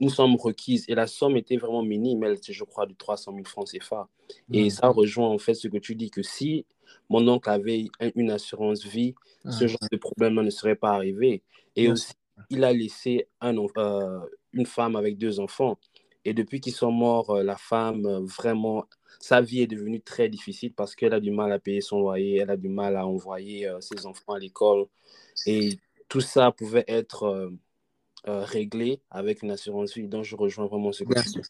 une, 0.00 0.08
somme, 0.08 0.36
requise. 0.36 0.84
Et 0.88 0.94
la 0.94 1.06
somme 1.06 1.36
était 1.36 1.56
vraiment 1.56 1.82
minime, 1.82 2.24
elle 2.24 2.34
était, 2.34 2.52
je 2.52 2.64
crois, 2.64 2.86
de 2.86 2.94
300 2.94 3.32
000 3.32 3.44
francs 3.44 3.68
CFA. 3.70 4.08
Et 4.52 4.70
ça 4.70 4.88
rejoint 4.88 5.28
en 5.28 5.38
fait 5.38 5.54
ce 5.54 5.68
que 5.68 5.76
tu 5.76 5.94
dis, 5.94 6.10
que 6.10 6.22
si 6.22 6.64
mon 7.10 7.26
oncle 7.28 7.48
avait 7.50 7.86
une 8.16 8.30
assurance 8.30 8.84
vie, 8.84 9.14
ce 9.50 9.66
genre 9.66 9.78
de 9.92 9.96
problème 9.98 10.34
ne 10.34 10.50
serait 10.50 10.74
pas 10.74 10.90
arrivé. 10.90 11.42
Et 11.76 11.90
aussi, 11.90 12.12
il 12.50 12.64
a 12.64 12.72
laissé 12.72 13.28
un, 13.40 13.54
euh, 13.76 14.20
une 14.52 14.66
femme 14.66 14.96
avec 14.96 15.18
deux 15.18 15.38
enfants. 15.38 15.78
Et 16.24 16.32
depuis 16.32 16.60
qu'ils 16.60 16.72
sont 16.72 16.90
morts, 16.90 17.30
euh, 17.30 17.42
la 17.42 17.58
femme, 17.58 18.24
vraiment, 18.24 18.86
sa 19.20 19.42
vie 19.42 19.60
est 19.60 19.66
devenue 19.66 20.00
très 20.00 20.30
difficile 20.30 20.72
parce 20.72 20.94
qu'elle 20.94 21.12
a 21.12 21.20
du 21.20 21.30
mal 21.30 21.52
à 21.52 21.58
payer 21.58 21.82
son 21.82 22.00
loyer, 22.00 22.38
elle 22.38 22.50
a 22.50 22.56
du 22.56 22.70
mal 22.70 22.96
à 22.96 23.06
envoyer 23.06 23.70
ses 23.80 24.06
enfants 24.06 24.32
à 24.32 24.38
l'école. 24.38 24.86
Et 25.46 25.78
tout 26.08 26.20
ça 26.20 26.52
pouvait 26.52 26.84
être 26.86 27.24
euh, 27.24 27.50
réglé 28.26 29.00
avec 29.10 29.42
une 29.42 29.50
assurance 29.50 29.94
vie. 29.94 30.08
Donc, 30.08 30.24
je 30.24 30.36
rejoins 30.36 30.66
vraiment 30.66 30.92
ce 30.92 31.04
que 31.04 31.12
bien 31.12 31.22
sûr. 31.22 31.42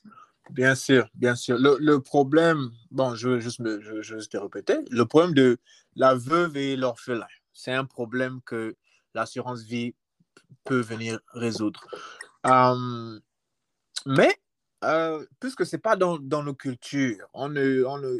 Bien 0.50 0.74
sûr, 0.74 1.08
bien 1.14 1.34
sûr. 1.34 1.58
Le, 1.58 1.76
le, 1.80 2.00
problème, 2.00 2.70
bon, 2.90 3.14
je 3.14 3.30
veux 3.30 3.40
juste, 3.40 3.60
me, 3.60 3.80
je, 3.80 4.02
je 4.02 4.16
te 4.28 4.36
répéter, 4.36 4.76
le 4.90 5.04
problème 5.06 5.32
de 5.32 5.58
la 5.96 6.14
veuve 6.14 6.56
et 6.56 6.76
l'orphelin, 6.76 7.26
c'est 7.52 7.72
un 7.72 7.86
problème 7.86 8.40
que 8.44 8.76
l'assurance 9.14 9.62
vie 9.62 9.94
peut 10.64 10.80
venir 10.80 11.20
résoudre. 11.32 11.86
Euh, 12.46 13.18
mais, 14.04 14.36
euh, 14.84 15.24
puisque 15.40 15.64
ce 15.64 15.76
n'est 15.76 15.80
pas 15.80 15.96
dans, 15.96 16.18
dans, 16.18 16.42
nos 16.42 16.54
cultures, 16.54 17.26
on 17.32 17.48
ne, 17.48 17.84
on 17.84 17.98
ne, 17.98 18.18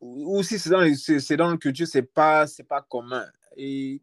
ou 0.00 0.42
si 0.42 0.58
c'est 0.58 0.68
dans, 0.68 0.82
dans 1.36 1.50
nos 1.50 1.58
cultures, 1.58 1.86
ce 1.86 1.98
n'est 1.98 2.04
pas, 2.04 2.44
pas 2.68 2.82
commun. 2.82 3.24
Et 3.56 4.02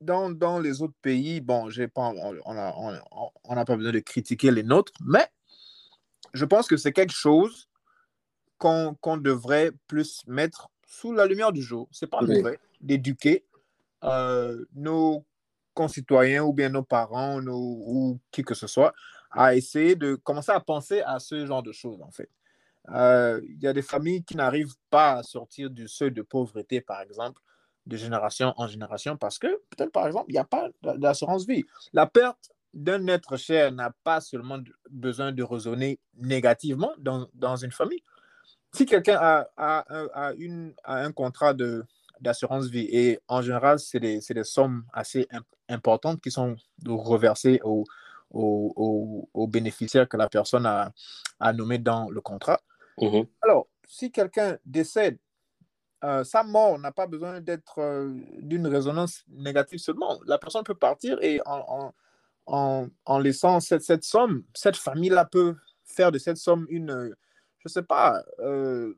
dans, 0.00 0.30
dans, 0.30 0.58
les 0.58 0.82
autres 0.82 0.94
pays, 1.02 1.40
bon, 1.40 1.68
pas, 1.94 2.12
on 2.44 2.54
n'a 2.54 2.74
on, 2.76 2.98
on, 3.44 3.64
pas 3.64 3.76
besoin 3.76 3.92
de 3.92 3.98
critiquer 3.98 4.50
les 4.50 4.62
nôtres, 4.62 4.92
mais 5.04 5.26
je 6.34 6.44
pense 6.44 6.68
que 6.68 6.76
c'est 6.76 6.92
quelque 6.92 7.14
chose 7.14 7.68
qu'on 8.58 9.16
devrait 9.18 9.72
plus 9.86 10.22
mettre 10.26 10.70
sous 10.86 11.12
la 11.12 11.26
lumière 11.26 11.52
du 11.52 11.62
jour. 11.62 11.88
C'est 11.92 12.08
pas 12.08 12.20
mauvais 12.20 12.58
d'éduquer 12.80 13.44
euh, 14.04 14.64
nos 14.74 15.24
concitoyens 15.74 16.44
ou 16.44 16.52
bien 16.52 16.68
nos 16.68 16.82
parents 16.82 17.40
ou 17.46 18.18
qui 18.30 18.42
que 18.42 18.54
ce 18.54 18.66
soit 18.66 18.92
à 19.30 19.54
essayer 19.54 19.94
de 19.94 20.14
commencer 20.14 20.52
à 20.52 20.60
penser 20.60 21.02
à 21.02 21.18
ce 21.18 21.46
genre 21.46 21.62
de 21.62 21.72
choses, 21.72 22.00
en 22.02 22.10
fait. 22.10 22.30
Euh, 22.90 23.40
il 23.48 23.62
y 23.62 23.66
a 23.66 23.72
des 23.72 23.82
familles 23.82 24.24
qui 24.24 24.36
n'arrivent 24.36 24.74
pas 24.90 25.18
à 25.18 25.22
sortir 25.22 25.68
du 25.70 25.88
seuil 25.88 26.10
de 26.10 26.22
pauvreté, 26.22 26.80
par 26.80 27.02
exemple, 27.02 27.40
de 27.88 27.96
génération 27.96 28.54
en 28.56 28.68
génération, 28.68 29.16
parce 29.16 29.38
que 29.38 29.48
peut-être, 29.70 29.90
par 29.90 30.06
exemple, 30.06 30.26
il 30.28 30.34
n'y 30.34 30.38
a 30.38 30.44
pas 30.44 30.68
d'assurance 30.82 31.46
vie. 31.46 31.64
La 31.92 32.06
perte 32.06 32.50
d'un 32.74 33.06
être 33.08 33.36
cher 33.36 33.72
n'a 33.72 33.92
pas 34.04 34.20
seulement 34.20 34.58
besoin 34.90 35.32
de 35.32 35.42
raisonner 35.42 35.98
négativement 36.14 36.92
dans, 36.98 37.26
dans 37.34 37.56
une 37.56 37.72
famille. 37.72 38.02
Si 38.74 38.84
quelqu'un 38.84 39.16
a, 39.18 39.48
a, 39.56 40.28
a, 40.28 40.32
une, 40.34 40.74
a 40.84 41.02
un 41.02 41.12
contrat 41.12 41.54
d'assurance 42.20 42.66
vie, 42.66 42.86
et 42.92 43.18
en 43.26 43.40
général, 43.40 43.78
c'est 43.78 44.00
des, 44.00 44.20
des, 44.20 44.44
sommes 44.44 44.84
assez 44.92 45.26
importantes 45.70 46.20
qui 46.20 46.30
sont 46.30 46.56
reversées 46.86 47.58
aux, 47.64 47.84
aux, 48.30 49.28
aux, 49.32 49.46
bénéficiaires 49.46 50.06
que 50.06 50.18
la 50.18 50.28
personne 50.28 50.66
a, 50.66 50.92
a 51.40 51.52
nommé 51.54 51.78
dans 51.78 52.10
le 52.10 52.20
contrat. 52.20 52.60
Mhm. 53.00 53.26
Alors, 53.40 53.66
si 53.86 54.12
quelqu'un 54.12 54.58
décède, 54.66 55.18
euh, 56.04 56.24
sa 56.24 56.42
mort 56.42 56.78
n'a 56.78 56.92
pas 56.92 57.06
besoin 57.06 57.40
d'être 57.40 57.78
euh, 57.78 58.14
d'une 58.38 58.66
résonance 58.66 59.24
négative 59.28 59.78
seulement. 59.78 60.20
La 60.26 60.38
personne 60.38 60.64
peut 60.64 60.74
partir 60.74 61.18
et 61.22 61.40
en, 61.44 61.92
en, 62.46 62.88
en 63.04 63.18
laissant 63.18 63.60
cette, 63.60 63.82
cette, 63.82 64.04
somme, 64.04 64.44
cette 64.54 64.76
famille-là 64.76 65.24
peut 65.24 65.56
faire 65.84 66.12
de 66.12 66.18
cette 66.18 66.36
somme 66.36 66.66
une, 66.70 67.14
je 67.58 67.68
sais 67.68 67.82
pas, 67.82 68.22
euh, 68.38 68.94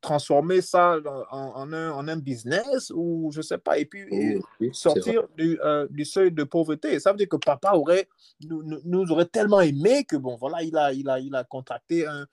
transformer 0.00 0.60
ça 0.60 0.98
en, 1.30 1.72
un, 1.72 1.90
en, 1.92 2.08
un, 2.08 2.16
business 2.16 2.90
ou 2.94 3.30
je 3.32 3.40
sais 3.40 3.58
pas, 3.58 3.78
et 3.78 3.84
puis 3.84 4.42
sortir 4.72 5.28
du, 5.36 5.58
du, 5.90 6.04
seuil 6.04 6.32
de 6.32 6.42
pauvreté. 6.42 6.98
Ça 6.98 7.12
veut 7.12 7.18
dire 7.18 7.28
que 7.28 7.36
papa 7.36 7.72
aurait, 7.74 8.08
nous, 8.44 8.80
nous 8.84 9.12
aurait 9.12 9.26
tellement 9.26 9.60
aimé 9.60 10.04
que, 10.04 10.16
bon, 10.16 10.36
voilà, 10.36 10.62
il 10.62 10.76
a, 10.76 10.92
il 10.92 11.08
a, 11.08 11.20
il 11.20 11.34
a 11.36 11.44
contracté 11.44 12.06
un. 12.06 12.26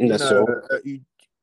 Euh, 0.00 0.80
une, 0.84 1.02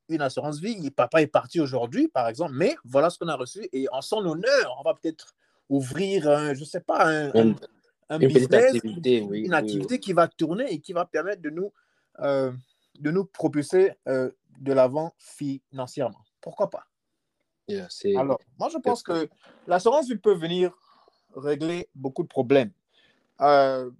une, 0.09 0.21
assurance 0.21 0.59
vie. 0.59 0.91
Papa 0.91 1.21
est 1.21 1.27
parti 1.27 1.59
aujourd'hui, 1.59 2.07
par 2.07 2.27
exemple, 2.27 2.53
mais 2.53 2.75
voilà 2.83 3.09
ce 3.09 3.17
qu'on 3.17 3.27
a 3.27 3.35
reçu. 3.35 3.67
Et 3.71 3.87
en 3.91 4.01
son 4.01 4.25
honneur, 4.25 4.75
on 4.79 4.83
va 4.83 4.93
peut-être 4.93 5.35
ouvrir, 5.69 6.27
un, 6.27 6.53
je 6.53 6.61
ne 6.61 6.65
sais 6.65 6.81
pas, 6.81 7.05
un, 7.05 7.29
un, 7.29 7.55
un 8.09 8.19
une 8.19 8.27
business, 8.27 8.75
activité, 8.75 9.21
oui, 9.21 9.41
une 9.41 9.53
activité 9.53 9.95
oui. 9.95 9.99
qui 9.99 10.13
va 10.13 10.27
tourner 10.27 10.71
et 10.71 10.79
qui 10.79 10.93
va 10.93 11.05
permettre 11.05 11.41
de 11.41 11.49
nous, 11.49 11.71
euh, 12.19 12.51
de 12.99 13.11
nous 13.11 13.25
propulser 13.25 13.93
euh, 14.07 14.31
de 14.59 14.73
l'avant 14.73 15.13
financièrement. 15.17 16.19
Pourquoi 16.41 16.69
pas? 16.69 16.85
Yeah, 17.67 17.87
Alors, 18.17 18.39
moi, 18.57 18.69
je 18.69 18.79
pense 18.79 19.03
que 19.03 19.29
l'assurance 19.67 20.07
vie 20.07 20.17
peut 20.17 20.33
venir 20.33 20.75
régler 21.35 21.87
beaucoup 21.93 22.23
de 22.23 22.27
problèmes. 22.27 22.71
Euh, 23.41 23.91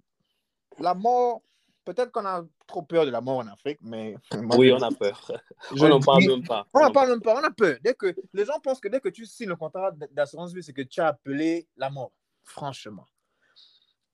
la 0.80 0.94
mort, 0.94 1.42
peut-être 1.84 2.10
qu'on 2.10 2.26
a 2.26 2.44
trop 2.70 2.82
peur 2.82 3.04
de 3.04 3.10
la 3.10 3.20
mort 3.20 3.38
en 3.38 3.46
Afrique, 3.48 3.78
mais... 3.82 4.16
Oui, 4.58 4.72
on 4.72 4.80
a 4.80 4.90
peur. 4.90 5.30
Je 5.74 5.84
on 5.84 5.88
n'en 5.88 6.00
parle 6.00 6.24
même 6.24 6.46
pas. 6.46 6.66
On 6.72 6.80
n'en 6.80 6.92
parle 6.92 7.10
même 7.10 7.20
pas, 7.20 7.34
on 7.34 7.44
a 7.44 7.50
peur. 7.50 7.76
Dès 7.82 7.94
que, 7.94 8.14
les 8.32 8.44
gens 8.44 8.58
pensent 8.60 8.80
que 8.80 8.88
dès 8.88 9.00
que 9.00 9.08
tu 9.08 9.26
signes 9.26 9.48
le 9.48 9.56
contrat 9.56 9.90
d'assurance 10.12 10.52
vie, 10.52 10.62
c'est 10.62 10.72
que 10.72 10.82
tu 10.82 11.00
as 11.00 11.08
appelé 11.08 11.66
la 11.76 11.90
mort, 11.90 12.12
franchement. 12.44 13.06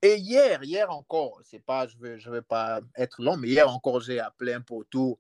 Et 0.03 0.16
hier, 0.16 0.62
hier 0.62 0.90
encore, 0.90 1.40
c'est 1.42 1.64
pas, 1.64 1.87
je 1.87 1.97
ne 1.97 2.03
vais, 2.03 2.19
je 2.19 2.31
vais 2.31 2.42
pas 2.42 2.81
être 2.97 3.23
long, 3.23 3.37
mais 3.37 3.49
hier 3.49 3.69
encore, 3.71 4.01
j'ai 4.01 4.21
appelé 4.21 4.53
un 4.53 4.61
poteau. 4.61 5.19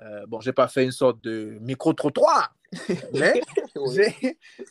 Euh, 0.00 0.26
bon, 0.26 0.40
je 0.40 0.48
n'ai 0.48 0.52
pas 0.52 0.66
fait 0.66 0.84
une 0.84 0.92
sorte 0.92 1.22
de 1.22 1.56
micro-trottoir, 1.60 2.52
mais 3.12 3.40
oui. 3.76 4.08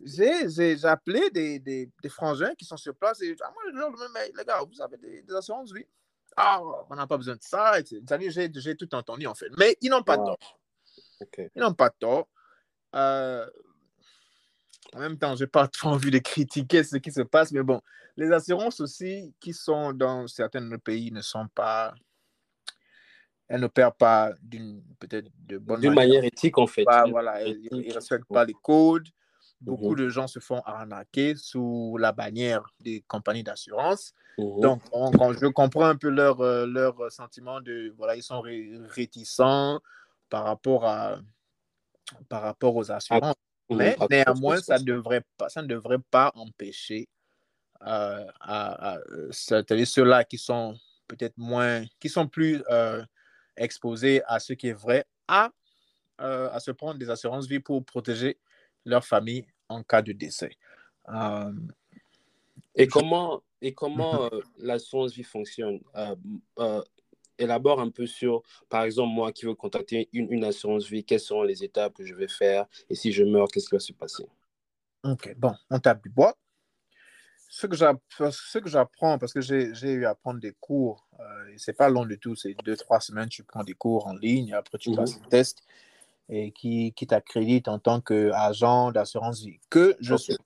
j'ai 0.06 0.86
appelé 0.86 1.30
des, 1.30 1.60
des, 1.60 1.90
des, 2.02 2.10
frangins 2.10 2.54
qui 2.56 2.66
sont 2.66 2.76
sur 2.76 2.94
place 2.94 3.22
et 3.22 3.34
ah, 3.42 3.54
moi, 3.72 3.90
mais, 4.14 4.34
les 4.38 4.44
gars, 4.44 4.60
vous 4.70 4.82
avez 4.82 4.98
des, 4.98 5.22
des 5.22 5.34
assurances 5.34 5.72
vie? 5.72 5.86
Ah, 6.38 6.62
on 6.90 6.96
n'a 6.96 7.08
pas 7.08 7.18
besoin 7.18 7.36
de 7.36 7.42
ça. 7.42 7.74
J'ai 7.84 8.76
tout 8.76 8.94
entendu, 8.96 9.28
en 9.28 9.34
fait. 9.34 9.50
Mais 9.58 9.78
ils 9.82 9.90
n'ont 9.90 10.04
pas 10.04 10.18
wow. 10.18 10.26
tort. 10.26 10.60
Okay. 11.22 11.52
Ils 11.56 11.62
n'ont 11.62 11.74
pas 11.74 11.90
tort. 11.90 12.28
Euh, 12.96 13.50
en 14.94 15.00
même 15.00 15.18
temps, 15.18 15.36
je 15.36 15.44
n'ai 15.44 15.48
pas 15.48 15.68
trop 15.68 15.90
envie 15.90 16.12
de 16.12 16.20
critiquer 16.20 16.84
ce 16.84 16.98
qui 16.98 17.12
se 17.12 17.22
passe, 17.22 17.52
mais 17.52 17.64
bon, 17.64 17.82
les 18.16 18.32
assurances 18.32 18.80
aussi 18.80 19.34
qui 19.40 19.54
sont 19.54 19.94
dans 19.94 20.28
certains 20.28 20.78
pays 20.78 21.12
ne 21.12 21.22
sont 21.22 21.48
pas. 21.56 21.94
Elles 23.48 23.62
n'opèrent 23.62 23.96
pas 23.96 24.34
d'une 24.42 24.84
peut-être 25.00 25.30
de 25.40 25.58
bonne 25.58 25.80
manière. 25.80 25.94
manière 25.94 26.24
éthique, 26.24 26.58
en 26.58 26.68
fait. 26.68 26.86
Pas, 26.86 27.06
voilà, 27.08 27.42
elles 27.42 27.60
ne 27.72 27.94
respectent 27.94 28.28
pas 28.28 28.46
les 28.46 28.56
codes. 28.62 29.08
Beaucoup 29.64 29.94
mmh. 29.94 29.96
de 29.96 30.10
gens 30.10 30.28
se 30.28 30.40
font 30.40 30.60
arnaquer 30.66 31.36
sous 31.38 31.98
la 31.98 32.12
bannière 32.12 32.64
des 32.82 33.02
compagnies 33.08 33.44
d'assurance. 33.44 34.14
Mmh. 34.38 34.60
Donc, 34.60 34.82
on, 34.92 35.32
je 35.32 35.48
comprends 35.48 35.86
un 35.86 35.96
peu 35.96 36.10
leur, 36.10 36.42
euh, 36.42 36.66
leur 36.66 37.10
sentiment 37.10 37.62
de, 37.62 37.94
voilà, 37.98 38.18
ils 38.18 38.24
sont 38.24 38.42
ré 38.42 38.72
réticents 38.90 39.80
par 40.30 40.44
rapport, 40.44 40.86
à, 40.86 41.18
par 42.28 42.42
rapport 42.42 42.76
aux 42.76 42.92
assurances. 42.92 43.36
Ah, 43.70 43.76
Mais 43.76 43.96
mmh. 43.98 44.08
néanmoins, 44.10 44.58
ça, 44.58 44.80
devrait 44.80 45.24
pas, 45.38 45.48
ça 45.48 45.62
ne 45.62 45.68
devrait 45.68 46.02
pas 46.12 46.34
empêcher 46.36 47.08
euh, 47.84 48.26
à, 48.42 48.96
à, 48.96 49.00
ceux-là 49.48 50.26
qui 50.26 50.38
sont 50.38 50.76
peut-être 51.08 51.38
moins, 51.38 51.86
qui 52.02 52.10
sont 52.10 52.28
plus 52.28 52.62
euh, 52.70 53.02
exposés 53.56 54.22
à 54.28 54.40
ce 54.40 54.52
qui 54.52 54.68
est 54.68 54.74
vrai, 54.74 55.06
à, 55.30 55.52
à 56.18 56.60
se 56.60 56.72
prendre 56.72 57.00
des 57.00 57.10
assurances 57.10 57.48
vie 57.48 57.60
pour 57.60 57.84
protéger 57.86 58.38
leur 58.86 59.06
famille 59.06 59.46
en 59.74 59.84
cas 59.84 60.02
de 60.02 60.12
décès. 60.12 60.58
Euh, 61.10 61.52
et, 62.76 62.88
comment, 62.88 63.42
et 63.62 63.74
comment 63.74 64.26
euh, 64.26 64.40
l'assurance 64.58 65.14
vie 65.14 65.24
fonctionne? 65.24 65.80
Euh, 66.60 66.82
Élabore 67.40 67.82
un 67.82 67.90
peu 67.90 68.06
sur, 68.06 68.44
par 68.70 68.84
exemple, 68.84 69.12
moi 69.12 69.32
qui 69.32 69.46
veux 69.46 69.56
contacter 69.56 70.08
une, 70.14 70.32
une, 70.32 70.44
assurance 70.44 70.88
vie, 70.88 71.04
quelles 71.04 71.20
seront 71.20 71.42
les 71.42 71.64
étapes 71.64 71.96
que 71.96 72.06
je 72.06 72.14
vais 72.14 72.28
faire 72.28 72.68
et 72.90 72.96
si 72.96 73.12
je 73.12 73.24
meurs, 73.24 73.48
qu'est-ce 73.48 73.70
qui 73.70 73.76
va 73.76 73.80
se 73.80 73.92
passer? 73.92 74.28
Ok, 75.04 75.34
bon, 75.38 75.54
on 75.72 75.80
tape 75.80 76.04
du 76.04 76.10
bois. 76.10 76.38
Ce 77.50 77.68
que 77.68 77.76
j'apprends, 77.76 79.18
parce 79.18 79.34
que 79.34 79.42
j'ai 79.42 79.92
eu 79.92 80.06
à 80.06 80.16
prendre 80.16 80.40
des 80.40 80.54
cours, 80.60 81.08
euh, 81.20 81.48
et 81.54 81.58
c'est 81.58 81.74
pas 81.74 81.90
long 81.90 82.06
du 82.06 82.18
tout, 82.18 82.36
c'est 82.36 82.56
deux, 82.64 82.76
trois 82.78 83.00
semaines, 83.00 83.30
tu 83.30 83.44
prends 83.44 83.64
des 83.64 83.74
cours 83.74 84.08
en 84.08 84.14
ligne, 84.14 84.54
après 84.54 84.78
tu 84.78 84.92
passes 84.92 85.20
le 85.20 85.28
test 85.28 85.64
et 86.30 86.52
qui, 86.52 86.94
qui 86.94 87.08
t'accrédite 87.08 87.68
en 87.68 87.80
tant 87.80 88.02
qu'agent 88.02 88.92
d'assurance 88.92 89.42
vie, 89.42 89.60
que 89.70 89.96
je 90.00 90.16
suis. 90.16 90.38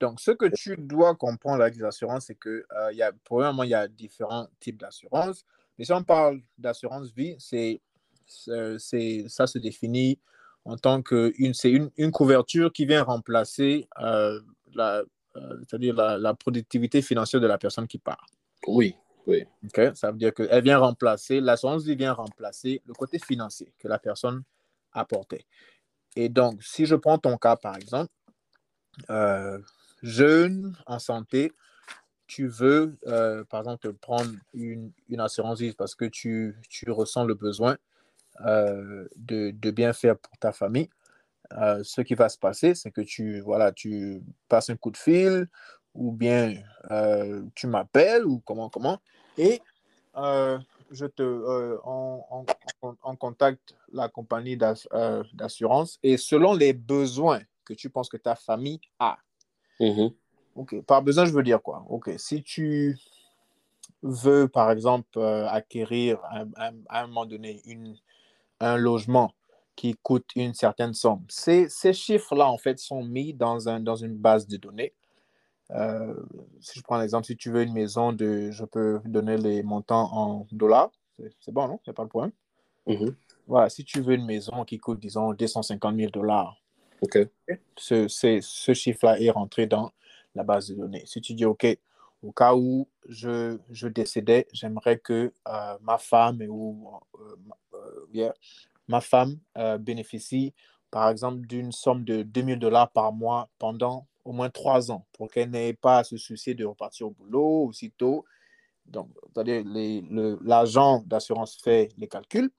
Donc, 0.00 0.18
ce 0.18 0.30
que 0.30 0.46
tu 0.46 0.76
dois 0.78 1.14
comprendre 1.14 1.62
avec 1.62 1.76
les 1.76 1.84
assurances, 1.84 2.26
c'est 2.26 2.34
que, 2.34 2.64
euh, 2.72 2.92
y 2.92 3.02
a, 3.02 3.12
premièrement, 3.24 3.64
il 3.64 3.70
y 3.70 3.74
a 3.74 3.86
différents 3.86 4.48
types 4.58 4.80
d'assurance. 4.80 5.44
Mais 5.78 5.84
si 5.84 5.92
on 5.92 6.02
parle 6.02 6.40
d'assurance 6.56 7.12
vie, 7.12 7.36
c'est, 7.38 7.80
ça 8.26 9.46
se 9.46 9.58
définit 9.58 10.18
en 10.64 10.76
tant 10.76 11.02
qu'une 11.02 11.54
c'est 11.54 11.70
une, 11.70 11.90
une, 11.96 12.12
couverture 12.12 12.72
qui 12.72 12.84
vient 12.84 13.02
remplacer 13.02 13.88
euh, 13.98 14.40
la, 14.74 15.02
euh, 15.36 15.56
c'est-à-dire 15.60 15.94
la, 15.94 16.18
la, 16.18 16.34
productivité 16.34 17.00
financière 17.02 17.40
de 17.40 17.46
la 17.46 17.56
personne 17.56 17.86
qui 17.86 17.98
part. 17.98 18.26
Oui, 18.66 18.94
oui. 19.26 19.44
Okay? 19.66 19.90
Ça 19.94 20.10
veut 20.10 20.18
dire 20.18 20.34
qu'elle 20.34 20.62
vient 20.62 20.78
remplacer, 20.78 21.40
l'assurance 21.40 21.84
vie 21.84 21.96
vient 21.96 22.12
remplacer 22.12 22.82
le 22.86 22.92
côté 22.92 23.18
financier 23.18 23.72
que 23.78 23.88
la 23.88 23.98
personne 23.98 24.42
apporter. 24.92 25.46
Et 26.16 26.28
donc, 26.28 26.62
si 26.62 26.86
je 26.86 26.94
prends 26.94 27.18
ton 27.18 27.36
cas, 27.36 27.56
par 27.56 27.76
exemple, 27.76 28.12
euh, 29.08 29.58
jeune, 30.02 30.76
en 30.86 30.98
santé, 30.98 31.52
tu 32.26 32.46
veux, 32.46 32.98
euh, 33.06 33.44
par 33.44 33.60
exemple, 33.60 33.92
prendre 33.94 34.30
une, 34.52 34.92
une, 35.08 35.20
assurance 35.20 35.60
vie 35.60 35.72
parce 35.72 35.94
que 35.94 36.04
tu, 36.04 36.56
tu 36.68 36.90
ressens 36.90 37.24
le 37.24 37.34
besoin 37.34 37.76
euh, 38.46 39.08
de, 39.16 39.50
de, 39.50 39.70
bien 39.70 39.92
faire 39.92 40.18
pour 40.18 40.36
ta 40.38 40.52
famille. 40.52 40.88
Ce 41.82 42.00
qui 42.02 42.14
va 42.14 42.28
se 42.28 42.38
passer, 42.38 42.74
c'est 42.76 42.92
que 42.92 43.00
tu, 43.00 43.40
voilà, 43.40 43.72
tu 43.72 44.22
passes 44.48 44.70
un 44.70 44.76
coup 44.76 44.92
de 44.92 44.96
fil 44.96 45.48
ou 45.94 46.12
bien 46.12 46.54
tu 47.56 47.66
m'appelles 47.66 48.24
ou 48.24 48.38
comment, 48.40 48.70
comment, 48.70 49.00
et 49.36 49.60
je 50.90 51.06
te, 51.06 51.22
euh, 51.22 51.78
on, 51.84 52.22
on, 52.82 52.96
on, 53.02 53.16
contacte 53.16 53.74
la 53.92 54.08
compagnie 54.08 54.56
d'assurance 54.56 55.98
et 56.02 56.16
selon 56.16 56.52
les 56.54 56.72
besoins 56.72 57.40
que 57.64 57.74
tu 57.74 57.90
penses 57.90 58.08
que 58.08 58.16
ta 58.16 58.34
famille 58.34 58.80
a. 58.98 59.18
Mm 59.78 59.86
-hmm. 59.86 60.14
Ok, 60.56 60.82
par 60.82 61.02
besoin, 61.02 61.24
je 61.26 61.32
veux 61.32 61.42
dire 61.44 61.62
quoi? 61.62 61.84
Ok, 61.88 62.10
si 62.18 62.42
tu 62.42 62.98
veux, 64.02 64.48
par 64.48 64.70
exemple, 64.70 65.18
euh, 65.18 65.48
acquérir 65.48 66.18
à, 66.24 66.44
à, 66.56 66.70
à, 66.88 67.02
un 67.02 67.06
moment 67.06 67.26
donné 67.26 67.62
une, 67.64 67.96
un 68.58 68.76
logement 68.76 69.32
qui 69.76 69.94
coûte 70.02 70.26
une 70.36 70.54
certaine 70.54 70.94
somme, 70.94 71.24
ces, 71.28 71.68
ces 71.68 71.92
chiffres-là, 71.92 72.46
en 72.50 72.58
fait, 72.58 72.78
sont 72.78 73.02
mis 73.04 73.32
dans, 73.32 73.68
un, 73.68 73.80
dans 73.80 73.96
une 73.96 74.16
base 74.16 74.46
de 74.46 74.56
données. 74.56 74.92
Euh, 75.74 76.14
si 76.60 76.78
je 76.78 76.84
prends 76.84 76.98
l'exemple, 76.98 77.26
si 77.26 77.36
tu 77.36 77.50
veux 77.50 77.62
une 77.62 77.72
maison, 77.72 78.12
de, 78.12 78.50
je 78.50 78.64
peux 78.64 79.00
donner 79.04 79.36
les 79.36 79.62
montants 79.62 80.12
en 80.12 80.46
dollars. 80.52 80.90
C'est 81.40 81.52
bon, 81.52 81.68
non? 81.68 81.80
C'est 81.84 81.92
pas 81.92 82.02
le 82.02 82.08
problème. 82.08 82.32
Mm 82.86 82.94
-hmm. 82.94 83.14
Voilà, 83.46 83.68
si 83.68 83.84
tu 83.84 84.00
veux 84.00 84.14
une 84.14 84.26
maison 84.26 84.64
qui 84.64 84.78
coûte, 84.78 85.00
disons, 85.00 85.32
250 85.32 85.96
000 85.96 86.10
dollars, 86.10 86.56
okay. 87.02 87.28
ce, 87.76 88.08
ce 88.08 88.74
chiffre-là 88.74 89.20
est 89.20 89.30
rentré 89.30 89.66
dans 89.66 89.90
la 90.34 90.44
base 90.44 90.68
de 90.68 90.76
données. 90.76 91.04
Si 91.06 91.20
tu 91.20 91.34
dis, 91.34 91.44
OK, 91.44 91.66
au 92.22 92.32
cas 92.32 92.54
où 92.54 92.88
je, 93.08 93.58
je 93.70 93.88
décédais, 93.88 94.46
j'aimerais 94.52 94.98
que 94.98 95.32
euh, 95.48 95.78
ma 95.80 95.98
femme 95.98 96.42
ou 96.48 96.88
euh, 98.14 98.32
ma 98.88 99.00
femme 99.00 99.38
bénéficie, 99.80 100.52
par 100.90 101.08
exemple, 101.08 101.46
d'une 101.46 101.72
somme 101.72 102.04
de 102.04 102.22
2000 102.22 102.58
dollars 102.58 102.90
par 102.90 103.12
mois 103.12 103.48
pendant 103.58 104.06
au 104.24 104.32
moins 104.32 104.50
trois 104.50 104.90
ans 104.90 105.06
pour 105.12 105.30
qu'elle 105.30 105.50
n'ait 105.50 105.74
pas 105.74 105.98
à 105.98 106.04
se 106.04 106.16
soucier 106.16 106.54
de 106.54 106.64
repartir 106.64 107.08
au 107.08 107.10
boulot 107.10 107.66
aussitôt. 107.66 108.24
Donc, 108.86 109.08
l'agent 110.42 111.02
d'assurance 111.06 111.58
fait 111.62 111.90
les 111.96 112.08
calculs 112.08 112.50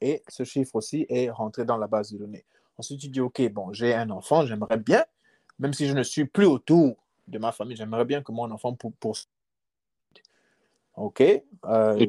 et 0.00 0.22
ce 0.28 0.44
chiffre 0.44 0.76
aussi 0.76 1.06
est 1.08 1.30
rentré 1.30 1.64
dans 1.64 1.76
la 1.76 1.86
base 1.86 2.12
de 2.12 2.18
données. 2.18 2.44
Ensuite, 2.78 3.00
tu 3.00 3.08
dis, 3.08 3.20
OK, 3.20 3.40
bon, 3.50 3.72
j'ai 3.72 3.94
un 3.94 4.10
enfant, 4.10 4.46
j'aimerais 4.46 4.78
bien, 4.78 5.04
même 5.58 5.74
si 5.74 5.86
je 5.86 5.94
ne 5.94 6.02
suis 6.02 6.24
plus 6.24 6.46
autour 6.46 6.96
de 7.28 7.38
ma 7.38 7.52
famille, 7.52 7.76
j'aimerais 7.76 8.04
bien 8.04 8.22
que 8.22 8.32
mon 8.32 8.50
enfant 8.50 8.74
pour, 8.74 8.92
pour... 8.94 9.16
OK. 10.96 11.22
Euh, 11.66 12.06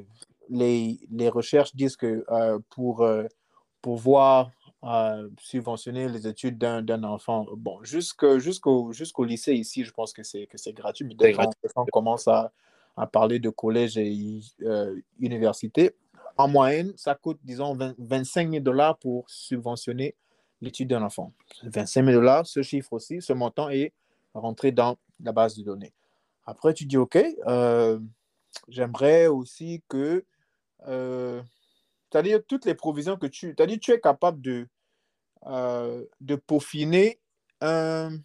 les, 0.50 1.00
les, 1.10 1.30
recherches 1.30 1.76
disent 1.76 1.96
que 1.96 2.26
euh, 2.30 2.60
pour 2.70 3.04
euh, 3.04 3.26
pouvoir 4.82 5.26
subventionner 5.40 6.10
les 6.10 6.28
études 6.28 6.58
d'un 6.58 7.04
enfant, 7.04 7.46
bon, 7.56 7.84
jusqu'au 7.84 8.40
jusqu'au 8.40 9.24
lycée 9.24 9.54
ici, 9.54 9.86
je 9.86 9.92
pense 9.92 10.12
que 10.12 10.24
c'est 10.24 10.48
gratuit, 10.74 11.06
mais 11.06 11.16
dès 11.16 11.34
qu'on 11.34 11.86
commence 11.92 12.28
à, 12.28 12.52
à, 12.98 13.08
parler 13.08 13.40
de 13.40 13.50
collège 13.50 13.98
et 13.98 14.42
université, 15.20 15.96
en 16.38 16.48
moyenne, 16.48 16.94
ça 16.96 17.16
coûte, 17.16 17.40
disons, 17.44 17.78
25 17.98 18.50
000 18.50 18.64
dollars 18.64 18.98
pour 18.98 19.30
subventionner 19.30 20.16
l'étude 20.62 20.90
d'un 20.90 21.04
enfant. 21.04 21.34
25 21.64 22.06
000 22.06 22.18
dollars, 22.18 22.48
ce 22.48 22.62
chiffre 22.62 22.94
aussi, 22.94 23.22
ce 23.22 23.34
montant 23.34 23.70
est 23.70 23.94
rentré 24.34 24.72
dans 24.72 24.98
la 25.24 25.32
base 25.32 25.58
de 25.58 25.64
données. 25.64 25.94
Après, 26.46 26.74
tu 26.74 26.86
dis, 26.86 26.98
OK, 26.98 27.18
euh, 27.48 28.00
j'aimerais 28.68 29.28
aussi 29.28 29.84
que, 29.88 30.26
euh, 30.88 31.42
c'est-à-dire 32.12 32.40
toutes 32.48 32.66
les 32.66 32.76
provisions 32.76 33.18
que 33.18 33.28
tu, 33.28 33.48
c'est-à-dire 33.50 33.80
tu 33.80 33.92
es 33.92 34.00
capable 34.00 34.42
de, 34.42 34.68
euh, 35.48 36.04
de 36.20 36.36
peaufiner 36.36 37.20
un, 37.62 38.18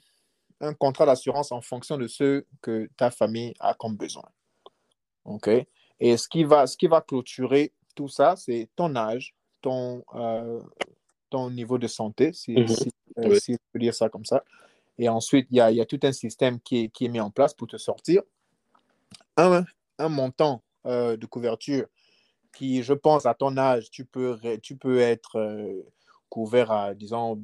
un 0.61 0.75
contrat 0.75 1.07
d'assurance 1.07 1.53
en 1.53 1.61
fonction 1.61 1.97
de 1.97 2.07
ce 2.07 2.45
que 2.61 2.89
ta 2.97 3.11
famille 3.11 3.55
a 3.61 3.75
comme 3.75 3.97
besoin. 3.97 4.29
OK? 5.25 5.49
Et 6.01 6.17
ce 6.17 6.29
qui 6.29 6.45
va, 6.45 6.67
ce 6.67 6.77
qui 6.77 6.87
va 6.87 7.01
clôturer 7.01 7.73
tout 7.95 8.09
ça, 8.09 8.37
c'est 8.37 8.69
ton 8.77 8.95
âge, 8.97 9.35
ton, 9.63 10.05
ton 11.31 11.51
niveau 11.51 11.79
de 11.79 11.87
santé, 11.87 12.33
si, 12.33 12.53
mhm. 12.53 12.67
euh, 13.19 13.35
si, 13.39 13.53
je 13.53 13.59
peux 13.73 13.79
dire 13.79 13.95
ça 13.95 14.09
comme 14.09 14.25
ça. 14.25 14.45
Et 14.99 15.09
ensuite, 15.09 15.47
il 15.51 15.59
y 15.59 15.61
a, 15.61 15.71
y 15.71 15.81
a, 15.81 15.87
tout 15.87 16.01
un 16.03 16.13
système 16.13 16.61
qui 16.61 16.85
est, 16.85 16.89
qui 16.89 17.05
est, 17.07 17.09
mis 17.09 17.21
en 17.21 17.31
place 17.31 17.53
pour 17.55 17.67
te 17.67 17.77
sortir 17.77 18.23
un, 19.37 19.65
un 19.99 20.09
montant 20.09 20.63
euh, 20.87 21.17
de 21.17 21.27
couverture 21.27 21.87
je 22.61 22.93
pense, 22.93 23.27
à 23.27 23.35
ton 23.35 23.57
âge, 23.57 23.91
tu 23.91 24.05
peux, 24.05 24.39
tu 24.63 24.77
peux 24.77 25.01
être 25.01 25.39
euh, 25.39 25.83
couvert 26.29 26.71
à, 26.71 26.95
disons, 26.95 27.43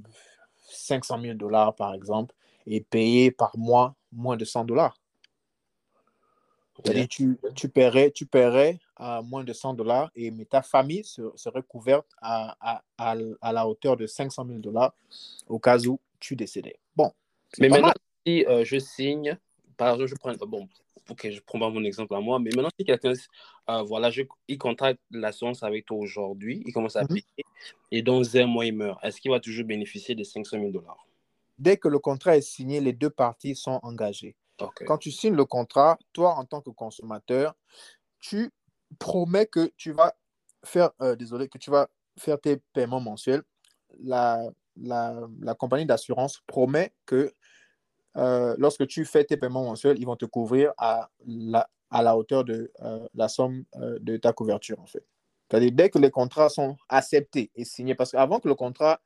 500 0.68 1.20
000 1.20 1.34
dollars, 1.34 1.74
par 1.74 1.94
exemple, 1.94 2.34
et 2.66 2.80
payer 2.80 3.30
par 3.30 3.56
mois 3.56 3.94
moins 4.12 4.36
de 4.36 4.44
100 4.44 4.64
dollars. 4.64 4.96
Tu, 7.08 7.38
tu, 7.54 7.68
paierais, 7.68 8.10
tu 8.10 8.26
paierais 8.26 8.80
à 8.96 9.22
moins 9.22 9.44
de 9.44 9.52
100 9.52 9.74
dollars, 9.74 10.10
et 10.16 10.30
mais 10.30 10.46
ta 10.46 10.62
famille 10.62 11.04
serait 11.04 11.62
couverte 11.62 12.06
à, 12.20 12.56
à, 12.60 13.14
à, 13.40 13.52
la 13.52 13.68
hauteur 13.68 13.96
de 13.96 14.06
500 14.06 14.46
000 14.46 14.58
dollars 14.58 14.94
au 15.48 15.58
cas 15.58 15.78
où 15.86 16.00
tu 16.18 16.34
décédais. 16.34 16.78
Bon. 16.96 17.12
Mais 17.58 17.68
maintenant, 17.68 17.92
si 18.26 18.44
euh, 18.46 18.64
je 18.64 18.78
signe, 18.78 19.36
par 19.76 19.94
exemple, 19.94 20.10
je 20.10 20.14
prends, 20.14 20.46
bon, 20.46 20.68
ok, 21.10 21.30
je 21.30 21.40
prends 21.40 21.58
pas 21.58 21.70
mon 21.70 21.84
exemple 21.84 22.14
à 22.14 22.20
moi, 22.20 22.38
mais 22.38 22.50
maintenant, 22.54 22.70
si 22.78 22.84
quelqu'un, 22.84 23.12
euh, 23.70 23.82
voilà, 23.82 24.10
je, 24.10 24.22
il 24.48 24.58
contracte 24.58 25.00
l'assurance 25.10 25.62
avec 25.62 25.86
toi 25.86 25.96
aujourd'hui, 25.98 26.62
il 26.66 26.72
commence 26.72 26.96
à 26.96 27.02
mhm. 27.02 27.08
payer, 27.08 27.46
et 27.90 28.02
dans 28.02 28.36
un 28.36 28.46
mois, 28.46 28.66
il 28.66 28.74
meurt, 28.74 28.98
est-ce 29.04 29.20
qu'il 29.20 29.30
va 29.30 29.40
toujours 29.40 29.66
bénéficier 29.66 30.14
des 30.14 30.24
500 30.24 30.58
000 30.58 30.70
dollars? 30.70 31.06
Dès 31.58 31.76
que 31.76 31.88
le 31.88 31.98
contrat 31.98 32.36
est 32.36 32.42
signé, 32.42 32.80
les 32.80 32.92
deux 32.92 33.10
parties 33.10 33.54
sont 33.54 33.78
engagées. 33.82 34.36
Quand 34.86 34.98
tu 34.98 35.10
signes 35.10 35.34
le 35.34 35.44
contrat, 35.44 35.98
toi, 36.12 36.34
en 36.34 36.44
tant 36.44 36.60
que 36.60 36.70
consommateur, 36.70 37.54
tu 38.20 38.50
promets 38.98 39.46
que 39.46 39.72
tu 39.76 39.92
vas 39.92 40.14
faire, 40.64 40.90
euh, 41.00 41.16
désolé, 41.16 41.48
que 41.48 41.58
tu 41.58 41.70
vas 41.70 41.88
faire 42.16 42.40
tes 42.40 42.58
paiements 42.72 43.00
mensuels. 43.00 43.42
La, 43.98 44.40
la, 44.76 45.20
la 45.40 45.54
compagnie 45.54 45.86
d'assurance 45.86 46.42
promet 46.46 46.92
que 47.06 47.32
euh, 48.16 48.54
lorsque 48.58 48.86
tu 48.86 49.04
fais 49.04 49.24
tes 49.24 49.36
paiements 49.36 49.64
mensuels, 49.64 49.98
ils 49.98 50.06
vont 50.06 50.16
te 50.16 50.26
couvrir 50.26 50.72
à 50.78 51.10
la, 51.26 51.68
à 51.92 52.02
la 52.02 52.16
hauteur 52.16 52.44
de 52.44 52.72
euh, 52.82 53.06
la 53.14 53.28
somme 53.28 53.64
de 53.76 54.16
ta 54.16 54.32
couverture, 54.32 54.80
en 54.80 54.86
fait. 54.86 55.04
C'est-à-dire, 55.52 55.72
dès 55.72 55.90
que 55.90 55.98
les 55.98 56.10
contrats 56.10 56.48
sont 56.48 56.76
acceptés 56.88 57.50
et 57.54 57.66
signés, 57.66 57.94
parce 57.94 58.12
qu'avant 58.12 58.40
que 58.40 58.48
le 58.48 58.54
contrat 58.54 59.00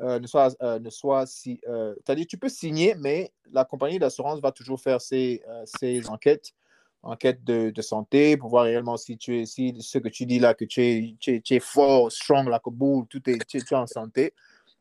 euh, 0.00 0.18
ne 0.18 0.26
soit, 0.26 0.54
euh, 0.62 0.78
ne 0.78 0.90
soit 0.90 1.26
si. 1.26 1.60
Euh, 1.68 1.94
c'est-à-dire, 2.04 2.26
tu 2.28 2.36
peux 2.36 2.50
signer, 2.50 2.94
mais 2.96 3.32
la 3.50 3.64
compagnie 3.64 3.98
d'assurance 3.98 4.40
va 4.40 4.52
toujours 4.52 4.80
faire 4.80 5.00
ses, 5.00 5.42
ses 5.64 6.08
enquêtes, 6.10 6.52
enquêtes 7.02 7.42
de, 7.44 7.70
de, 7.70 7.82
santé, 7.82 8.36
pour 8.36 8.50
voir 8.50 8.64
réellement 8.64 8.96
si, 8.96 9.16
tu 9.16 9.38
es, 9.38 9.46
si 9.46 9.74
ce 9.80 9.98
que 9.98 10.08
tu 10.08 10.26
dis 10.26 10.38
là, 10.38 10.54
que 10.54 10.66
tu 10.66 10.82
es, 10.82 11.16
tu 11.20 11.40
es, 11.48 11.60
fort, 11.60 12.12
strong, 12.12 12.48
la 12.48 12.60
boule, 12.64 13.06
tout 13.06 13.22
est, 13.30 13.46
tu, 13.46 13.58
es 13.58 13.74
en 13.74 13.86
santé, 13.86 14.34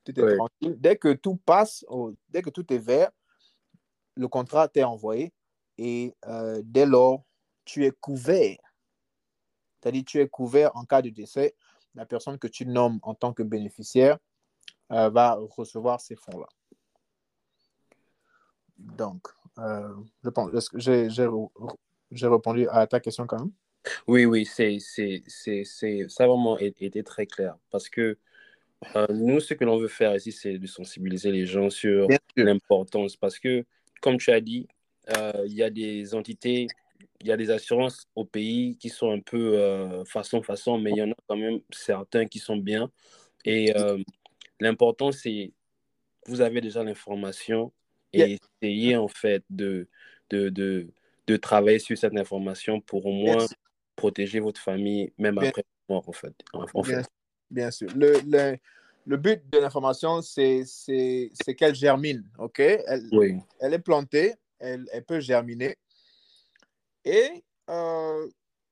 tout 0.04 0.20
est 0.20 0.36
tranquille. 0.36 0.76
Dès 0.80 0.98
que 0.98 1.14
tout 1.14 1.38
passe, 1.38 1.86
dès 2.30 2.42
que 2.42 2.50
tout 2.50 2.74
est 2.74 2.80
vert, 2.80 3.12
le 4.16 4.28
contrat 4.28 4.68
t'est 4.68 4.84
envoyé 4.84 5.32
et 5.78 6.14
dès 6.64 6.86
lors, 6.86 7.25
tu 7.66 7.86
es 7.86 7.92
couvert. 7.92 8.58
C'est-à-dire, 9.82 10.04
tu 10.06 10.20
es 10.20 10.28
couvert 10.28 10.76
en 10.76 10.86
cas 10.86 11.02
de 11.02 11.10
décès. 11.10 11.56
La 11.96 12.06
personne 12.06 12.38
que 12.38 12.48
tu 12.48 12.66
nommes 12.66 13.00
en 13.02 13.14
tant 13.14 13.34
que 13.34 13.44
bénéficiaire 13.44 14.18
euh, 14.92 15.10
va 15.10 15.34
recevoir 15.58 16.00
ces 16.00 16.16
fonds-là. 16.16 16.48
Donc, 18.78 19.28
euh, 19.58 19.94
je 20.24 20.30
pense, 20.30 20.70
j'ai, 20.76 22.28
répondu 22.28 22.68
à 22.70 22.86
ta 22.86 23.00
question 23.00 23.26
quand 23.26 23.40
même? 23.40 23.52
Oui, 24.08 24.26
oui, 24.26 24.46
c'est, 24.46 24.80
ça 24.80 26.24
a 26.24 26.28
vraiment 26.28 26.58
été 26.58 27.04
très 27.04 27.26
clair 27.26 27.56
parce 27.72 27.90
que 27.90 28.18
euh, 28.96 29.08
nous, 29.10 29.40
ce 29.40 29.54
que 29.54 29.64
l'on 29.64 29.78
veut 29.78 29.88
faire 29.88 30.16
ici, 30.16 30.32
c'est 30.32 30.60
de 30.60 30.68
sensibiliser 30.68 31.32
les 31.32 31.46
gens 31.46 31.70
sur 31.70 32.08
l'importance 32.36 33.16
parce 33.16 33.40
que, 33.40 33.66
comme 34.02 34.18
tu 34.18 34.32
as 34.32 34.42
dit, 34.42 34.68
il 35.46 35.54
y 35.54 35.64
a 35.64 35.70
des 35.70 36.14
entités, 36.14 36.68
il 37.22 37.28
y 37.28 37.32
a 37.32 37.38
des 37.38 37.50
assurances 37.52 38.08
au 38.16 38.26
pays 38.26 38.78
qui 38.78 38.90
sont 38.90 39.12
un 39.12 39.20
peu 39.20 40.04
façon 40.06 40.42
façon, 40.44 40.78
mais 40.78 40.92
il 40.92 40.98
y 40.98 41.02
en 41.02 41.12
a 41.12 41.16
quand 41.28 41.38
même 41.38 41.60
certains 41.72 42.26
qui 42.26 42.40
sont 42.40 42.58
bien. 42.58 42.92
Et 43.46 43.74
L'important, 44.60 45.12
c'est 45.12 45.52
vous 46.28 46.42
avez 46.42 46.62
déjà 46.62 46.84
l'information 46.84 47.72
et 48.14 48.40
essayez 48.62 48.96
en 48.96 49.08
fait 49.08 49.44
de, 49.50 49.88
de, 50.30 50.50
de, 50.50 50.88
de, 51.28 51.38
travailler 51.38 51.80
sur 51.80 51.98
cette 51.98 52.18
information 52.18 52.80
pour 52.80 53.06
au 53.06 53.12
moins 53.12 53.46
protéger 53.96 54.40
votre 54.40 54.62
famille, 54.62 55.12
même 55.18 55.38
après 55.38 55.66
mort, 55.90 56.08
en 56.08 56.14
fait. 56.14 56.34
En, 56.54 56.82
bien, 57.52 57.70
sûr. 57.70 57.90
Le, 57.96 58.14
le, 58.26 58.58
le 59.06 59.18
but 59.18 59.42
de 59.52 59.60
l'information, 59.60 60.22
c'est 60.22 60.64
qu'elle 61.58 61.76
germine, 61.76 62.24
OK? 62.40 62.60
Elle, 62.60 63.08
oui. 63.12 63.38
elle 63.60 63.74
est 63.74 63.80
plantée, 63.80 64.36
elle, 64.60 64.86
elle 64.94 65.04
peut 65.04 65.20
germiner. 65.20 65.78
Et 67.06 67.44
euh, 67.70 68.28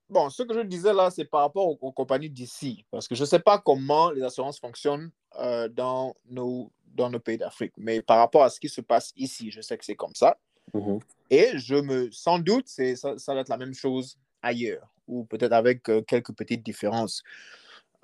bon, 0.09 0.29
ce 0.29 0.43
que 0.43 0.53
je 0.53 0.61
disais 0.61 0.93
là, 0.93 1.09
c'est 1.11 1.25
par 1.25 1.41
rapport 1.41 1.67
aux, 1.67 1.91
compagnies 1.91 2.29
d'ici, 2.29 2.85
parce 2.91 3.07
que 3.07 3.15
je 3.15 3.21
ne 3.21 3.27
sais 3.27 3.39
pas 3.39 3.59
comment 3.59 4.09
les 4.11 4.23
assurances 4.23 4.59
fonctionnent 4.59 5.11
euh, 5.39 5.69
dans, 5.69 6.15
nos, 6.29 6.71
dans 6.87 7.09
nos 7.09 7.19
pays 7.19 7.37
d'Afrique, 7.37 7.73
mais 7.77 8.01
par 8.01 8.17
rapport 8.17 8.43
à 8.43 8.49
ce 8.49 8.59
qui 8.59 8.69
se 8.69 8.81
passe 8.81 9.13
ici, 9.15 9.51
je 9.51 9.61
sais 9.61 9.77
que 9.77 9.85
c'est 9.85 9.95
comme 9.95 10.15
ça. 10.15 10.37
Mm-hmm. 10.73 11.01
Et 11.29 11.51
je 11.57 11.75
me, 11.75 12.09
sans 12.11 12.39
doute, 12.39 12.67
ça, 12.67 13.17
ça 13.17 13.33
va 13.33 13.41
être 13.41 13.49
la 13.49 13.57
même 13.57 13.73
chose 13.73 14.17
ailleurs, 14.41 14.87
ou 15.07 15.25
peut-être 15.25 15.53
avec 15.53 15.87
euh, 15.89 16.01
quelques 16.01 16.33
petites 16.33 16.63
différences. 16.63 17.23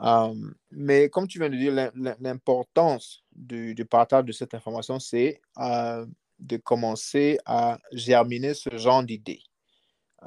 Euh, 0.01 0.33
mais 0.71 1.09
comme 1.09 1.27
tu 1.27 1.39
viens 1.39 1.49
de 1.49 1.57
dire, 1.57 1.91
l'importance 2.19 3.23
du, 3.35 3.75
du, 3.75 3.83
partage 3.83 4.25
de 4.25 4.31
cette 4.31 4.53
information, 4.53 4.97
c'est 4.97 5.41
de 5.57 6.55
commencer 6.55 7.37
à 7.45 7.79
germiner 7.91 8.53
ce 8.53 8.77
genre 8.77 9.03
d'idées. 9.03 9.41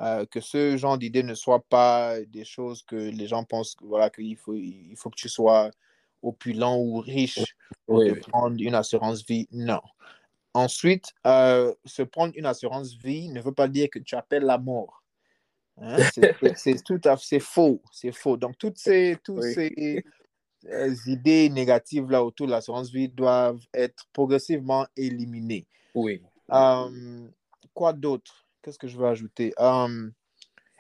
Euh, 0.01 0.25
que 0.25 0.41
ce 0.41 0.77
genre 0.79 0.97
d'idée 0.97 1.23
ne 1.23 1.35
soit 1.35 1.65
pas 1.69 2.19
des 2.23 2.45
choses 2.45 2.83
que 2.83 2.97
les 2.97 3.27
gens 3.27 3.45
pensent 3.45 3.77
voilà, 3.83 4.09
qu'il 4.09 4.37
faut, 4.37 4.55
il 4.55 4.95
faut 4.97 5.11
que 5.11 5.17
tu 5.17 5.29
sois 5.29 5.71
opulent 6.23 6.77
ou 6.79 7.01
riche 7.01 7.57
pour 7.87 8.03
prendre 8.29 8.57
une 8.59 8.75
assurance 8.75 9.27
vie. 9.27 9.47
Non. 9.53 9.83
Ensuite, 10.55 11.13
euh, 11.27 11.75
se 11.85 12.03
prendre 12.03 12.33
une 12.37 12.47
assurance 12.47 12.95
vie 12.95 13.29
ne 13.29 13.41
veut 13.41 13.53
pas 13.53 13.69
dire 13.69 13.91
que 13.91 13.99
tu 13.99 14.15
appelles 14.15 14.45
la 14.45 14.59
mort. 14.59 15.03
Hein? 15.79 15.97
C'est 16.57 16.83
tout 16.83 17.01
à 17.05 17.17
fait 17.19 17.41
faux. 17.41 17.83
C'est 17.91 18.13
faux. 18.13 18.39
Donc, 18.39 18.57
toutes 18.57 18.79
ces, 18.79 19.19
toutes 19.23 19.43
ces 19.43 20.05
euh, 20.69 20.95
idées 21.07 21.51
négatives 21.51 22.11
là 22.11 22.25
autour 22.25 22.47
de 22.47 22.53
l'assurance 22.53 22.91
vie 22.91 23.09
doivent 23.09 23.65
être 23.75 24.07
progressivement 24.13 24.87
éliminées. 24.97 25.67
Oui. 25.95 26.23
quoi 27.75 27.93
d'autre? 27.93 28.47
Qu'est-ce 28.63 28.79
que 28.79 28.89
je 28.89 28.97
veux 28.97 29.07
ajouter? 29.07 29.53
Hum, 29.59 30.13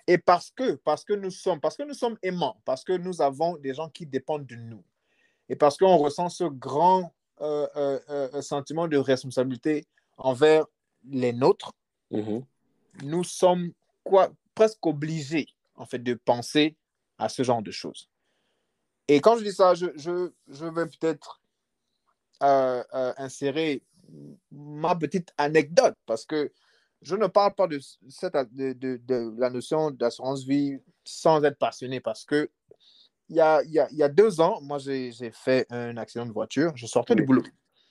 Et 0.06 0.18
parce 0.18 0.50
que, 0.50 0.74
parce 0.76 1.04
que 1.04 1.12
nous 1.12 1.30
sommes, 1.30 1.60
parce 1.60 1.76
que 1.76 1.82
nous 1.84 1.94
sommes 1.94 2.18
aimants, 2.22 2.60
parce 2.64 2.84
que 2.84 2.92
nous 2.92 3.22
avons 3.22 3.56
des 3.58 3.74
gens 3.74 3.88
qui 3.88 4.06
dépendent 4.06 4.46
de 4.46 4.56
nous, 4.56 4.82
et 5.48 5.56
parce 5.56 5.76
qu'on 5.76 5.96
ressent 5.96 6.28
ce 6.28 6.44
grand 6.44 7.12
euh, 7.40 7.68
euh, 7.76 8.00
euh, 8.08 8.42
sentiment 8.42 8.88
de 8.88 8.96
responsabilité 8.96 9.86
envers 10.16 10.64
les 11.08 11.32
nôtres, 11.32 11.72
Mhm. 12.10 12.44
nous 13.02 13.24
sommes 13.24 13.72
quoi, 14.04 14.30
presque 14.54 14.84
obligés, 14.86 15.48
en 15.76 15.86
fait, 15.86 15.98
de 15.98 16.14
penser 16.14 16.76
à 17.18 17.28
ce 17.28 17.42
genre 17.42 17.62
de 17.62 17.70
choses. 17.70 18.08
Et 19.08 19.20
quand 19.20 19.36
je 19.38 19.44
dis 19.44 19.52
ça, 19.52 19.74
je, 19.74 19.86
je, 19.96 20.30
je 20.48 20.66
vais 20.66 20.86
peut-être 20.86 21.40
euh, 22.42 22.84
euh, 22.94 23.12
insérer 23.16 23.82
ma 24.50 24.94
petite 24.94 25.32
anecdote, 25.38 25.96
parce 26.06 26.26
que 26.26 26.52
je 27.02 27.16
ne 27.16 27.26
parle 27.26 27.54
pas 27.54 27.66
de, 27.66 27.78
cette, 28.08 28.34
de, 28.52 28.72
de, 28.72 29.00
de 29.04 29.34
la 29.38 29.50
notion 29.50 29.90
d'assurance 29.90 30.44
vie 30.44 30.78
sans 31.04 31.42
être 31.44 31.58
passionné, 31.58 32.00
parce 32.00 32.24
que 32.24 32.50
il 33.28 33.36
y 33.36 33.40
a, 33.40 33.62
y 33.64 33.78
a, 33.78 33.88
y 33.92 34.02
a 34.02 34.08
deux 34.08 34.40
ans, 34.40 34.60
moi, 34.60 34.78
j'ai 34.78 35.30
fait 35.32 35.66
un 35.70 35.96
accident 35.96 36.26
de 36.26 36.32
voiture. 36.32 36.72
Je 36.76 36.86
sortais 36.86 37.14
du 37.14 37.24
boulot. 37.24 37.42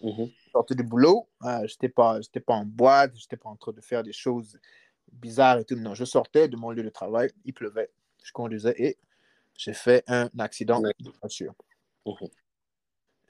Mhm. 0.01 0.27
Je 0.27 0.51
sortais 0.51 0.75
du 0.75 0.83
boulot. 0.83 1.27
Euh, 1.43 1.65
je 1.67 1.73
n'étais 1.73 1.89
pas, 1.89 2.19
en 2.47 2.65
boîte, 2.65 3.13
je 3.15 3.23
n'étais 3.23 3.37
pas 3.37 3.49
en 3.49 3.55
train 3.55 3.71
de 3.71 3.81
faire 3.81 4.03
des 4.03 4.13
choses 4.13 4.59
bizarres 5.11 5.57
et 5.59 5.65
tout. 5.65 5.75
Non, 5.75 5.95
je 5.95 6.05
sortais 6.05 6.47
de 6.47 6.55
mon 6.55 6.69
lieu 6.71 6.83
de 6.83 6.89
travail. 6.89 7.31
Il 7.43 7.53
pleuvait. 7.53 7.89
Je 8.23 8.31
conduisais 8.31 8.75
et 8.77 8.97
j'ai 9.57 9.73
fait 9.73 10.03
un 10.07 10.29
accident 10.37 10.79
de 10.79 10.93
voiture. 11.21 11.55
Mhm. 12.05 12.27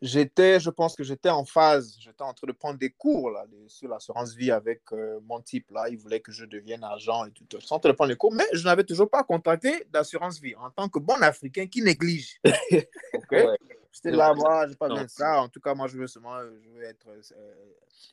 J'étais, 0.02 0.60
je 0.60 0.72
pense 0.72 0.96
que 0.96 1.04
j'étais 1.04 1.30
en 1.30 1.46
phase. 1.46 1.96
J'étais 2.00 2.24
en 2.24 2.34
train 2.34 2.48
de 2.48 2.54
prendre 2.54 2.80
des 2.80 2.90
cours 2.90 3.30
là, 3.30 3.46
sur 3.68 3.88
l'assurance 3.88 4.34
vie 4.34 4.50
avec 4.50 4.82
euh, 4.94 5.20
mon 5.24 5.40
type. 5.42 5.70
Là. 5.70 5.90
Il 5.90 5.98
voulait 5.98 6.20
que 6.20 6.32
je 6.32 6.44
devienne 6.46 6.84
agent 6.84 7.26
et 7.26 7.32
tout. 7.32 7.46
Je 7.54 7.60
suis 7.60 7.74
en 7.74 7.80
train 7.80 7.90
de 7.90 7.96
prendre 7.96 8.10
les 8.10 8.16
cours, 8.16 8.34
mais 8.34 8.48
je 8.52 8.64
n'avais 8.64 8.84
toujours 8.84 9.10
pas 9.10 9.24
contracté 9.24 9.86
d'assurance 9.92 10.40
vie 10.40 10.56
en 10.56 10.72
tant 10.72 10.90
que 10.90 10.98
bon 10.98 11.22
Africain 11.22 11.68
qui 11.68 11.84
néglige. 11.84 12.40
OK? 13.14 13.32
Ouais. 13.32 13.58
J'étais 13.92 14.12
là, 14.12 14.34
moi, 14.34 14.66
je 14.66 14.70
n'ai 14.72 14.76
pas 14.76 14.88
besoin 14.88 15.04
de 15.04 15.10
ça. 15.10 15.42
En 15.42 15.50
tout 15.50 15.60
cas, 15.60 15.76
moi, 15.76 15.88
je 15.88 15.98
veux 15.98 16.08
seulement 16.08 16.38
euh, 16.38 16.50
je 16.64 16.70
veux 16.70 16.84
être 16.84 17.08
euh, 17.10 17.56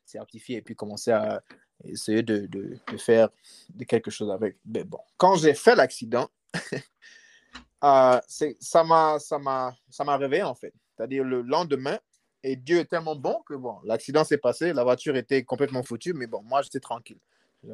certifié 0.04 0.56
et 0.56 0.62
puis 0.62 0.74
commencer 0.74 1.12
à 1.12 1.42
essayer 1.84 2.22
de, 2.22 2.46
de, 2.46 2.76
de 2.90 2.96
faire 2.96 3.28
de 3.70 3.84
quelque 3.84 4.10
chose 4.10 4.30
avec. 4.30 4.56
Mais 4.66 4.84
bon, 4.84 4.98
quand 5.16 5.36
j'ai 5.36 5.54
fait 5.54 5.76
l'accident, 5.76 6.28
euh, 7.84 8.20
ça 8.60 8.84
m'a 8.84 10.16
réveillé 10.16 10.42
en 10.42 10.54
fait. 10.54 10.74
C'est-à-dire 10.98 11.22
le 11.22 11.42
lendemain, 11.42 11.98
et 12.42 12.56
Dieu 12.56 12.78
est 12.78 12.86
tellement 12.86 13.14
bon 13.14 13.40
que 13.46 13.54
bon, 13.54 13.78
l'accident 13.84 14.24
s'est 14.24 14.38
passé, 14.38 14.72
la 14.72 14.82
voiture 14.82 15.14
était 15.16 15.44
complètement 15.44 15.84
foutue, 15.84 16.12
mais 16.12 16.26
bon, 16.26 16.42
moi, 16.42 16.60
j'étais 16.62 16.80
tranquille. 16.80 17.20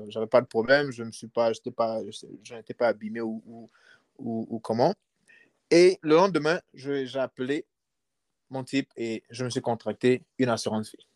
J'avais 0.09 0.27
pas 0.27 0.43
de 0.43 0.47
problème, 0.47 0.91
je 0.91 1.03
ne 1.03 1.11
suis 1.11 1.29
pas, 1.29 1.53
j'étais 1.53 1.71
pas, 1.71 2.01
je 2.43 2.55
n'étais 2.55 2.75
pas 2.75 2.89
abîmé 2.89 3.21
ou, 3.23 3.43
ou, 3.47 3.71
ou, 4.19 4.47
ou 4.51 4.59
comment. 4.59 4.95
Et 5.71 5.99
le 6.03 6.17
lendemain, 6.17 6.61
j'ai 6.75 7.19
appelé 7.19 7.65
mon 8.51 8.63
type 8.63 8.91
et 8.97 9.23
je 9.31 9.45
me 9.45 9.51
suis 9.51 9.63
contracté 9.63 10.23
une 10.39 10.51
assurance 10.51 10.93
vie. 10.93 11.07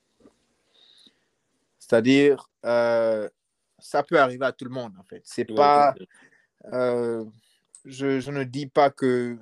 C'est-à-dire, 1.79 2.51
euh, 2.65 3.29
ça 3.79 4.03
peut 4.03 4.19
arriver 4.19 4.47
à 4.47 4.53
tout 4.53 4.65
le 4.65 4.71
monde 4.71 4.93
en 4.99 5.05
fait. 5.05 5.23
C'est 5.25 5.45
pas, 5.45 5.95
euh, 6.73 7.25
je, 7.85 8.21
je 8.21 8.31
ne 8.31 8.45
dis 8.45 8.67
pas 8.67 8.91
que 8.91 9.39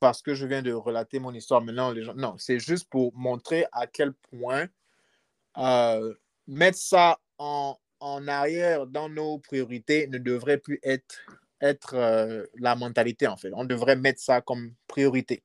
parce 0.00 0.22
que 0.22 0.34
je 0.34 0.46
viens 0.46 0.62
de 0.62 0.72
relater 0.72 1.18
mon 1.20 1.32
histoire 1.32 1.60
maintenant, 1.60 1.92
les 1.92 2.02
gens. 2.02 2.14
Non, 2.14 2.34
c'est 2.38 2.58
juste 2.58 2.88
pour 2.88 3.14
montrer 3.14 3.66
à 3.70 3.86
quel 3.86 4.12
point 4.12 4.66
euh, 5.58 6.14
mettre 6.46 6.78
ça 6.78 7.20
en, 7.38 7.78
en 8.00 8.26
arrière 8.26 8.86
dans 8.86 9.08
nos 9.08 9.38
priorités 9.38 10.06
ne 10.08 10.18
devrait 10.18 10.58
plus 10.58 10.80
être, 10.82 11.20
être 11.60 11.94
euh, 11.94 12.46
la 12.56 12.74
mentalité 12.74 13.26
en 13.26 13.36
fait. 13.36 13.50
On 13.52 13.64
devrait 13.64 13.96
mettre 13.96 14.20
ça 14.20 14.40
comme 14.40 14.74
priorité. 14.88 15.42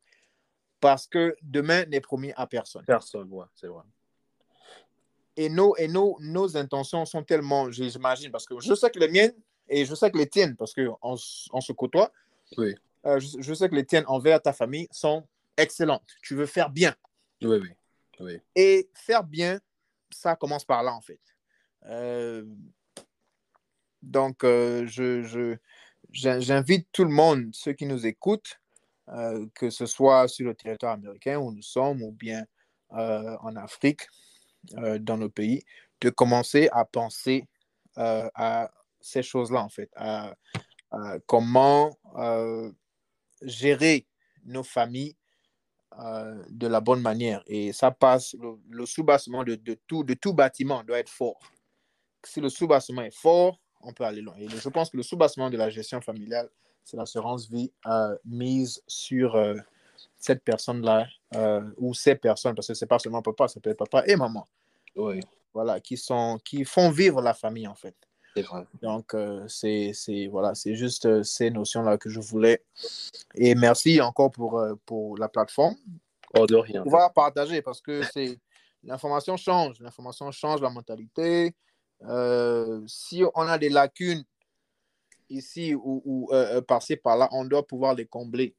Parce 0.79 1.05
que 1.05 1.35
demain 1.41 1.85
n'est 1.85 2.01
promis 2.01 2.31
à 2.35 2.47
personne. 2.47 2.85
Personne, 2.85 3.27
ouais, 3.31 3.45
c'est 3.55 3.67
vrai. 3.67 3.83
Et, 5.35 5.49
nos, 5.49 5.75
et 5.75 5.89
nos, 5.89 6.17
nos 6.21 6.55
intentions 6.55 7.05
sont 7.05 7.23
tellement, 7.23 7.69
j'imagine, 7.71 8.31
parce 8.31 8.45
que 8.45 8.55
je 8.61 8.73
sais 8.73 8.89
que 8.89 8.99
les 8.99 9.09
miennes 9.09 9.33
et 9.67 9.83
je 9.83 9.93
sais 9.95 10.09
que 10.09 10.17
les 10.17 10.27
tiennes, 10.27 10.55
parce 10.55 10.73
qu'on 10.73 10.97
on 11.01 11.61
se 11.61 11.73
côtoie, 11.73 12.11
Oui. 12.57 12.75
Euh, 13.05 13.19
je, 13.19 13.41
je 13.41 13.53
sais 13.53 13.69
que 13.69 13.75
les 13.75 13.85
tiennes 13.85 14.05
envers 14.07 14.41
ta 14.41 14.53
famille 14.53 14.87
sont 14.91 15.27
excellentes. 15.57 16.15
Tu 16.21 16.35
veux 16.35 16.45
faire 16.45 16.69
bien. 16.69 16.95
Oui, 17.41 17.57
oui. 17.61 17.69
Oui. 18.19 18.39
Et 18.55 18.89
faire 18.93 19.23
bien, 19.23 19.59
ça 20.09 20.35
commence 20.35 20.65
par 20.65 20.83
là, 20.83 20.93
en 20.93 21.01
fait. 21.01 21.19
Euh, 21.85 22.45
donc, 24.01 24.43
euh, 24.43 24.85
je, 24.87 25.23
je, 25.23 25.57
j'in- 26.11 26.39
j'invite 26.39 26.87
tout 26.91 27.03
le 27.03 27.11
monde, 27.11 27.49
ceux 27.53 27.73
qui 27.73 27.85
nous 27.85 28.05
écoutent, 28.05 28.59
que 29.53 29.69
ce 29.69 29.85
soit 29.85 30.27
sur 30.27 30.47
le 30.47 30.55
territoire 30.55 30.93
américain 30.93 31.37
où 31.37 31.51
nous 31.51 31.61
sommes 31.61 32.01
ou 32.01 32.11
bien 32.11 32.43
en 32.89 33.55
Afrique, 33.55 34.07
dans 34.71 35.17
nos 35.17 35.29
pays, 35.29 35.63
de 36.01 36.09
commencer 36.09 36.69
à 36.71 36.85
penser 36.85 37.47
à 37.95 38.71
ces 38.99 39.21
choses-là, 39.21 39.61
en 39.61 39.69
fait, 39.69 39.91
à, 39.95 40.35
à 40.89 41.19
comment 41.27 41.95
euh, 42.15 42.71
gérer 43.41 44.07
nos 44.43 44.63
familles 44.63 45.15
euh, 45.99 46.43
de 46.49 46.67
la 46.67 46.81
bonne 46.81 47.01
manière. 47.01 47.43
Et 47.47 47.73
ça 47.73 47.91
passe, 47.91 48.35
le, 48.39 48.57
le 48.69 48.85
sous-bassement 48.85 49.43
de, 49.43 49.55
de 49.55 49.77
tout, 49.87 50.03
de 50.03 50.13
tout 50.13 50.33
bâtiment 50.33 50.83
doit 50.83 50.99
être 50.99 51.09
fort. 51.09 51.39
Si 52.23 52.41
le 52.41 52.49
sous-bassement 52.49 53.03
est 53.03 53.15
fort, 53.15 53.59
on 53.81 53.93
peut 53.93 54.03
aller 54.03 54.21
loin. 54.21 54.35
Et 54.37 54.47
je 54.49 54.69
pense 54.69 54.89
que 54.89 54.97
le 54.97 55.03
sous-bassement 55.03 55.49
de 55.49 55.57
la 55.57 55.69
gestion 55.69 56.01
familiale, 56.01 56.49
c'est 56.83 56.97
l'assurance 56.97 57.49
vie 57.49 57.71
euh, 57.87 58.15
mise 58.25 58.83
sur 58.87 59.35
euh, 59.35 59.55
cette 60.17 60.43
personne-là 60.43 61.07
ou 61.77 61.93
ces 61.93 62.15
personnes, 62.15 62.55
parce 62.55 62.67
que 62.67 62.73
c'est 62.73 62.85
pas 62.85 62.99
seulement 62.99 63.21
papa, 63.21 63.47
ça 63.47 63.59
peut 63.59 63.69
être 63.69 63.77
papa 63.77 64.03
et 64.07 64.15
maman, 64.15 64.47
Oui, 64.95 65.19
voilà, 65.53 65.81
qui, 65.81 65.97
sont, 65.97 66.39
qui 66.45 66.63
font 66.63 66.89
vivre 66.89 67.21
la 67.21 67.33
famille, 67.33 67.67
en 67.67 67.75
fait. 67.75 67.95
Vrai. 68.41 68.65
Donc, 68.81 69.13
euh, 69.13 69.47
c'est 69.47 69.93
voilà, 70.31 70.55
c'est 70.55 70.75
juste 70.75 71.05
euh, 71.05 71.23
ces 71.23 71.49
notions-là 71.49 71.97
que 71.97 72.09
je 72.09 72.19
voulais. 72.19 72.63
Et 73.35 73.55
merci 73.55 74.01
encore 74.01 74.31
pour, 74.31 74.59
euh, 74.59 74.75
pour 74.85 75.17
la 75.17 75.29
plateforme. 75.29 75.75
Oh, 76.37 76.45
de 76.45 76.55
rien. 76.55 76.83
pouvoir 76.83 77.13
partager 77.13 77.61
parce 77.61 77.79
que 77.79 78.03
c'est 78.03 78.39
l'information 78.83 79.37
change, 79.37 79.79
l'information 79.79 80.29
change 80.31 80.61
la 80.61 80.69
mentalité. 80.69 81.55
Euh, 82.03 82.81
si 82.87 83.23
on 83.35 83.43
a 83.43 83.57
des 83.57 83.69
lacunes 83.69 84.23
ici 85.29 85.73
ou, 85.73 86.01
ou 86.05 86.29
euh, 86.33 86.61
par-ci 86.61 86.97
par-là, 86.97 87.29
on 87.31 87.45
doit 87.45 87.65
pouvoir 87.65 87.95
les 87.95 88.05
combler. 88.05 88.53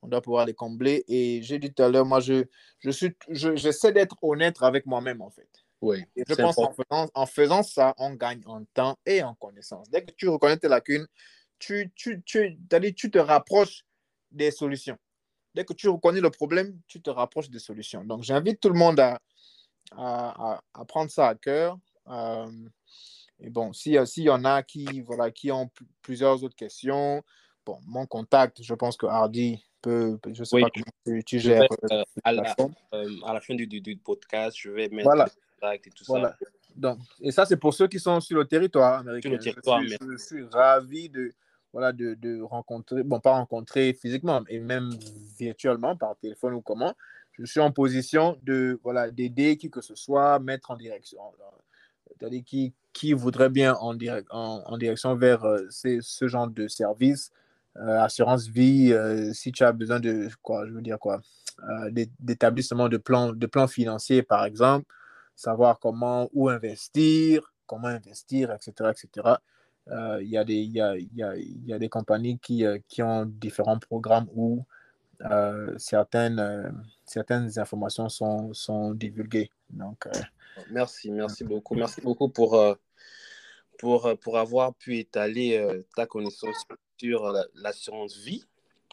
On 0.00 0.08
doit 0.08 0.22
pouvoir 0.22 0.46
les 0.46 0.54
combler. 0.54 1.04
Et 1.08 1.42
j'ai 1.42 1.58
dit 1.58 1.72
tout 1.72 1.82
à 1.82 1.88
l'heure, 1.88 2.06
moi, 2.06 2.20
je, 2.20 2.44
je 2.78 2.90
suis, 2.90 3.14
je- 3.28 3.56
j'essaie 3.56 3.92
d'être 3.92 4.16
honnête 4.22 4.56
avec 4.62 4.86
moi-même, 4.86 5.20
en 5.20 5.30
fait. 5.30 5.48
Oui. 5.80 6.04
Je 6.16 6.34
pense 6.34 6.56
qu'en 6.56 6.70
important. 6.70 7.06
faisant, 7.06 7.10
en 7.14 7.26
faisant 7.26 7.62
ça, 7.62 7.94
on 7.98 8.14
gagne 8.14 8.42
en 8.46 8.64
temps 8.64 8.98
et 9.06 9.22
en 9.22 9.34
connaissance. 9.34 9.88
Dès 9.90 10.04
que 10.04 10.12
tu 10.12 10.28
reconnais 10.28 10.56
tes 10.56 10.68
lacunes, 10.68 11.06
tu, 11.58 11.92
tu, 11.94 12.22
tu, 12.24 12.58
tu 12.96 13.10
te 13.10 13.18
rapproches 13.18 13.84
des 14.30 14.50
solutions. 14.50 14.98
Dès 15.54 15.64
que 15.64 15.72
tu 15.72 15.88
reconnais 15.88 16.20
le 16.20 16.30
problème, 16.30 16.78
tu 16.86 17.00
te 17.00 17.10
rapproches 17.10 17.48
des 17.50 17.58
solutions. 17.58 18.04
Donc, 18.04 18.22
j'invite 18.22 18.60
tout 18.60 18.68
le 18.68 18.78
monde 18.78 18.98
à, 19.00 19.18
à, 19.92 20.54
à- 20.54 20.60
à 20.74 20.84
prendre 20.84 21.10
ça 21.10 21.28
à 21.28 21.34
cœur. 21.34 21.78
Euh, 22.08 22.46
et 23.40 23.50
bon, 23.50 23.72
s'il 23.72 24.04
s'il 24.06 24.24
y 24.24 24.30
en 24.30 24.44
a 24.44 24.62
qui, 24.62 25.00
voilà, 25.02 25.30
qui 25.30 25.50
ont 25.52 25.70
plusieurs 26.02 26.42
autres 26.42 26.56
questions, 26.56 27.22
bon, 27.64 27.78
mon 27.86 28.06
contact, 28.06 28.62
je 28.62 28.74
pense 28.74 28.96
que 28.96 29.06
Hardy 29.06 29.64
peut, 29.80 30.18
je 30.32 30.42
sais 30.42 30.56
Oui, 30.56 30.62
pas 30.62 30.70
comment 30.74 30.84
tu, 31.06 31.24
tu 31.24 31.38
gères 31.38 31.60
vais, 31.62 31.94
euh, 31.94 32.02
à, 32.24 32.32
la 32.32 32.56
euh, 32.94 33.20
à 33.24 33.32
la 33.32 33.40
fin 33.40 33.54
du, 33.54 33.66
du, 33.66 33.80
du 33.80 33.96
podcast, 33.96 34.56
je 34.58 34.70
vais 34.70 34.88
mettre 34.88 35.04
Voilà. 35.04 35.28
Et 35.62 35.90
tout 35.90 36.04
Voilà. 36.06 36.36
ça. 36.40 36.46
Donc, 36.76 36.98
et 37.20 37.32
ça, 37.32 37.44
c'est 37.44 37.56
pour 37.56 37.74
ceux 37.74 37.88
qui 37.88 37.98
sont 37.98 38.20
sur 38.20 38.38
le 38.38 38.44
territoire 38.44 39.00
américain. 39.00 39.28
Sur 39.30 39.38
le 39.38 39.42
territoire 39.42 39.82
je, 39.82 39.88
suis, 39.88 39.98
je 40.12 40.16
suis 40.16 40.44
ravi 40.44 41.08
de, 41.08 41.32
voilà, 41.72 41.92
de, 41.92 42.14
de 42.14 42.40
rencontrer, 42.40 43.02
bon, 43.02 43.18
pas 43.20 43.32
rencontrer 43.32 43.92
physiquement, 43.94 44.42
et 44.48 44.60
même 44.60 44.90
virtuellement, 45.38 45.96
par 45.96 46.16
téléphone 46.16 46.54
ou 46.54 46.60
comment. 46.60 46.94
Je 47.32 47.44
suis 47.44 47.60
en 47.60 47.70
position 47.72 48.38
de, 48.42 48.80
voilà, 48.82 49.10
d'aider 49.10 49.56
qui 49.56 49.70
que 49.70 49.80
ce 49.80 49.94
soit, 49.94 50.38
mettre 50.38 50.70
en 50.70 50.76
direction. 50.76 51.18
C'est-à-dire 52.18 52.42
qui, 52.44 52.72
qui 52.92 53.12
voudrait 53.12 53.50
bien 53.50 53.74
en, 53.74 53.94
direct, 53.94 54.26
en, 54.30 54.62
en 54.64 54.78
direction 54.78 55.14
vers 55.14 55.44
euh, 55.44 55.66
ces- 55.70 56.00
ce 56.00 56.26
genre 56.26 56.48
de 56.48 56.66
service, 56.68 57.30
euh, 57.76 58.00
assurance 58.00 58.48
vie, 58.48 58.92
euh, 58.92 59.32
si 59.32 59.52
tu 59.52 59.62
as 59.62 59.72
besoin 59.72 60.00
de, 60.00 60.28
quoi, 60.42 60.66
je 60.66 60.72
veux 60.72 60.82
dire 60.82 60.98
quoi, 60.98 61.20
euh, 61.68 61.90
d'é- 61.90 62.10
d'établissement 62.18 62.88
de 62.88 62.96
plans 62.96 63.32
de 63.32 63.46
plan 63.46 63.68
financiers, 63.68 64.22
par 64.22 64.44
exemple, 64.44 64.86
savoir 65.38 65.78
comment, 65.78 66.28
où 66.32 66.48
investir, 66.48 67.54
comment 67.64 67.86
investir, 67.88 68.50
etc. 68.52 68.90
etc. 68.90 69.36
Euh, 69.88 70.18
Il 70.20 70.28
y, 70.28 70.36
a 70.36 70.44
des- 70.44 70.54
il 70.54 70.72
y, 70.72 70.80
a, 70.80 70.96
il 70.96 71.08
y, 71.14 71.22
a, 71.22 71.36
il 71.36 71.64
y 71.64 71.72
a 71.72 71.78
des 71.78 71.88
compagnies 71.88 72.38
qui, 72.40 72.66
euh, 72.66 72.78
qui 72.88 73.02
ont 73.02 73.24
différents 73.24 73.78
programmes 73.78 74.26
où 74.34 74.64
euh, 75.22 75.72
certaines, 75.78 76.40
euh, 76.40 76.68
certaines 77.04 77.56
informations 77.58 78.08
sont, 78.08 78.52
sont 78.52 78.92
divulguées. 78.94 79.50
Donc, 79.70 80.08
Merci, 80.70 81.10
merci 81.12 81.44
beaucoup. 81.44 81.74
Merci 81.76 82.00
beaucoup 82.00 82.28
pour, 82.28 82.76
pour, 83.78 84.18
pour 84.18 84.38
avoir 84.38 84.74
pu 84.74 84.98
étaler 84.98 85.84
ta 85.94 86.04
connaissance 86.06 86.64
sur 86.98 87.32
l'assurance 87.54 88.16
vie. 88.16 88.44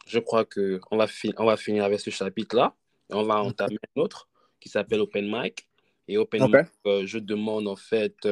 Je 0.05 0.19
crois 0.19 0.45
qu'on 0.45 0.95
va, 0.97 1.07
on 1.37 1.45
va 1.45 1.57
finir 1.57 1.83
avec 1.85 1.99
ce 1.99 2.11
chapitre-là. 2.11 2.75
On 3.09 3.23
va 3.23 3.35
entamer 3.41 3.79
un 3.97 4.01
autre 4.01 4.29
qui 4.59 4.69
s'appelle 4.69 5.01
Open 5.01 5.25
Mic. 5.27 5.67
Et 6.07 6.17
Open 6.17 6.47
Mic, 6.47 7.05
je 7.05 7.17
demande 7.17 7.67
en 7.67 7.75
fait 7.75 8.27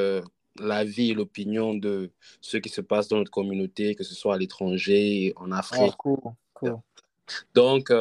l'avis 0.59 1.11
et 1.11 1.13
l'opinion 1.13 1.73
de 1.73 2.11
ce 2.41 2.57
qui 2.57 2.69
se 2.69 2.81
passe 2.81 3.07
dans 3.07 3.17
notre 3.17 3.31
communauté, 3.31 3.95
que 3.95 4.03
ce 4.03 4.13
soit 4.13 4.35
à 4.35 4.37
l'étranger, 4.37 5.33
en 5.35 5.51
Afrique. 5.51 5.93
Oh, 6.05 6.33
Donc, 7.55 7.91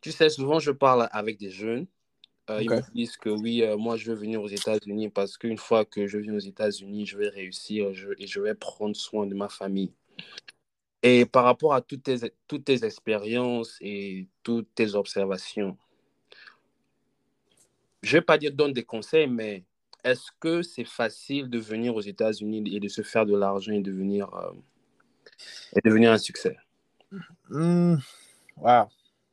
tu 0.00 0.12
sais, 0.12 0.28
souvent 0.28 0.58
je 0.58 0.72
parle 0.72 1.08
avec 1.12 1.38
des 1.38 1.50
jeunes 1.50 1.86
euh, 2.48 2.62
ils 2.62 2.70
me 2.70 2.94
disent 2.94 3.16
que 3.16 3.28
oui, 3.28 3.62
euh, 3.62 3.76
moi 3.76 3.96
je 3.96 4.10
veux 4.10 4.16
venir 4.16 4.40
aux 4.40 4.48
États-Unis 4.48 5.08
parce 5.08 5.36
qu'une 5.36 5.58
fois 5.58 5.84
que 5.84 6.06
je 6.06 6.18
viens 6.18 6.34
aux 6.34 6.38
États-Unis, 6.38 7.04
je 7.04 7.18
vais 7.18 7.28
réussir 7.28 7.88
et 8.18 8.26
je 8.26 8.40
vais 8.40 8.54
prendre 8.54 8.94
soin 8.94 9.26
de 9.26 9.34
ma 9.34 9.48
famille. 9.48 9.92
Et 11.02 11.26
par 11.26 11.44
rapport 11.44 11.74
à 11.74 11.80
toutes 11.80 12.04
tes, 12.04 12.32
toutes 12.46 12.64
tes 12.64 12.84
expériences 12.84 13.76
et 13.80 14.28
toutes 14.44 14.72
tes 14.74 14.94
observations, 14.94 15.76
je 18.06 18.16
ne 18.16 18.20
vais 18.20 18.24
pas 18.24 18.38
dire 18.38 18.52
donne 18.52 18.72
des 18.72 18.84
conseils, 18.84 19.26
mais 19.26 19.64
est-ce 20.04 20.30
que 20.38 20.62
c'est 20.62 20.84
facile 20.84 21.50
de 21.50 21.58
venir 21.58 21.96
aux 21.96 22.00
États-Unis 22.00 22.62
et 22.72 22.78
de 22.78 22.88
se 22.88 23.02
faire 23.02 23.26
de 23.26 23.36
l'argent 23.36 23.72
et 23.72 23.80
devenir, 23.80 24.32
euh, 24.34 24.52
et 25.74 25.80
devenir 25.84 26.12
un 26.12 26.18
succès? 26.18 26.56
Mmh. 27.50 27.96
Wow. 28.58 28.88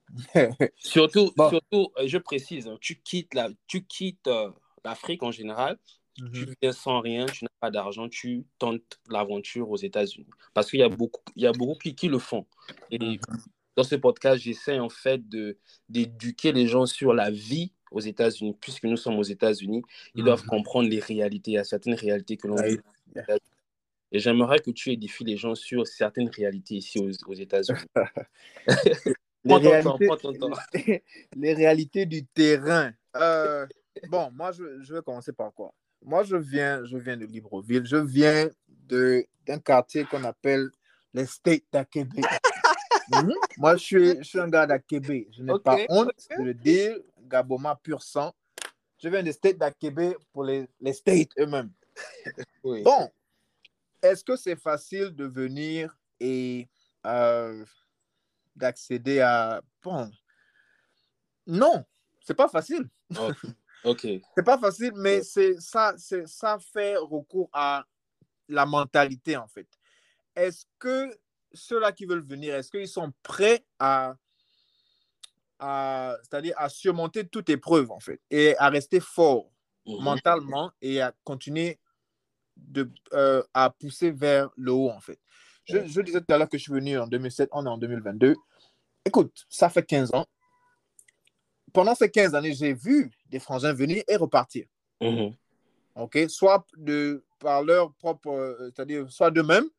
surtout, 0.77 1.31
surtout, 1.37 1.91
euh, 1.97 2.07
je 2.07 2.17
précise, 2.17 2.67
hein, 2.67 2.77
tu 2.81 2.99
quittes 2.99 3.35
la, 3.35 3.49
tu 3.67 3.83
quittes 3.85 4.27
euh, 4.27 4.49
l'Afrique 4.83 5.21
en 5.21 5.31
général, 5.31 5.77
tu 6.15 6.23
mhm. 6.23 6.53
viens 6.61 6.71
sans 6.71 6.99
rien, 6.99 7.25
tu 7.27 7.45
n'as 7.45 7.49
pas 7.59 7.71
d'argent, 7.71 8.09
tu 8.09 8.45
tentes 8.57 8.99
l'aventure 9.09 9.69
aux 9.69 9.77
États-Unis. 9.77 10.29
Parce 10.53 10.69
qu'il 10.69 10.79
y 10.79 10.83
a 10.83 10.89
beaucoup, 10.89 11.21
il 11.35 11.43
y 11.43 11.47
a 11.47 11.51
beaucoup 11.51 11.77
qui, 11.77 11.95
qui 11.95 12.07
le 12.07 12.19
font. 12.19 12.45
Et 12.89 12.97
mhm. 12.97 13.17
dans 13.75 13.83
ce 13.83 13.95
podcast, 13.95 14.41
j'essaie 14.41 14.79
en 14.79 14.89
fait 14.89 15.27
de 15.29 15.57
d'éduquer 15.89 16.51
les 16.51 16.67
gens 16.67 16.87
sur 16.87 17.13
la 17.13 17.29
vie 17.29 17.71
aux 17.93 18.01
États-Unis, 18.01 18.57
puisque 18.59 18.83
nous 18.83 18.97
sommes 18.97 19.17
aux 19.17 19.23
États-Unis, 19.23 19.83
ils 20.15 20.23
doivent 20.23 20.43
mhm. 20.43 20.49
comprendre 20.49 20.89
les 20.89 20.99
réalités. 20.99 21.51
Il 21.51 21.53
y 21.53 21.57
a 21.57 21.63
certaines 21.63 21.93
réalités 21.93 22.35
que 22.35 22.47
l'on 22.47 22.55
vit. 22.55 22.79
Et 24.11 24.19
j'aimerais 24.19 24.59
que 24.59 24.71
tu 24.71 24.91
édifies 24.91 25.23
les 25.23 25.37
gens 25.37 25.55
sur 25.55 25.87
certaines 25.87 26.29
réalités 26.29 26.75
ici 26.75 26.99
aux, 26.99 27.09
aux 27.27 27.33
États-Unis. 27.33 27.79
les, 29.45 29.55
réalités, 29.55 31.03
les 31.35 31.53
réalités 31.53 32.05
du 32.05 32.25
terrain. 32.25 32.91
Euh, 33.15 33.65
bon, 34.09 34.29
moi, 34.31 34.51
je, 34.51 34.81
je, 34.81 34.93
vais 34.93 35.01
commencer 35.01 35.31
par 35.33 35.53
quoi? 35.53 35.73
Moi, 36.03 36.23
je 36.23 36.35
viens, 36.35 36.83
je 36.85 36.97
viens 36.97 37.17
de 37.17 37.25
Libreville. 37.25 37.85
Je 37.85 37.97
viens 37.97 38.49
d'un 38.67 39.59
quartier 39.59 40.05
qu'on 40.05 40.23
appelle 40.23 40.69
l'estate 41.13 41.63
d'Akébé. 41.71 42.21
Mhm. 43.11 43.33
Moi, 43.57 43.75
je 43.75 43.83
suis, 43.83 44.17
je 44.17 44.23
suis 44.23 44.39
un 44.39 44.49
gars 44.49 44.65
d'Akébé. 44.65 45.27
Je 45.31 45.43
n'ai 45.43 45.59
pas 45.63 45.77
honte 45.89 46.11
de 46.37 46.43
le 46.43 46.53
dire. 46.53 46.97
Gaboma 47.23 47.75
pur 47.81 48.01
sang. 48.01 48.33
Je 48.97 49.09
viens 49.09 49.21
de 49.21 49.25
l'estate 49.25 49.57
d'Akébé 49.57 50.15
pour 50.31 50.43
les, 50.43 50.67
les 50.79 50.93
states 50.93 51.31
eux-mêmes. 51.37 51.71
Bon, 52.63 53.11
est-ce 54.01 54.23
que 54.23 54.37
c'est 54.37 54.55
facile 54.55 55.09
de 55.09 55.25
venir 55.25 55.95
et 56.19 56.69
euh, 57.05 57.65
d'accéder 58.55 59.19
à. 59.19 59.61
Bon. 59.81 60.09
Non, 61.45 61.83
c'est 62.21 62.33
pas 62.35 62.47
facile. 62.47 62.89
Ok. 63.85 64.07
c'est 64.33 64.45
pas 64.45 64.57
facile, 64.57 64.93
mais 64.95 65.21
c'est 65.23 65.59
ça, 65.59 65.93
c'est 65.97 66.25
ça 66.25 66.57
fait 66.57 66.95
recours 66.95 67.49
à 67.51 67.83
la 68.47 68.65
mentalité 68.65 69.35
en 69.35 69.47
fait. 69.49 69.67
Est-ce 70.37 70.65
que 70.79 71.13
ceux-là 71.51 71.91
qui 71.91 72.05
veulent 72.05 72.23
venir, 72.23 72.55
est-ce 72.55 72.71
qu'ils 72.71 72.87
sont 72.87 73.11
prêts 73.23 73.65
à, 73.79 74.15
à 75.63 76.17
c'est-à-dire 76.21 76.53
à 76.57 76.67
surmonter 76.67 77.25
toute 77.25 77.49
épreuve 77.49 77.89
en 77.91 77.99
fait 77.99 78.19
et 78.29 78.57
à 78.57 78.69
rester 78.69 78.99
fort 78.99 79.49
mhm. 79.85 80.03
mentalement 80.03 80.71
et 80.81 81.01
à 81.01 81.13
continuer 81.23 81.79
de, 82.57 82.91
euh, 83.13 83.41
à 83.53 83.69
pousser 83.69 84.11
vers 84.11 84.49
le 84.57 84.71
haut 84.73 84.89
en 84.89 84.99
fait. 84.99 85.19
Je, 85.65 85.77
je, 85.87 86.01
disais 86.01 86.19
tout 86.19 86.33
à 86.33 86.37
l'heure 86.37 86.49
que 86.49 86.57
je 86.57 86.63
suis 86.63 86.73
venu 86.73 86.99
en 86.99 87.07
2007, 87.07 87.49
on 87.53 87.65
est 87.65 87.69
en 87.69 87.77
2022. 87.77 88.35
Écoute, 89.05 89.45
ça 89.49 89.69
fait 89.69 89.83
15 89.83 90.13
ans. 90.13 90.25
Pendant 91.71 91.95
ces 91.95 92.11
15 92.11 92.35
années, 92.35 92.53
j'ai 92.53 92.73
vu 92.73 93.11
des 93.29 93.39
frangins 93.39 93.71
venir 93.71 94.03
et 94.07 94.17
repartir. 94.17 94.65
Mm-hmm. 95.01 95.33
OK? 95.95 96.19
Soit 96.27 96.65
de, 96.75 97.23
par 97.39 97.63
leur 97.63 97.93
propre, 97.93 98.29
euh, 98.29 98.71
c'est-à-dire 98.75 99.09
soit 99.09 99.31
d'eux-mêmes, 99.31 99.69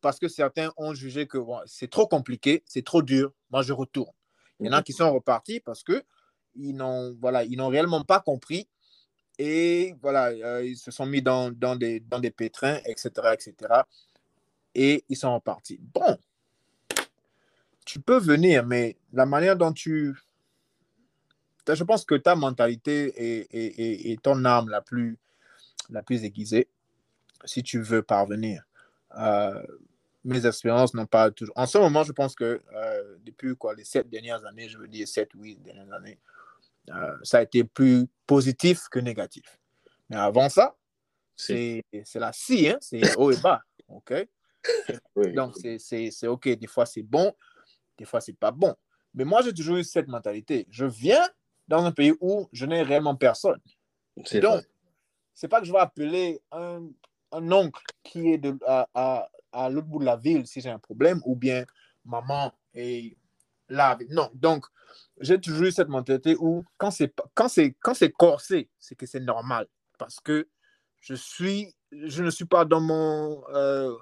parce 0.00 0.18
que 0.18 0.26
certains 0.26 0.72
ont 0.76 0.94
jugé 0.94 1.28
que 1.28 1.38
c'est 1.66 1.90
trop 1.90 2.08
compliqué, 2.08 2.64
c'est 2.66 2.84
trop 2.84 3.02
dur, 3.02 3.32
moi 3.50 3.62
je 3.62 3.72
retourne. 3.72 4.12
Il 4.60 4.66
y 4.66 4.68
en 4.68 4.72
a 4.72 4.82
qui 4.82 4.92
sont 4.92 5.12
repartis 5.12 5.60
parce 5.60 5.82
que 5.82 6.02
ils 6.54 6.74
n'ont 6.74 7.16
voilà, 7.20 7.44
ils 7.44 7.56
n'ont 7.56 7.68
réellement 7.68 8.04
pas 8.04 8.20
compris 8.20 8.68
et 9.42 9.94
voilà, 10.02 10.26
euh, 10.26 10.66
ils 10.66 10.76
se 10.76 10.90
sont 10.90 11.06
mis 11.06 11.22
dans, 11.22 11.50
dans, 11.50 11.74
des, 11.74 12.00
dans 12.00 12.18
des 12.18 12.30
pétrins, 12.30 12.78
etc., 12.84 13.10
etc. 13.32 13.54
Et 14.74 15.02
ils 15.08 15.16
sont 15.16 15.32
repartis. 15.32 15.80
Bon, 15.80 16.18
tu 17.86 18.00
peux 18.00 18.18
venir, 18.18 18.66
mais 18.66 18.98
la 19.14 19.24
manière 19.24 19.56
dont 19.56 19.72
tu... 19.72 20.14
Je 21.66 21.84
pense 21.84 22.04
que 22.04 22.16
ta 22.16 22.34
mentalité 22.34 23.14
est, 24.12 24.22
ton 24.22 24.44
âme 24.44 24.68
la 24.68 24.82
plus, 24.82 25.16
la 25.88 26.02
plus 26.02 26.22
aiguisée 26.24 26.68
si 27.46 27.62
tu 27.62 27.80
veux 27.80 28.02
parvenir. 28.02 28.64
Euh, 29.16 29.62
mes 30.24 30.46
expériences 30.46 30.94
n'ont 30.94 31.06
pas 31.06 31.30
toujours... 31.30 31.54
En 31.56 31.66
ce 31.66 31.78
moment, 31.78 32.02
je 32.04 32.12
pense 32.12 32.34
que 32.34 32.62
euh, 32.74 33.16
depuis 33.24 33.56
quoi, 33.56 33.74
les 33.74 33.84
sept 33.84 34.08
dernières 34.08 34.44
années, 34.44 34.68
je 34.68 34.78
veux 34.78 34.88
dire 34.88 35.08
sept, 35.08 35.30
huit 35.34 35.56
dernières 35.62 35.92
années, 35.92 36.18
euh, 36.90 37.16
ça 37.22 37.38
a 37.38 37.42
été 37.42 37.64
plus 37.64 38.06
positif 38.26 38.88
que 38.90 38.98
négatif. 38.98 39.58
Mais 40.08 40.16
avant 40.16 40.48
ça, 40.48 40.76
c'est 41.36 41.84
la 42.14 42.32
scie, 42.32 42.68
hein? 42.68 42.78
c'est 42.80 43.16
haut 43.16 43.30
et 43.30 43.36
bas. 43.38 43.62
OK? 43.88 44.12
Donc, 45.34 45.54
c'est 45.78 46.26
OK. 46.26 46.48
Des 46.48 46.66
fois, 46.66 46.86
c'est 46.86 47.02
bon, 47.02 47.34
des 47.96 48.04
fois, 48.04 48.20
c'est 48.20 48.36
pas 48.36 48.50
bon. 48.50 48.74
Mais 49.14 49.24
moi, 49.24 49.42
j'ai 49.42 49.52
toujours 49.52 49.76
eu 49.76 49.84
cette 49.84 50.08
mentalité. 50.08 50.66
Je 50.70 50.84
viens 50.84 51.26
dans 51.66 51.84
un 51.84 51.92
pays 51.92 52.12
où 52.20 52.48
je 52.52 52.66
n'ai 52.66 52.82
réellement 52.82 53.16
personne. 53.16 53.60
Donc, 54.16 54.64
c'est 55.34 55.48
pas 55.48 55.60
que 55.60 55.66
je 55.66 55.72
vais 55.72 55.78
appeler 55.78 56.42
un, 56.52 56.82
un 57.32 57.52
oncle 57.52 57.82
qui 58.02 58.32
est 58.32 58.38
de, 58.38 58.58
à, 58.66 58.88
à, 58.94 59.30
à 59.52 59.68
l'autre 59.68 59.88
bout 59.88 59.98
de 59.98 60.04
la 60.04 60.16
ville 60.16 60.46
si 60.46 60.60
j'ai 60.60 60.70
un 60.70 60.78
problème, 60.78 61.20
ou 61.24 61.36
bien 61.36 61.64
maman 62.04 62.52
est 62.74 63.16
là. 63.68 63.98
Non, 64.10 64.30
donc, 64.34 64.66
j'ai 65.20 65.40
toujours 65.40 65.66
eu 65.66 65.72
cette 65.72 65.88
mentalité 65.88 66.36
où 66.38 66.64
quand 66.78 66.90
c'est 66.90 67.14
quand 67.34 67.48
c'est 67.48 67.76
quand 67.80 67.94
c'est 67.94 68.10
corsé, 68.12 68.70
c'est 68.78 68.94
que 68.94 69.06
c'est 69.06 69.20
normal 69.20 69.66
parce 69.98 70.20
que 70.20 70.48
je 71.00 71.14
suis 71.14 71.74
je 71.92 72.22
ne 72.22 72.30
suis 72.30 72.44
pas 72.44 72.64
dans 72.64 72.80
mon. 72.80 73.42
Euh, 73.52 73.94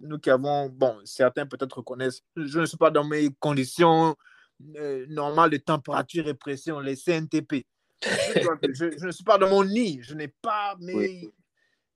nous 0.00 0.18
qui 0.18 0.30
avons. 0.30 0.68
Bon, 0.68 0.96
certains 1.04 1.46
peut-être 1.46 1.78
reconnaissent. 1.78 2.22
Je 2.36 2.60
ne 2.60 2.66
suis 2.66 2.76
pas 2.76 2.90
dans 2.90 3.04
mes 3.04 3.30
conditions 3.40 4.16
euh, 4.76 5.06
normales 5.08 5.50
de 5.50 5.56
température 5.56 6.28
et 6.28 6.34
pression, 6.34 6.78
les 6.80 6.96
CNTP. 6.96 7.66
je, 8.02 9.06
ne 9.06 9.10
suis 9.10 9.24
pas 9.24 9.38
dans 9.38 9.50
mon 9.50 9.64
nid. 9.64 10.00
Je 10.02 10.14
n'ai 10.14 10.28
pas 10.28 10.76
mes, 10.80 11.28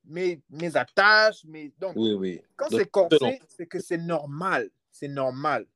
mes, 0.05 0.41
mes, 0.51 0.77
attaches. 0.77 1.45
Mes... 1.45 1.73
Donc, 1.79 1.95
oui, 1.97 2.13
oui. 2.13 2.43
quand 2.57 2.69
c'est 2.71 2.91
corsé, 2.91 3.41
c'est 3.49 3.67
que 3.67 3.81
c'est 3.81 3.99
normal. 3.99 4.71
C'est 4.91 5.09
normal. 5.09 5.67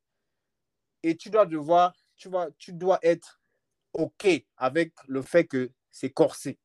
Et 1.02 1.16
tu 1.16 1.30
dois 1.30 1.46
devoir. 1.46 1.94
Tu, 2.16 2.28
vois, 2.28 2.48
tu 2.58 2.72
dois 2.72 2.98
être 3.02 3.40
OK 3.92 4.26
avec 4.56 4.92
le 5.06 5.22
fait 5.22 5.44
que 5.44 5.70
c'est 5.90 6.10
corsé 6.10 6.58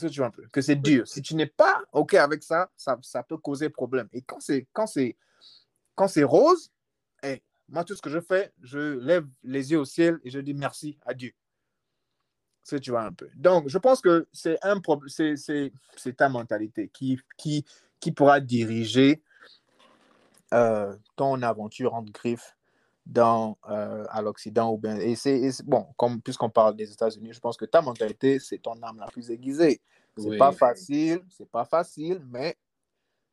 que 0.00 0.06
tu 0.08 0.18
vois 0.18 0.28
un 0.28 0.30
peu? 0.30 0.46
Que 0.48 0.60
c'est 0.60 0.76
dur. 0.76 1.06
Si 1.06 1.22
tu 1.22 1.34
n'es 1.34 1.46
pas 1.46 1.82
OK 1.92 2.14
avec 2.14 2.42
ça, 2.42 2.70
ça, 2.76 2.98
ça 3.02 3.22
peut 3.22 3.36
causer 3.36 3.68
problème. 3.68 4.08
Et 4.12 4.22
quand 4.22 4.40
c'est 4.40 4.66
quand 4.72 4.86
c'est 4.86 5.16
quand 5.94 6.08
c'est 6.08 6.24
rose, 6.24 6.70
hey, 7.22 7.42
moi, 7.68 7.84
tout 7.84 7.94
ce 7.94 8.02
que 8.02 8.10
je 8.10 8.20
fais, 8.20 8.52
je 8.62 8.98
lève 8.98 9.26
les 9.42 9.72
yeux 9.72 9.80
au 9.80 9.84
ciel 9.84 10.18
et 10.24 10.30
je 10.30 10.40
dis 10.40 10.54
merci 10.54 10.98
à 11.04 11.14
Dieu. 11.14 11.32
C'est 12.62 12.80
tu 12.80 12.90
vois 12.90 13.02
un 13.02 13.12
peu. 13.12 13.28
Donc, 13.34 13.68
je 13.68 13.78
pense 13.78 14.00
que 14.00 14.28
c'est 14.32 14.58
un 14.62 14.80
c'est 15.96 16.16
ta 16.16 16.28
mentalité 16.28 16.88
qui, 16.92 17.18
qui, 17.36 17.64
qui 17.98 18.12
pourra 18.12 18.40
diriger 18.40 19.22
euh, 20.52 20.94
ton 21.16 21.40
aventure 21.42 21.94
entre 21.94 22.12
griffes 22.12 22.56
dans, 23.06 23.58
euh, 23.68 24.04
à 24.10 24.22
l'Occident. 24.22 24.72
ou 24.72 24.78
bien 24.78 24.96
Et 24.96 25.16
c'est 25.16 25.50
bon, 25.64 25.86
comme, 25.96 26.20
puisqu'on 26.20 26.50
parle 26.50 26.76
des 26.76 26.92
États-Unis, 26.92 27.32
je 27.32 27.40
pense 27.40 27.56
que 27.56 27.64
ta 27.64 27.80
mentalité, 27.80 28.38
c'est 28.38 28.58
ton 28.58 28.80
âme 28.82 28.98
la 28.98 29.06
plus 29.06 29.30
aiguisée. 29.30 29.80
C'est 30.16 30.36
pas 30.36 30.52
facile, 30.52 31.22
c'est 31.30 31.48
pas 31.48 31.64
facile, 31.64 32.22
mais 32.28 32.56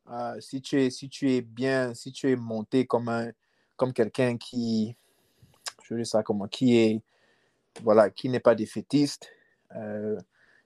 euh, 0.09 0.39
si, 0.39 0.61
tu 0.61 0.81
es, 0.81 0.89
si 0.89 1.09
tu 1.09 1.31
es 1.33 1.41
bien, 1.41 1.93
si 1.93 2.11
tu 2.11 2.31
es 2.31 2.35
monté 2.35 2.85
comme, 2.85 3.09
un, 3.09 3.31
comme 3.75 3.91
quelqu'un 3.91 4.37
qui, 4.37 4.95
je 5.83 5.95
dis 5.95 6.05
ça 6.05 6.23
comment, 6.23 6.47
qui 6.47 6.77
est, 6.77 7.01
voilà, 7.83 8.09
qui 8.09 8.29
n'est 8.29 8.39
pas 8.39 8.55
défaitiste, 8.55 9.29
euh, 9.75 10.17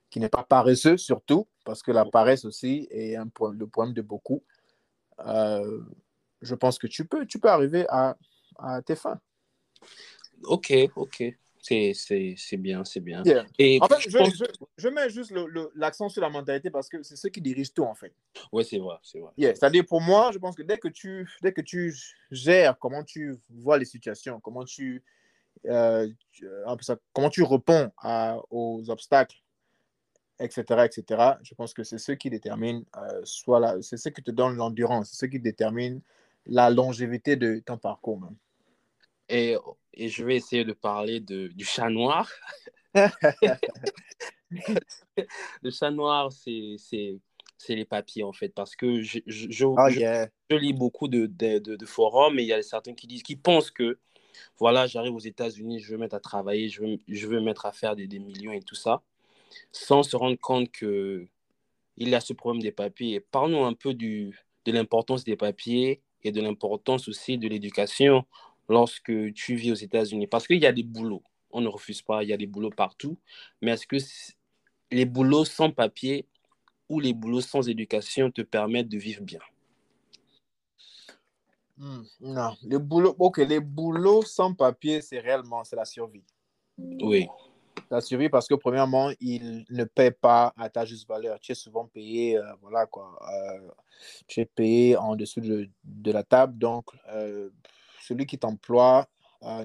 qui 0.10 0.20
n'est 0.20 0.30
pas 0.30 0.44
paresseux 0.44 0.98
surtout, 0.98 1.48
parce 1.66 1.82
que 1.82 1.92
la 1.92 2.06
paresse 2.06 2.46
aussi 2.46 2.88
est 2.92 3.16
un 3.16 3.28
point, 3.28 3.54
le 3.54 3.68
problème 3.68 3.94
de 3.94 4.02
beaucoup. 4.02 4.44
Euh, 5.26 5.82
je 6.42 6.56
pense 6.56 6.78
que 6.78 6.88
tu 6.88 7.06
peux, 7.06 7.26
tu 7.26 7.40
peux 7.40 7.50
arriver 7.50 7.86
à, 7.90 8.18
à 8.58 8.82
tes 8.82 8.96
fins. 8.96 9.20
Ok, 10.44 10.74
ok. 10.96 11.24
C'est 11.64 12.58
bien, 12.58 12.84
c'est 12.84 13.00
bien. 13.00 13.24
Et 13.58 13.80
en 13.82 13.88
fait, 13.88 14.02
je, 14.02 14.10
je, 14.10 14.44
je, 14.78 14.90
mets 14.90 15.10
juste 15.10 15.34
l'accent 15.76 16.10
sur 16.10 16.22
la 16.22 16.30
mentalité 16.30 16.70
parce 16.70 16.90
que 16.90 17.02
c'est 17.04 17.16
ce 17.16 17.30
qui 17.30 17.40
dirige 17.40 17.74
tout, 17.74 17.84
en 17.84 17.96
fait. 17.96 18.14
Oui, 18.52 18.66
c'est 18.66 18.80
vrai, 18.80 18.98
c'est 19.02 19.20
vrai. 19.20 19.32
C'est-à-dire, 19.38 19.86
pour 19.86 20.02
moi, 20.02 20.32
je 20.34 20.40
pense 20.40 20.56
que 20.56 20.64
dès 20.64 20.78
que, 20.78 20.90
tu, 20.90 21.30
dès 21.42 21.54
que 21.54 21.62
tu 21.62 21.96
gères 22.32 22.78
comment 22.78 23.04
tu 23.04 23.38
vois 23.50 23.78
les 23.78 23.86
situations, 23.86 24.42
comment 24.42 24.66
tu, 24.66 25.04
euh, 25.66 26.10
comment 27.14 27.30
tu 27.30 27.44
réponds 27.44 27.92
à, 27.98 28.38
aux 28.50 28.90
obstacles, 28.90 29.38
etc., 30.40 30.64
etc., 30.86 31.34
je 31.44 31.56
pense 31.56 31.74
que 31.74 31.84
c'est 31.84 31.98
ce 31.98 32.12
qui 32.12 32.30
détermine, 32.30 32.84
euh, 32.98 33.22
soit 33.24 33.82
c'est 33.82 33.98
ce 33.98 34.10
qui 34.10 34.22
te 34.24 34.32
donne 34.32 34.56
l'endurance, 34.56 35.12
c'est 35.12 35.26
ce 35.26 35.30
qui 35.30 35.40
détermine 35.40 36.02
la 36.46 36.70
longévité 36.70 37.36
de 37.36 37.62
ton 37.66 37.78
parcours 37.78 38.20
même. 38.20 38.36
Et, 39.30 39.56
et 39.94 40.10
je 40.10 40.26
vais 40.26 40.36
essayer 40.36 40.66
de 40.66 40.74
parler 40.74 41.20
de, 41.20 41.48
du 41.48 41.66
chat 41.66 41.90
noir. 41.90 42.30
le 45.62 45.72
chat 45.72 45.92
noir, 45.92 46.32
c'est 46.32 46.78
les 47.70 47.86
papiers, 47.86 48.24
en 48.24 48.34
fait, 48.34 48.50
parce 48.50 48.76
que 48.76 49.02
je, 49.02 49.20
je, 49.26 49.50
je, 49.50 49.66
oh, 49.66 49.78
je 49.90 50.56
lis 50.56 50.74
beaucoup 50.74 51.08
de, 51.08 51.26
de, 51.26 51.60
de, 51.60 51.86
forums 51.86 52.38
et 52.40 52.44
il 52.44 52.48
y 52.48 52.54
a 52.54 52.62
certains 52.62 52.94
qui 52.94 53.08
disent, 53.08 53.24
qui 53.24 53.36
pensent 53.36 53.72
que, 53.72 53.98
voilà, 54.58 54.88
j'arrive 54.88 55.16
aux 55.16 55.20
États-Unis, 55.20 55.80
je 55.80 55.92
veux 55.92 55.98
mettre 55.98 56.16
à 56.16 56.20
travailler, 56.20 56.70
je 56.70 57.28
veux, 57.28 57.42
mettre 57.42 57.66
à 57.66 57.72
faire 57.72 57.96
des, 57.96 58.08
millions 58.20 58.52
et 58.52 58.62
tout 58.62 58.76
ça, 58.76 59.02
sans 59.72 60.04
se 60.04 60.16
rendre 60.16 60.38
compte 60.40 60.72
que 60.72 61.28
il 61.98 62.10
y 62.10 62.16
a 62.16 62.22
ce 62.22 62.34
problème 62.34 62.62
des 62.62 62.72
papiers. 62.72 63.20
Parlons 63.20 63.66
un 63.66 63.74
peu 63.74 63.94
de 63.94 64.32
l'importance 64.66 65.24
des 65.24 65.36
papiers 65.36 66.02
et 66.24 66.32
de 66.32 66.42
l'importance 66.42 67.08
aussi 67.08 67.38
de 67.38 67.48
l'éducation 67.48 68.26
lorsque 68.70 69.14
tu 69.34 69.56
vis 69.56 69.72
aux 69.72 69.76
États-Unis. 69.76 70.28
Parce 70.28 70.48
qu'il 70.48 70.58
y 70.58 70.66
a 70.66 70.72
des 70.72 70.84
boulots, 70.84 71.24
on 71.52 71.62
ne 71.62 71.68
refuse 71.68 72.02
pas, 72.02 72.24
il 72.24 72.30
y 72.30 72.34
a 72.34 72.38
des 72.38 72.48
boulots 72.48 72.72
partout, 72.72 73.18
mais 73.62 73.72
est-ce 73.72 73.86
que 73.86 73.98
les 74.92 75.06
boulots 75.06 75.46
sans 75.46 75.72
papier 75.72 76.26
ou 76.90 77.00
les 77.00 77.14
boulots 77.14 77.42
sans 77.42 77.68
éducation 77.70 78.32
te 78.32 78.42
permettent 78.42 78.90
de 78.90 78.98
vivre 78.98 79.22
bien? 79.22 79.40
Hmm, 81.78 82.04
Non, 82.22 82.56
les 82.64 82.80
boulots, 82.80 83.16
ok, 83.20 83.38
les 83.38 83.60
boulots 83.60 84.24
sans 84.24 84.54
papier, 84.54 85.02
c'est 85.02 85.20
réellement, 85.20 85.64
c'est 85.64 85.76
la 85.76 85.86
survie. 85.86 86.24
Oui. 86.78 87.28
La 87.90 88.02
survie 88.02 88.30
parce 88.30 88.48
que 88.48 88.56
premièrement, 88.56 89.12
ils 89.20 89.66
ne 89.70 89.84
paient 89.84 90.12
pas 90.12 90.54
à 90.58 90.70
ta 90.70 90.86
juste 90.86 91.08
valeur. 91.08 91.40
Tu 91.40 91.52
es 91.52 91.56
souvent 91.56 91.86
payé, 91.86 92.38
euh, 92.38 92.44
voilà 92.62 92.86
quoi, 92.86 93.20
euh, 93.32 93.70
tu 94.28 94.40
es 94.40 94.46
payé 94.46 94.98
en 94.98 95.16
dessous 95.16 95.42
de, 95.42 95.70
de 95.84 96.12
la 96.12 96.24
table, 96.24 96.58
donc 96.58 96.86
euh, 97.10 97.50
celui 98.02 98.26
qui 98.26 98.38
t'emploie 98.38 99.08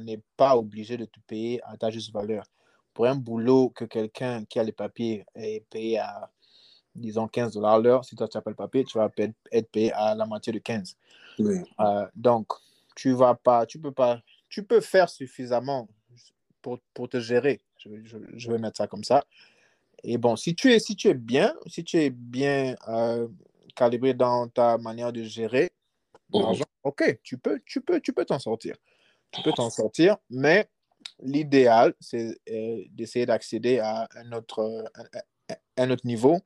n'est 0.00 0.20
pas 0.36 0.56
obligé 0.56 0.96
de 0.96 1.04
te 1.04 1.20
payer 1.26 1.62
à 1.62 1.76
ta 1.76 1.90
juste 1.90 2.12
valeur. 2.12 2.44
Pour 2.92 3.06
un 3.06 3.14
boulot 3.14 3.70
que 3.70 3.84
quelqu'un 3.84 4.44
qui 4.44 4.58
a 4.58 4.64
les 4.64 4.72
papiers 4.72 5.24
est 5.36 5.64
payé 5.70 6.00
à, 6.00 6.30
disons, 6.96 7.28
15 7.28 7.54
dollars 7.54 7.78
l'heure, 7.78 8.04
si 8.04 8.16
toi 8.16 8.26
tu 8.26 8.38
le 8.44 8.54
papier, 8.54 8.84
tu 8.84 8.98
vas 8.98 9.08
être 9.52 9.70
payé 9.70 9.92
à 9.92 10.16
la 10.16 10.26
moitié 10.26 10.52
de 10.52 10.58
15. 10.58 10.96
Euh, 11.40 12.06
donc, 12.14 12.48
tu 12.96 13.12
vas 13.12 13.34
pas, 13.34 13.66
tu 13.66 13.78
peux 13.78 13.92
pas, 13.92 14.20
tu 14.48 14.64
peux 14.64 14.80
faire 14.80 15.08
suffisamment 15.08 15.88
pour, 16.62 16.78
pour 16.94 17.08
te 17.08 17.20
gérer. 17.20 17.60
Je, 17.78 17.90
je, 18.34 18.50
vais 18.50 18.58
mettre 18.58 18.76
ça 18.76 18.86
comme 18.86 19.04
ça. 19.04 19.24
Et 20.02 20.18
bon, 20.18 20.36
si 20.36 20.54
tu 20.54 20.72
es, 20.72 20.78
si 20.78 20.96
tu 20.96 21.08
es 21.08 21.14
bien, 21.14 21.54
si 21.66 21.84
tu 21.84 21.98
es 21.98 22.10
bien 22.10 22.74
euh, 22.88 23.28
calibré 23.74 24.14
dans 24.14 24.48
ta 24.48 24.78
manière 24.78 25.12
de 25.12 25.22
gérer, 25.22 25.70
l'argent, 26.32 26.64
ok, 26.82 27.20
tu 27.22 27.38
peux, 27.38 27.60
tu 27.64 27.80
peux, 27.80 28.00
tu 28.00 28.12
peux 28.12 28.24
t'en 28.24 28.38
sortir. 28.38 28.76
Tu 29.30 29.42
peux 29.42 29.52
t'en 29.52 29.70
sortir, 29.70 30.16
mais 30.30 30.68
l'idéal, 31.20 31.94
c'est 32.00 32.38
euh, 32.50 32.84
d'essayer 32.90 33.26
d'accéder 33.26 33.78
à 33.78 34.08
un 34.16 34.32
autre, 34.32 34.90
un, 35.76 35.90
autre 35.90 36.06
niveau. 36.06 36.38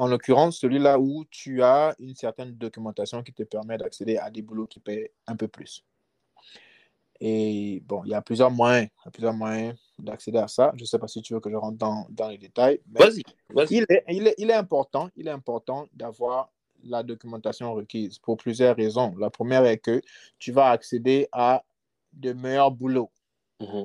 En 0.00 0.06
l'occurrence, 0.06 0.56
celui-là 0.56 0.98
où 0.98 1.26
tu 1.30 1.62
as 1.62 1.94
une 1.98 2.14
certaine 2.14 2.52
documentation 2.52 3.22
qui 3.22 3.34
te 3.34 3.42
permet 3.42 3.76
d'accéder 3.76 4.16
à 4.16 4.30
des 4.30 4.40
boulots 4.40 4.66
qui 4.66 4.80
paient 4.80 5.12
un 5.26 5.36
peu 5.36 5.46
plus. 5.46 5.84
Et 7.20 7.82
bon, 7.84 8.02
il 8.06 8.12
y 8.12 8.14
a 8.14 8.22
plusieurs 8.22 8.50
moyens, 8.50 8.88
plusieurs 9.12 9.34
moyens 9.34 9.76
d'accéder 9.98 10.38
à 10.38 10.48
ça. 10.48 10.72
Je 10.76 10.80
ne 10.80 10.86
sais 10.86 10.98
pas 10.98 11.06
si 11.06 11.20
tu 11.20 11.34
veux 11.34 11.40
que 11.40 11.50
je 11.50 11.56
rentre 11.56 11.76
dans, 11.76 12.06
dans 12.08 12.30
les 12.30 12.38
détails. 12.38 12.80
Vas-y. 12.90 13.22
Vas 13.50 13.66
il, 13.68 13.84
est, 13.90 14.04
il, 14.08 14.26
est, 14.26 14.34
il 14.38 14.48
est 14.48 14.54
important, 14.54 15.10
il 15.16 15.28
est 15.28 15.32
important 15.32 15.86
d'avoir 15.92 16.50
la 16.82 17.02
documentation 17.02 17.74
requise 17.74 18.18
pour 18.18 18.38
plusieurs 18.38 18.76
raisons. 18.76 19.14
La 19.18 19.28
première 19.28 19.66
est 19.66 19.76
que 19.76 20.00
tu 20.38 20.50
vas 20.50 20.70
accéder 20.70 21.28
à 21.30 21.62
de 22.14 22.32
meilleurs 22.32 22.70
boulots. 22.70 23.10
Mhm. 23.60 23.84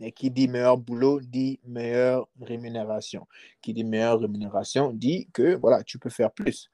Et 0.00 0.12
qui 0.12 0.30
dit 0.30 0.46
meilleur 0.48 0.76
boulot 0.76 1.20
dit 1.20 1.58
meilleure 1.64 2.28
rémunération. 2.40 3.26
Qui 3.62 3.72
dit 3.72 3.84
meilleure 3.84 4.20
rémunération 4.20 4.92
dit 4.92 5.28
que 5.32 5.54
voilà, 5.56 5.82
tu 5.82 5.98
peux 5.98 6.10
faire 6.10 6.30
plus. 6.30 6.70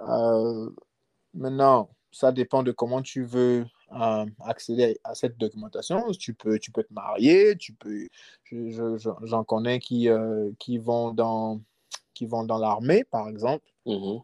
Euh, 0.00 0.70
maintenant, 1.34 1.90
ça 2.12 2.30
dépend 2.30 2.62
de 2.62 2.72
comment 2.72 3.02
tu 3.02 3.24
veux 3.24 3.66
euh, 3.92 4.26
accéder 4.44 4.98
à 5.02 5.14
cette 5.14 5.38
documentation. 5.38 6.12
Tu 6.12 6.34
peux, 6.34 6.58
tu 6.58 6.70
peux 6.70 6.84
te 6.84 6.92
marier, 6.92 7.56
tu 7.56 7.72
peux. 7.72 8.06
J'en 9.22 9.44
connais 9.44 9.80
qui, 9.80 10.08
euh, 10.08 10.50
qui 10.58 10.78
vont 10.78 11.12
dans 11.12 11.60
qui 12.14 12.26
vont 12.26 12.44
dans 12.44 12.58
l'armée, 12.58 13.04
par 13.04 13.28
exemple. 13.28 13.64
Mhm. 13.86 14.20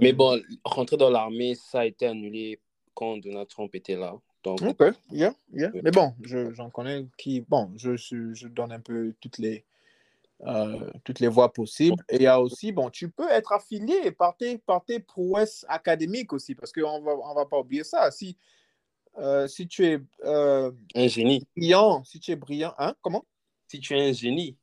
Mais 0.00 0.12
bon, 0.12 0.40
rentrer 0.64 0.96
dans 0.96 1.10
l'armée, 1.10 1.54
ça 1.54 1.80
a 1.80 1.84
été 1.84 2.06
annulé 2.06 2.60
quand 2.94 3.18
Donald 3.18 3.48
Trump 3.48 3.74
était 3.74 3.96
là. 3.96 4.16
Donc... 4.56 4.80
Ok, 4.80 4.94
yeah, 5.10 5.34
yeah. 5.52 5.70
Mais 5.82 5.90
bon, 5.90 6.14
j'en 6.22 6.70
connais 6.70 7.06
qui. 7.16 7.40
Bon, 7.40 7.70
je, 7.76 7.96
je, 7.96 8.46
donne 8.48 8.72
un 8.72 8.80
peu 8.80 9.14
toutes 9.20 9.38
les, 9.38 9.64
euh, 10.46 10.90
toutes 11.04 11.20
les 11.20 11.28
voies 11.28 11.52
possibles. 11.52 12.02
Et 12.08 12.16
il 12.16 12.22
y 12.22 12.26
a 12.26 12.40
aussi, 12.40 12.72
bon, 12.72 12.90
tu 12.90 13.10
peux 13.10 13.28
être 13.30 13.52
affilié 13.52 14.10
par 14.10 14.36
tes, 14.36 14.58
par 14.58 14.84
tes 14.84 15.00
prouesses 15.00 15.64
académiques 15.68 16.32
aussi, 16.32 16.54
parce 16.54 16.72
qu'on 16.72 17.00
ne 17.00 17.04
va, 17.04 17.12
on 17.12 17.34
va 17.34 17.46
pas 17.46 17.58
oublier 17.58 17.84
ça. 17.84 18.10
Si, 18.10 18.36
euh, 19.18 19.46
si 19.48 19.66
tu 19.66 19.86
es. 19.86 20.00
un 20.24 21.08
génie. 21.08 21.46
Brillant, 21.56 22.04
si 22.04 22.20
tu 22.20 22.32
es 22.32 22.36
brillant, 22.36 22.74
hein, 22.78 22.94
comment? 23.02 23.24
Si 23.66 23.80
tu 23.80 23.94
es 23.94 24.08
un 24.08 24.12
génie. 24.12 24.56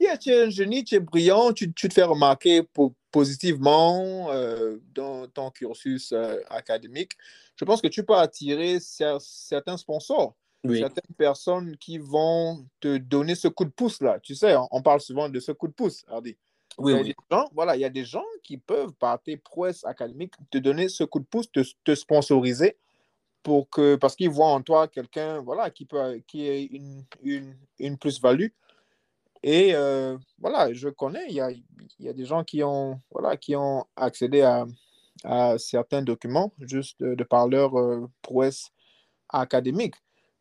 Yeah, 0.00 0.16
tu 0.16 0.30
es 0.30 0.44
un 0.44 0.50
génie, 0.50 0.82
tu 0.84 0.94
es 0.94 1.00
brillant, 1.00 1.52
tu, 1.52 1.72
tu 1.72 1.88
te 1.88 1.94
fais 1.94 2.02
remarquer 2.02 2.62
pour 2.62 2.94
positivement 3.16 4.30
euh, 4.30 4.76
dans 4.94 5.26
ton 5.26 5.50
cursus 5.50 6.12
euh, 6.12 6.38
académique, 6.50 7.12
je 7.56 7.64
pense 7.64 7.80
que 7.80 7.88
tu 7.88 8.04
peux 8.04 8.14
attirer 8.14 8.78
certains 8.80 9.76
sponsors, 9.76 10.36
certaines 10.64 11.14
personnes 11.16 11.76
qui 11.76 11.98
vont 11.98 12.66
te 12.80 12.98
donner 12.98 13.34
ce 13.34 13.48
coup 13.48 13.64
de 13.64 13.70
pouce 13.70 14.00
là. 14.00 14.18
Tu 14.20 14.34
sais, 14.34 14.54
on, 14.70 14.82
parle 14.82 15.00
souvent 15.00 15.28
de 15.28 15.40
ce 15.40 15.52
coup 15.52 15.68
de 15.68 15.72
pouce, 15.72 16.04
Hardy. 16.08 16.36
Oui, 16.78 16.92
il, 17.00 17.08
y 17.08 17.10
a 17.10 17.14
gens, 17.30 17.48
voilà, 17.54 17.74
il 17.76 17.80
y 17.80 17.86
a 17.86 17.90
des 17.90 18.04
gens 18.04 18.24
qui 18.42 18.58
peuvent, 18.58 18.92
par 18.92 19.22
tes 19.22 19.38
prouesses 19.38 19.84
académiques, 19.86 20.34
te 20.50 20.58
donner 20.58 20.90
ce 20.90 21.04
coup 21.04 21.20
de 21.20 21.24
pouce, 21.24 21.50
te, 21.50 21.60
te 21.84 21.94
sponsoriser 21.94 22.76
pour 23.42 23.70
que, 23.70 23.96
parce 23.96 24.14
qu'ils 24.14 24.28
voient 24.28 24.48
en 24.48 24.60
toi 24.60 24.86
quelqu'un 24.86 25.40
voilà, 25.40 25.70
qui, 25.70 25.86
peut, 25.86 26.20
qui 26.26 26.46
ait 26.46 26.64
une, 26.64 27.04
une, 27.22 27.56
une 27.78 27.96
plus-value 27.96 28.48
et 29.42 29.74
euh, 29.74 30.18
voilà, 30.38 30.72
je 30.72 30.88
connais, 30.88 31.26
il 31.28 31.34
y 31.34 31.40
a, 31.40 31.50
y 32.00 32.08
a, 32.08 32.12
des 32.12 32.24
gens 32.24 32.42
qui 32.42 32.64
ont, 32.64 33.00
voilà, 33.12 33.36
qui 33.36 33.54
ont 33.54 33.86
accédé 33.94 34.42
à, 34.42 34.66
à 35.26 35.58
certains 35.58 36.02
documents 36.02 36.52
juste 36.60 37.02
de, 37.02 37.24
par 37.24 37.48
leur 37.48 37.78
euh, 37.78 38.08
prouesse 38.22 38.70
académique. 39.28 39.96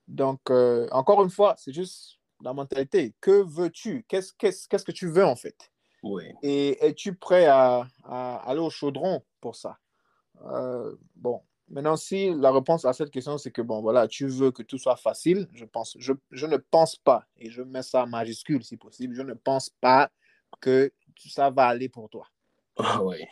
Donc, 0.07 0.39
euh, 0.49 0.87
encore 0.91 1.23
une 1.23 1.29
fois, 1.29 1.55
c'est 1.57 1.73
juste 1.73 2.19
la 2.43 2.53
mentalité. 2.53 3.15
Que 3.21 3.43
veux-tu? 3.43 4.05
Qu'est-ce 4.07 4.33
qu'est-ce 4.37 4.67
qu'est-ce 4.67 4.85
que 4.85 4.91
tu 4.91 5.09
veux 5.09 5.25
en 5.25 5.35
fait? 5.35 5.71
Oui. 6.03 6.23
Et 6.43 6.85
es-tu 6.85 7.15
prêt 7.15 7.47
à, 7.47 7.87
à, 8.03 8.35
aller 8.49 8.59
au 8.59 8.69
chaudron 8.69 9.23
pour 9.41 9.55
ça? 9.55 9.79
Bon, 11.15 11.41
Maintenant, 11.67 11.95
si 11.95 12.31
la 12.35 12.51
réponse 12.51 12.85
à 12.85 12.93
cette 12.93 13.09
question, 13.09 13.37
c'est 13.37 13.49
que, 13.49 13.61
bon, 13.61 13.81
voilà, 13.81 14.07
tu 14.07 14.27
veux 14.27 14.51
que 14.51 14.61
tout 14.61 14.77
soit 14.77 14.97
facile, 14.97 15.47
je, 15.53 15.65
pense, 15.65 15.95
je, 15.99 16.13
je 16.29 16.45
ne 16.45 16.57
pense 16.57 16.95
pas, 16.95 17.25
et 17.37 17.49
je 17.49 17.63
mets 17.63 17.81
ça 17.81 18.03
en 18.03 18.07
majuscule 18.07 18.63
si 18.63 18.77
possible, 18.77 19.15
je 19.15 19.23
ne 19.23 19.33
pense 19.33 19.71
pas 19.81 20.11
que 20.61 20.93
ça 21.17 21.49
va 21.49 21.67
aller 21.67 21.89
pour 21.89 22.09
toi. 22.09 22.27
Ah 22.77 23.01
oui. 23.01 23.23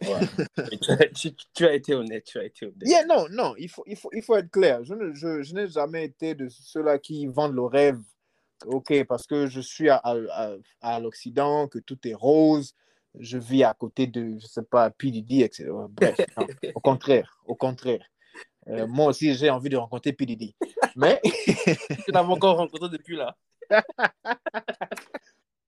tu, 1.54 1.66
as 1.66 1.74
été 1.74 1.94
honnête, 1.94 2.24
tu 2.24 2.38
as 2.38 2.44
été 2.44 2.66
honnête. 2.66 2.82
Yeah, 2.82 3.04
non, 3.04 3.26
non, 3.30 3.54
il 3.58 3.68
faut, 3.68 3.84
il 3.86 3.96
faut, 3.96 4.10
il 4.12 4.22
faut 4.22 4.36
être 4.36 4.50
clair. 4.50 4.84
Je, 4.84 4.94
ne, 4.94 5.12
je, 5.14 5.42
je 5.42 5.54
n'ai 5.54 5.68
jamais 5.68 6.04
été 6.04 6.34
de 6.34 6.48
ceux-là 6.48 6.98
qui 6.98 7.26
vendent 7.26 7.54
le 7.54 7.64
rêve. 7.64 7.98
OK, 8.66 9.04
parce 9.04 9.26
que 9.26 9.46
je 9.46 9.60
suis 9.60 9.88
à, 9.88 10.00
à, 10.04 10.50
à 10.80 11.00
l'Occident, 11.00 11.66
que 11.66 11.80
tout 11.80 11.98
est 12.06 12.14
rose, 12.14 12.74
je 13.18 13.38
vis 13.38 13.64
à 13.64 13.74
côté 13.74 14.06
de, 14.06 14.38
je 14.38 14.46
sais 14.46 14.62
pas, 14.62 14.90
PDD, 14.90 15.42
etc. 15.42 15.70
Bref, 15.90 16.16
au 16.74 16.80
contraire, 16.80 17.38
au 17.46 17.54
contraire. 17.54 18.06
Euh, 18.68 18.86
moi 18.86 19.06
aussi, 19.06 19.34
j'ai 19.34 19.50
envie 19.50 19.68
de 19.68 19.76
rencontrer 19.76 20.12
PDD. 20.12 20.54
Mais. 20.96 21.20
tu 22.04 22.12
n'as 22.12 22.22
encore 22.22 22.56
rencontré 22.56 22.88
depuis 22.88 23.16
là. 23.16 23.36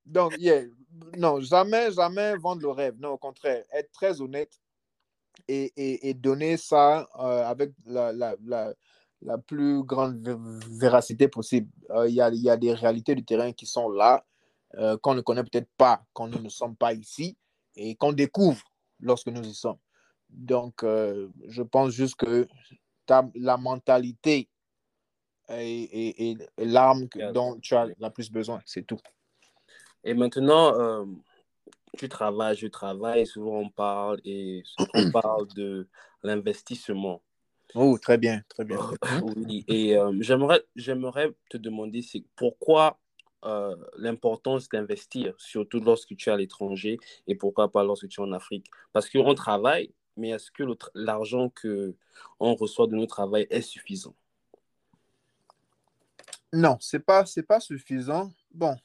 Donc, 0.06 0.36
yeah. 0.38 0.64
Non, 1.16 1.40
jamais, 1.40 1.92
jamais 1.92 2.36
vendre 2.36 2.62
le 2.62 2.70
rêve. 2.70 2.96
Non, 2.98 3.10
au 3.10 3.18
contraire, 3.18 3.64
être 3.72 3.90
très 3.92 4.20
honnête 4.20 4.52
et, 5.48 5.72
et, 5.76 6.08
et 6.08 6.14
donner 6.14 6.56
ça 6.56 7.08
euh, 7.18 7.44
avec 7.44 7.72
la, 7.86 8.12
la, 8.12 8.36
la, 8.44 8.74
la, 9.22 9.38
plus 9.38 9.82
grande 9.82 10.26
véracité 10.70 11.28
possible. 11.28 11.70
Euh, 11.90 12.08
il 12.08 12.14
y, 12.14 12.20
a, 12.20 12.30
y, 12.30 12.48
a, 12.50 12.56
des 12.56 12.72
réalités 12.72 13.14
du 13.14 13.24
terrain 13.24 13.52
qui 13.52 13.66
sont 13.66 13.88
là, 13.90 14.24
euh, 14.76 14.96
qu'on 14.98 15.14
ne 15.14 15.20
connaît 15.20 15.44
peut-être 15.44 15.70
pas 15.76 16.04
quand 16.12 16.28
nous 16.28 16.40
ne 16.40 16.48
sommes 16.48 16.76
pas 16.76 16.92
ici 16.92 17.36
et 17.76 17.94
qu'on 17.96 18.12
découvre 18.12 18.62
lorsque 19.00 19.28
nous 19.28 19.44
y 19.44 19.54
sommes. 19.54 19.78
Donc, 20.30 20.82
je 20.82 21.62
pense 21.62 21.92
juste 21.92 22.16
que 22.16 22.48
ta, 23.06 23.28
la 23.34 23.56
mentalité 23.56 24.48
et, 25.48 26.36
l'arme 26.58 27.06
dont 27.32 27.58
tu 27.60 27.74
as 27.76 27.86
la 27.98 28.10
plus 28.10 28.30
besoin, 28.30 28.60
c'est 28.64 28.84
tout. 28.84 28.98
Et 30.04 30.12
maintenant, 30.12 30.78
euh, 30.78 31.04
tu 31.96 32.08
travailles, 32.08 32.56
je 32.56 32.66
travaille, 32.66 33.26
souvent 33.26 33.58
on 33.58 33.70
parle 33.70 34.20
et 34.24 34.62
on 34.92 35.10
parle 35.10 35.48
de 35.54 35.88
l'investissement. 36.22 37.22
Oh, 37.74 37.98
très 37.98 38.18
bien, 38.18 38.42
très 38.48 38.64
bien. 38.64 38.78
oui, 39.36 39.64
et 39.66 39.96
euh, 39.96 40.12
j'aimerais, 40.20 40.62
j'aimerais 40.76 41.30
te 41.48 41.56
demander 41.56 42.02
c'est 42.02 42.22
pourquoi 42.36 42.98
euh, 43.44 43.74
l'importance 43.96 44.68
d'investir, 44.68 45.34
surtout 45.38 45.80
lorsque 45.80 46.14
tu 46.16 46.28
es 46.28 46.32
à 46.32 46.36
l'étranger 46.36 46.98
et 47.26 47.34
pourquoi 47.34 47.72
pas 47.72 47.82
lorsque 47.82 48.08
tu 48.08 48.20
es 48.20 48.24
en 48.24 48.32
Afrique? 48.32 48.66
Parce 48.92 49.08
qu'on 49.08 49.34
travaille, 49.34 49.92
mais 50.16 50.30
est-ce 50.30 50.50
que 50.50 50.64
l'argent 50.94 51.50
qu'on 51.50 52.54
reçoit 52.54 52.86
de 52.86 52.94
notre 52.94 53.14
travail 53.14 53.46
est 53.50 53.62
suffisant? 53.62 54.14
Non, 56.52 56.76
ce 56.78 56.96
n'est 56.96 57.02
pas, 57.02 57.24
pas 57.48 57.60
suffisant. 57.60 58.30
Bon, 58.52 58.76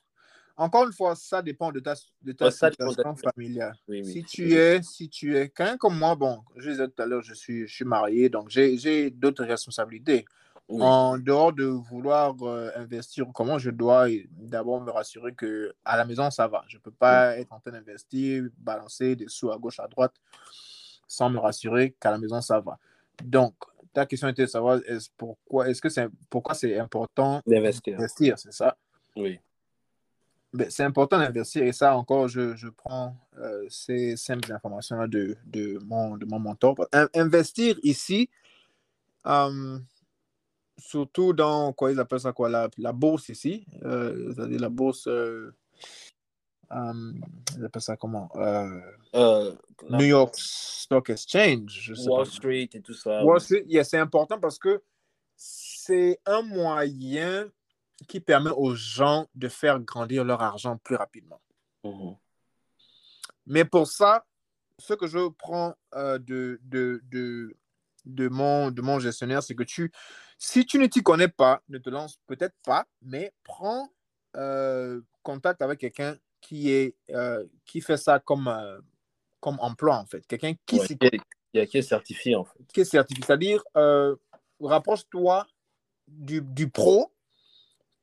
encore 0.60 0.86
une 0.86 0.92
fois, 0.92 1.16
ça 1.16 1.42
dépend 1.42 1.72
de 1.72 1.80
ta, 1.80 1.94
de 2.22 2.34
ta 2.34 2.52
situation 2.52 3.16
familiale. 3.16 3.74
si, 4.04 4.24
tu 4.26 4.54
es, 4.54 4.82
si 4.84 5.08
tu 5.08 5.38
es, 5.38 5.48
quelqu'un 5.48 5.78
comme 5.78 5.98
moi, 5.98 6.16
bon, 6.16 6.44
je 6.58 6.72
disais 6.72 6.88
tout 6.90 7.02
à 7.02 7.06
l'heure, 7.06 7.22
je 7.22 7.34
suis, 7.34 7.66
je 7.66 7.74
suis 7.74 7.86
marié, 7.86 8.28
donc 8.28 8.50
j'ai 8.50 9.10
d'autres 9.10 9.46
responsabilités. 9.46 10.26
En 10.68 11.18
dehors 11.18 11.52
de 11.52 11.64
vouloir 11.64 12.36
euh, 12.44 12.70
investir, 12.76 13.26
comment 13.34 13.58
je 13.58 13.72
dois 13.72 14.08
d'abord 14.30 14.80
me 14.82 14.92
rassurer 14.92 15.34
que 15.34 15.74
à 15.84 15.98
la 15.98 16.06
maison, 16.06 16.30
ça 16.30 16.48
va. 16.48 16.64
Je 16.68 16.78
ne 16.78 16.82
peux 16.82 16.92
pas 16.92 17.38
être 17.38 17.52
en 17.52 17.60
train 17.60 17.72
d'investir, 17.72 18.44
balancer 18.56 19.16
des 19.16 19.28
sous 19.30 19.50
à 19.50 19.58
gauche, 19.58 19.80
à 19.80 19.88
droite, 19.88 20.14
sans 21.08 21.32
me 21.32 21.40
rassurer 21.40 21.96
qu'à 22.00 22.12
la 22.12 22.20
maison, 22.20 22.40
ça 22.40 22.60
va. 22.60 22.78
Donc, 23.24 23.56
ta 23.94 24.06
question 24.06 24.28
était 24.28 24.44
de 24.44 24.48
savoir 24.48 24.78
est 24.86 25.12
pourquoi 25.18 25.70
est-ce 25.70 25.82
que 25.82 25.90
c'est 25.90 26.08
pourquoi 26.30 26.54
c'est 26.54 26.78
important 26.78 27.42
d'investir. 27.48 27.98
c'est 28.38 28.54
ça? 28.54 28.78
Oui. 29.16 29.40
Ben, 30.52 30.70
c'est 30.70 30.84
important 30.84 31.20
d'investir 31.20 31.64
et 31.64 31.72
ça 31.72 31.96
encore, 31.96 32.28
je, 32.28 32.56
je 32.56 32.70
prends 32.70 33.16
euh, 33.38 33.66
ces 33.70 34.16
simples 34.18 34.52
informations 34.52 35.08
de, 35.08 35.38
de, 35.46 35.78
mon, 35.86 36.18
de 36.18 36.26
mon 36.26 36.40
mentor. 36.40 36.76
investir 37.14 37.78
ici, 37.84 38.30
euh, 39.28 39.78
surtout 40.78 41.34
dans 41.34 41.72
quoi 41.74 41.92
ils 41.92 42.00
appellent 42.00 42.22
ça 42.22 42.34
quoi, 42.34 42.50
la, 42.50 42.68
la 42.80 42.94
bourse 42.94 43.30
ici, 43.30 43.66
euh, 43.84 44.34
c'est-à-dire 44.34 44.60
la 44.60 44.70
bourse 44.70 45.08
um, 46.72 47.22
ils 47.58 47.66
appellent 47.66 47.82
ça 47.82 47.98
comment 47.98 48.32
euh, 48.36 48.80
euh, 49.16 49.54
New 49.90 50.06
York 50.06 50.34
Stock 50.36 51.10
Exchange. 51.10 51.94
Wall 52.08 52.26
Street 52.26 52.70
et 52.74 52.82
tout 52.82 52.94
ça. 52.94 53.24
Wall 53.24 53.40
Street, 53.40 53.66
yeah, 53.68 53.84
c'est 53.84 53.98
important 54.00 54.40
parce 54.40 54.58
que 54.60 54.82
c'est 55.36 56.20
un 56.26 56.42
moyen 56.42 57.50
qui 58.06 58.20
permet 58.20 58.52
aux 58.52 58.76
gens 58.76 59.28
de 59.36 59.48
faire 59.48 59.80
grandir 59.80 60.24
leur 60.24 60.42
argent 60.42 60.78
plus 60.78 60.96
rapidement. 60.96 61.42
Mm-hmm. 61.84 62.18
Mais 63.48 63.66
pour 63.66 63.88
ça, 63.88 64.26
ce 64.78 64.94
que 64.94 65.08
je 65.08 65.30
prends 65.30 65.76
euh, 65.96 66.18
de, 66.20 66.60
de, 66.64 67.02
de, 67.12 67.56
de, 68.06 68.30
mon, 68.30 68.72
de 68.72 68.82
mon 68.82 69.00
gestionnaire, 69.00 69.44
c'est 69.44 69.56
que 69.56 69.64
tu, 69.64 69.92
si 70.38 70.66
tu 70.66 70.80
ne 70.80 70.86
t'y 70.86 71.04
connais 71.04 71.28
pas, 71.28 71.62
ne 71.68 71.78
te 71.78 71.90
lance 71.90 72.20
peut-être 72.28 72.56
pas, 72.64 72.86
mais 73.02 73.34
prends 73.44 73.90
euh, 74.38 75.02
contact 75.24 75.62
avec 75.62 75.80
quelqu'un 75.80 76.16
qui, 76.42 76.72
est, 76.72 76.96
euh, 77.10 77.46
qui 77.66 77.82
fait 77.82 77.98
ça 77.98 78.20
comme, 78.20 78.50
comme 79.40 79.58
emploi, 79.60 79.98
en 79.98 80.06
fait. 80.06 80.26
Quelqu'un 80.26 80.54
qui, 80.66 80.80
qui, 80.80 80.98
est, 81.02 81.66
qui, 81.68 81.78
est 81.78 81.82
certifié, 81.82 82.36
en 82.36 82.46
fait. 82.46 82.60
Qui 82.74 82.82
est 82.82 82.86
certifié. 82.86 83.24
C'est-à-dire, 83.26 83.64
rapproche-toi 84.62 85.46
du, 86.08 86.42
du, 86.42 86.70
pro 86.70 87.12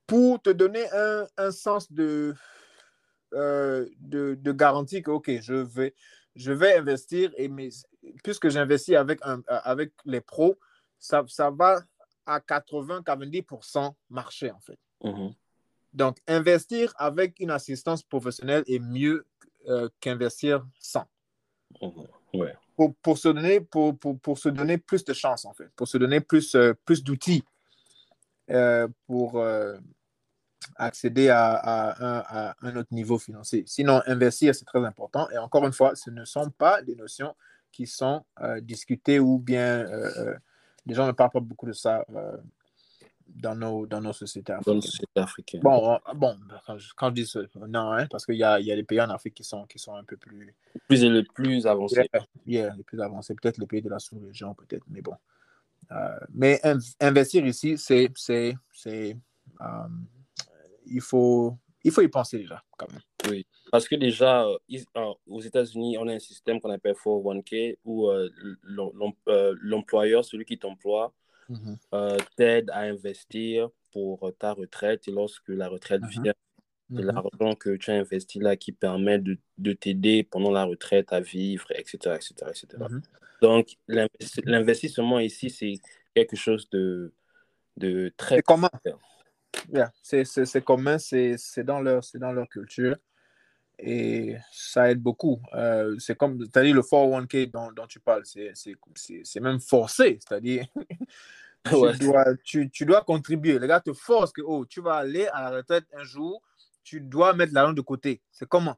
pour 0.07 0.41
te 0.41 0.51
donner 0.51 0.85
un, 0.93 1.27
un 1.37 1.51
sens 1.51 1.91
de, 1.93 2.35
de, 3.33 3.89
de, 4.01 4.53
garantie 4.53 5.03
que, 5.03 5.11
OK, 5.11 5.31
je 5.41 5.55
vais, 5.55 5.95
je 6.35 6.53
vais 6.53 6.77
investir, 6.77 7.33
et 7.37 7.49
mais, 7.49 7.71
puisque 8.23 8.49
j'investis 8.49 8.95
avec, 8.95 9.19
un, 9.23 9.43
avec 9.49 9.93
les 10.05 10.21
pros, 10.21 10.57
ça, 10.99 11.25
ça 11.29 11.51
va 11.51 11.83
à 12.25 12.41
80-90% 12.41 13.95
marcher, 14.11 14.51
en 14.51 14.61
fait. 14.61 14.79
Mm-hmm. 15.03 15.35
Donc, 15.95 16.19
investir 16.27 16.93
avec 16.99 17.41
une 17.41 17.51
assistance 17.51 18.03
professionnelle 18.03 18.65
est 18.67 18.79
mieux 18.79 19.27
euh, 19.69 19.89
qu'investir 20.01 20.67
sans. 20.79 21.07
Ouais. 22.35 22.55
Pour, 22.77 22.95
pour, 22.97 23.17
se 23.17 23.29
donner, 23.29 23.61
pour, 23.61 23.99
pour, 23.99 24.19
pour, 24.21 24.39
se 24.39 24.49
donner 24.51 24.77
plus 24.77 25.05
de 25.05 25.15
chance, 25.15 25.45
en 25.47 25.55
fait, 25.55 25.71
pour 25.75 25.89
se 25.89 25.97
donner 25.97 26.21
plus, 26.21 26.55
euh, 26.55 26.75
plus 26.85 27.03
d'outils 27.03 27.43
euh, 28.51 28.89
pour 29.07 29.43
accéder 30.77 31.29
à, 31.29 31.55
à, 31.55 32.49
à, 32.51 32.57
un 32.63 32.77
autre 32.77 32.93
niveau 32.93 33.19
financier. 33.19 33.65
Sinon, 33.67 34.03
investir, 34.07 34.55
c'est 34.55 34.65
très 34.65 34.85
important. 34.85 35.29
Et 35.31 35.39
encore 35.39 35.65
une 35.67 35.73
fois, 35.73 35.95
ce 35.95 36.11
ne 36.11 36.25
sont 36.25 36.51
pas 36.51 36.83
des 36.83 36.97
notions 36.97 37.35
qui 37.73 37.87
sont 37.87 38.25
discutées 38.63 39.21
ou 39.21 39.39
bien 39.39 39.87
les 40.87 40.95
gens 40.95 41.07
ne 41.07 41.13
parlent 41.13 41.31
pas 41.31 41.41
beaucoup 41.41 41.67
de 41.67 41.73
ça 41.73 42.05
dans 43.29 43.55
nos, 43.55 43.87
dans 43.87 44.01
nos 44.01 44.13
sociétés 44.13 44.53
africaines. 45.15 45.61
Bon, 45.61 45.93
euh, 45.93 45.99
bon 46.15 46.37
quand, 46.97 47.09
je 47.09 47.13
dis 47.13 47.27
ça, 47.27 47.41
non, 47.69 47.93
hein, 47.93 48.07
parce 48.11 48.25
qu'il 48.25 48.37
y 48.37 48.45
a, 48.45 48.61
y 48.61 48.73
a 48.73 48.77
des 48.77 48.83
pays 48.83 49.01
en 49.01 49.11
Afrique 49.11 49.35
qui 49.35 49.45
sont, 49.45 49.65
qui 49.67 49.79
sont 49.79 49.95
un 49.95 50.05
peu 50.05 50.17
plus... 50.17 50.55
Plus, 50.89 51.05
les 51.05 51.23
plus 51.23 51.67
avancés. 51.67 52.09
Yeah, 52.47 52.75
les 52.75 52.83
plus 52.83 53.01
avancés. 53.01 53.35
Peut-être 53.35 53.59
les 53.59 53.67
pays 53.67 53.83
de 53.83 53.91
la 53.91 53.99
sous-région, 53.99 54.55
peut-être, 54.55 54.85
mais 54.89 55.03
bon. 55.03 55.15
Euh, 55.93 56.19
mais 56.35 56.61
investir 57.01 57.47
ici, 57.47 57.77
c'est... 57.79 58.13
c'est, 60.87 60.91
c'est 60.91 60.95
euh, 60.95 60.95
il, 60.95 61.01
faut, 61.01 61.59
il 61.85 61.91
faut 61.91 62.03
y 62.03 62.09
penser 62.09 62.39
déjà, 62.39 62.63
quand 62.77 62.91
même. 62.91 63.03
Oui, 63.29 63.47
parce 63.71 63.89
que 63.89 63.97
déjà, 63.97 64.47
aux 65.27 65.41
États-Unis, 65.41 65.99
on 65.99 66.09
a 66.09 66.15
un 66.15 66.19
système 66.19 66.61
qu'on 66.61 66.71
appelle 66.71 66.95
401k 66.95 67.79
où 67.85 68.11
l'employeur, 68.65 70.25
celui 70.25 70.45
qui 70.45 70.59
t'emploie, 70.59 71.13
Mm-hmm. 71.51 71.77
Euh, 71.95 72.19
t'aide 72.37 72.71
à 72.71 72.81
investir 72.81 73.69
pour 73.93 74.33
ta 74.39 74.53
retraite 74.53 75.07
et 75.09 75.13
lorsque 75.13 75.49
la 75.49 75.69
retraite 75.69 76.03
mm-hmm. 76.03 76.23
vient, 76.23 76.35
c'est 76.91 77.03
mm-hmm. 77.03 77.05
l'argent 77.05 77.55
que 77.55 77.77
tu 77.77 77.91
as 77.91 77.95
investi 77.95 78.39
là 78.39 78.57
qui 78.57 78.73
permet 78.73 79.19
de, 79.19 79.39
de 79.59 79.73
t'aider 79.73 80.25
pendant 80.25 80.51
la 80.51 80.65
retraite 80.65 81.13
à 81.13 81.21
vivre, 81.21 81.67
etc. 81.73 82.17
etc., 82.17 82.35
etc. 82.49 82.85
Donc, 83.43 83.77
l'investissement 83.89 85.19
ici, 85.21 85.51
c'est 85.51 85.75
quelque 86.15 86.37
chose 86.37 86.69
de, 86.71 87.13
de 87.77 88.13
très 88.17 88.41
commun. 88.43 88.71
Yeah. 89.73 89.93
C'est 90.03 90.65
commun, 90.65 90.99
c'est 90.99 91.65
dans, 91.65 91.81
leur, 91.81 92.03
dans 92.15 92.33
leur 92.33 92.49
culture 92.49 92.97
et 93.79 94.37
ça 94.53 94.91
aide 94.91 95.01
beaucoup. 95.01 95.41
Euh, 95.55 95.97
c'est 95.99 96.17
comme, 96.17 96.41
c'est-à-dire 96.41 96.75
le 96.75 96.81
401k 96.83 97.51
dont, 97.51 97.73
dont 97.73 97.87
tu 97.87 98.01
parles, 98.01 98.23
c'est 98.25 99.41
même 99.41 99.61
forcé, 99.61 100.19
c'est-à-dire 100.21 100.67
tu, 101.65 101.99
dois, 102.01 102.25
tu, 102.45 102.71
tu, 102.71 102.87
dois 102.87 103.03
contribuer. 103.03 103.59
Les 103.59 103.67
gars 103.67 103.81
te 103.81 103.93
forcent 103.93 104.33
que 104.33 104.43
oh, 104.43 104.65
tu 104.65 104.81
vas 104.81 104.95
aller 104.97 105.27
à 105.29 105.43
la 105.43 105.57
retraite 105.59 105.85
un 105.93 106.05
jour, 106.05 106.43
tu 106.85 107.01
dois 107.01 107.35
mettre 107.35 107.53
l'argent 107.53 107.73
de 107.73 107.81
côté. 107.81 108.23
C'est 108.31 108.49
comment? 108.49 108.77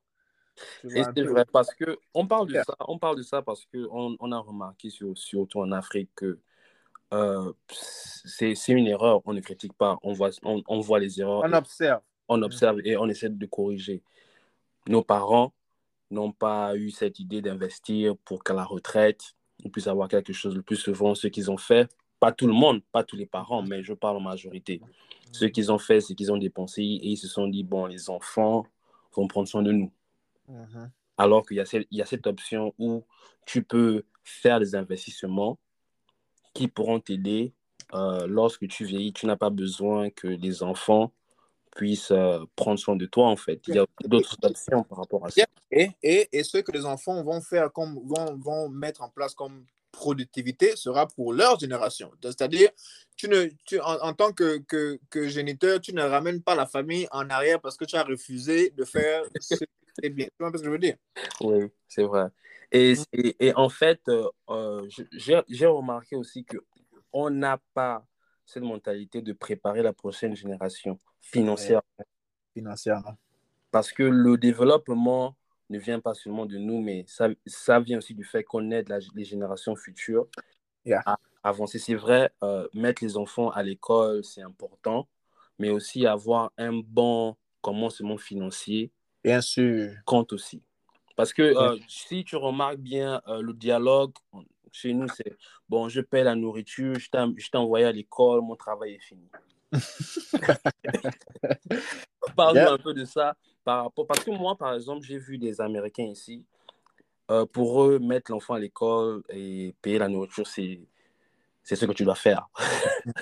Et 0.82 1.04
c'est 1.04 1.22
vrai, 1.22 1.44
parce 1.52 1.72
que 1.72 1.98
on 2.14 2.26
parle 2.26 2.48
de 2.48 2.54
ça, 2.54 2.74
on 2.80 2.98
parle 2.98 3.18
de 3.18 3.22
ça 3.22 3.42
parce 3.42 3.64
qu'on 3.66 4.16
on 4.18 4.32
a 4.32 4.38
remarqué, 4.38 4.90
sur, 4.90 5.16
surtout 5.16 5.60
en 5.60 5.70
Afrique, 5.70 6.10
que 6.16 6.40
euh, 7.12 7.52
c'est 7.70 8.54
une 8.68 8.86
erreur, 8.86 9.22
on 9.24 9.32
ne 9.32 9.40
critique 9.40 9.72
pas, 9.72 9.98
on 10.02 10.12
voit, 10.12 10.30
on, 10.42 10.62
on 10.68 10.80
voit 10.80 10.98
les 10.98 11.20
erreurs. 11.20 11.42
On 11.44 11.52
observe. 11.52 12.00
On 12.28 12.42
observe 12.42 12.80
et 12.84 12.96
on 12.96 13.08
essaie 13.08 13.30
de 13.30 13.46
corriger. 13.46 14.02
Nos 14.86 15.02
parents 15.02 15.54
n'ont 16.10 16.32
pas 16.32 16.76
eu 16.76 16.90
cette 16.90 17.18
idée 17.18 17.40
d'investir 17.40 18.16
pour 18.18 18.44
qu'à 18.44 18.54
la 18.54 18.64
retraite, 18.64 19.34
on 19.64 19.70
puisse 19.70 19.86
avoir 19.86 20.08
quelque 20.08 20.32
chose. 20.32 20.54
Le 20.54 20.62
plus 20.62 20.76
souvent, 20.76 21.14
ce 21.14 21.26
qu'ils 21.26 21.50
ont 21.50 21.56
fait, 21.56 21.90
pas 22.20 22.32
tout 22.32 22.46
le 22.46 22.52
monde, 22.52 22.82
pas 22.92 23.04
tous 23.04 23.16
les 23.16 23.26
parents, 23.26 23.62
mais 23.62 23.82
je 23.82 23.94
parle 23.94 24.16
en 24.16 24.20
majorité. 24.20 24.80
Ce 25.32 25.44
qu'ils 25.44 25.72
ont 25.72 25.78
fait, 25.78 26.00
c'est 26.00 26.14
qu'ils 26.14 26.32
ont 26.32 26.38
dépensé 26.38 26.82
et 26.82 27.08
ils 27.08 27.16
se 27.16 27.28
sont 27.28 27.46
dit, 27.46 27.64
bon, 27.64 27.86
les 27.86 28.10
enfants 28.10 28.66
vont 29.14 29.26
prendre 29.26 29.48
soin 29.48 29.62
de 29.62 29.72
nous. 29.72 29.92
Mm-hmm. 30.50 30.90
Alors 31.18 31.46
qu'il 31.46 31.56
y, 31.56 31.96
y, 31.96 32.02
a 32.02 32.06
cette 32.06 32.26
option 32.26 32.74
où 32.78 33.04
tu 33.44 33.62
peux 33.62 34.04
faire 34.22 34.60
des 34.60 34.74
investissements 34.74 35.58
qui 36.54 36.68
pourront 36.68 37.00
t'aider 37.00 37.52
euh, 37.94 38.26
lorsque 38.26 38.66
tu 38.68 38.84
vieillis. 38.84 39.12
Tu 39.12 39.26
n'as 39.26 39.36
pas 39.36 39.50
besoin 39.50 40.10
que 40.10 40.28
les 40.28 40.62
enfants 40.62 41.12
puissent 41.76 42.10
euh, 42.10 42.44
prendre 42.56 42.78
soin 42.78 42.96
de 42.96 43.06
toi, 43.06 43.28
en 43.28 43.36
fait. 43.36 43.60
Il 43.68 43.74
y 43.74 43.78
a 43.78 43.86
d'autres 44.04 44.36
options 44.42 44.82
par 44.84 44.98
rapport 44.98 45.26
à 45.26 45.30
ça. 45.30 45.44
Et, 45.70 45.90
et, 46.02 46.28
et 46.32 46.42
ce 46.42 46.58
que 46.58 46.72
les 46.72 46.84
enfants 46.84 47.22
vont 47.22 47.40
faire, 47.40 47.72
comme, 47.72 48.00
vont, 48.04 48.36
vont 48.36 48.68
mettre 48.68 49.02
en 49.02 49.08
place 49.08 49.34
comme 49.34 49.64
productivité 49.92 50.76
sera 50.76 51.06
pour 51.06 51.32
leur 51.32 51.58
génération. 51.58 52.10
C'est-à-dire, 52.22 52.70
tu 53.16 53.28
ne, 53.28 53.48
tu, 53.64 53.80
en, 53.80 53.98
en 54.00 54.12
tant 54.12 54.32
que, 54.32 54.58
que, 54.58 54.98
que, 55.10 55.28
géniteur, 55.28 55.80
tu 55.80 55.94
ne 55.94 56.02
ramènes 56.02 56.42
pas 56.42 56.54
la 56.54 56.66
famille 56.66 57.08
en 57.10 57.28
arrière 57.30 57.60
parce 57.60 57.76
que 57.76 57.84
tu 57.84 57.96
as 57.96 58.04
refusé 58.04 58.70
de 58.70 58.84
faire 58.84 59.22
ce 59.40 59.56
qui 60.00 60.10
bien. 60.10 60.26
Tu 60.26 60.32
vois 60.38 60.50
ce 60.50 60.58
que 60.58 60.64
je 60.64 60.70
veux 60.70 60.78
dire? 60.78 60.96
Oui, 61.40 61.66
c'est 61.88 62.04
vrai. 62.04 62.26
Et, 62.70 62.94
et, 63.12 63.46
et, 63.46 63.54
en 63.54 63.68
fait, 63.68 64.00
euh, 64.08 64.28
euh 64.50 64.88
j'ai 65.12 65.66
remarqué 65.66 66.16
aussi 66.16 66.44
qu'on 66.44 67.30
n'a 67.30 67.58
pas 67.74 68.04
cette 68.44 68.62
mentalité 68.62 69.22
de 69.22 69.32
préparer 69.32 69.82
la 69.82 69.92
prochaine 69.92 70.34
génération 70.34 70.98
financière. 71.20 71.82
Financièrement. 72.54 73.16
Parce 73.70 73.92
que 73.92 74.02
le 74.02 74.36
développement 74.38 75.36
ne 75.70 75.78
vient 75.78 76.00
pas 76.00 76.14
seulement 76.14 76.46
de 76.46 76.56
nous, 76.56 76.80
mais 76.80 77.04
ça, 77.06 77.28
ça 77.46 77.78
vient 77.80 77.98
aussi 77.98 78.14
du 78.14 78.24
fait 78.24 78.42
qu'on 78.42 78.70
aide 78.70 78.88
la, 78.88 78.98
les 79.14 79.24
générations 79.24 79.76
futures 79.76 80.26
yeah. 80.84 81.02
à 81.04 81.18
avancer. 81.42 81.78
C'est 81.78 81.94
vrai, 81.94 82.30
euh, 82.42 82.66
mettre 82.72 83.04
les 83.04 83.16
enfants 83.16 83.50
à 83.50 83.62
l'école, 83.62 84.24
c'est 84.24 84.42
important, 84.42 85.08
mais 85.58 85.70
aussi 85.70 86.06
avoir 86.06 86.52
un 86.56 86.72
bon 86.72 87.36
commencement 87.60 88.16
financier. 88.16 88.90
Bien 89.22 89.40
sûr. 89.40 89.92
Compte 90.06 90.32
aussi. 90.32 90.62
Parce 91.18 91.32
que 91.32 91.42
euh, 91.42 91.76
si 91.88 92.24
tu 92.24 92.36
remarques 92.36 92.76
bien 92.76 93.20
euh, 93.26 93.42
le 93.42 93.52
dialogue, 93.52 94.12
chez 94.70 94.94
nous, 94.94 95.08
c'est 95.08 95.36
bon, 95.68 95.88
je 95.88 96.00
paie 96.00 96.22
la 96.22 96.36
nourriture, 96.36 96.96
je 96.96 97.10
t'ai 97.10 97.58
envoyé 97.58 97.86
à 97.86 97.90
l'école, 97.90 98.40
mon 98.42 98.54
travail 98.54 98.94
est 98.94 99.02
fini. 99.02 99.28
Parle-nous 102.36 102.60
yeah. 102.60 102.72
un 102.72 102.78
peu 102.78 102.94
de 102.94 103.04
ça 103.04 103.34
par 103.64 103.82
rapport. 103.82 104.06
Parce 104.06 104.22
que 104.22 104.30
moi, 104.30 104.56
par 104.56 104.74
exemple, 104.74 105.04
j'ai 105.04 105.18
vu 105.18 105.38
des 105.38 105.60
Américains 105.60 106.04
ici. 106.04 106.46
Euh, 107.32 107.46
pour 107.46 107.82
eux, 107.82 107.98
mettre 107.98 108.30
l'enfant 108.30 108.54
à 108.54 108.60
l'école 108.60 109.24
et 109.28 109.74
payer 109.82 109.98
la 109.98 110.06
nourriture, 110.06 110.46
c'est 110.46 110.78
ce 111.64 111.84
que 111.84 111.92
tu 111.94 112.04
dois 112.04 112.14
faire. 112.14 112.48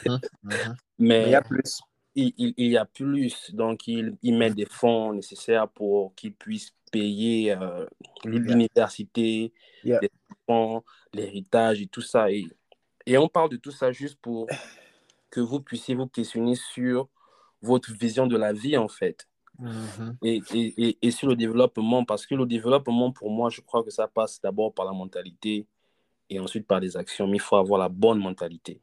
mm 0.04 0.18
-hmm. 0.44 0.74
Mais 0.98 1.22
il 1.22 1.30
y 1.30 1.34
a 1.34 1.40
plus. 1.40 1.80
Il, 2.14 2.34
il, 2.36 2.52
il 2.58 2.70
y 2.72 2.76
a 2.76 2.84
plus. 2.84 3.54
Donc, 3.54 3.88
ils 3.88 4.18
il 4.22 4.36
mettent 4.36 4.54
des 4.54 4.68
fonds 4.68 5.14
nécessaires 5.14 5.66
pour 5.66 6.14
qu'ils 6.14 6.34
puissent 6.34 6.76
payer 6.96 7.52
euh, 7.52 7.86
l'université, 8.24 9.52
yeah. 9.84 10.00
les 10.00 10.10
fonds, 10.46 10.82
l'héritage 11.12 11.80
et 11.82 11.86
tout 11.86 12.00
ça. 12.12 12.30
Et, 12.30 12.44
et 13.06 13.18
on 13.18 13.28
parle 13.28 13.50
de 13.50 13.56
tout 13.56 13.70
ça 13.70 13.92
juste 13.92 14.18
pour 14.20 14.46
que 15.30 15.40
vous 15.40 15.60
puissiez 15.60 15.94
vous 15.94 16.06
questionner 16.06 16.54
sur 16.54 17.08
votre 17.62 17.92
vision 17.92 18.26
de 18.26 18.36
la 18.36 18.52
vie, 18.52 18.76
en 18.76 18.88
fait. 18.88 19.28
Mm 19.58 19.68
-hmm. 19.68 20.16
et, 20.28 20.36
et, 20.84 20.98
et, 21.06 21.10
sur 21.18 21.28
le 21.28 21.36
développement, 21.44 22.04
parce 22.10 22.24
que 22.26 22.34
le 22.42 22.46
développement, 22.56 23.10
pour 23.18 23.30
moi, 23.38 23.48
je 23.56 23.60
crois 23.68 23.82
que 23.86 23.92
ça 23.98 24.06
passe 24.18 24.34
d'abord 24.44 24.70
par 24.76 24.84
la 24.90 24.92
mentalité 25.02 25.54
et 26.32 26.36
ensuite 26.44 26.66
par 26.72 26.80
les 26.84 26.92
actions, 27.02 27.26
mais 27.30 27.38
il 27.40 27.46
faut 27.48 27.58
avoir 27.64 27.78
la 27.86 27.88
bonne 27.88 28.20
mentalité. 28.28 28.74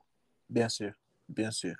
Bien 0.57 0.69
sûr, 0.77 0.93
bien 1.39 1.51
sûr. 1.61 1.75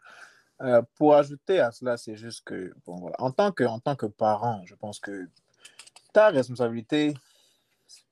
Euh, 0.62 0.82
pour 0.98 1.10
ajouter 1.22 1.58
à 1.68 1.70
cela, 1.78 1.94
c'est 2.04 2.18
juste 2.26 2.42
que, 2.50 2.60
bon, 2.86 2.96
voilà, 3.04 3.18
en, 3.28 3.32
tant 3.40 3.52
que, 3.58 3.66
en 3.76 3.80
tant 3.86 3.96
que 4.02 4.06
parent, 4.06 4.62
je 4.70 4.76
pense 4.76 5.00
que 5.00 5.16
ta 6.14 6.30
responsabilité, 6.30 7.14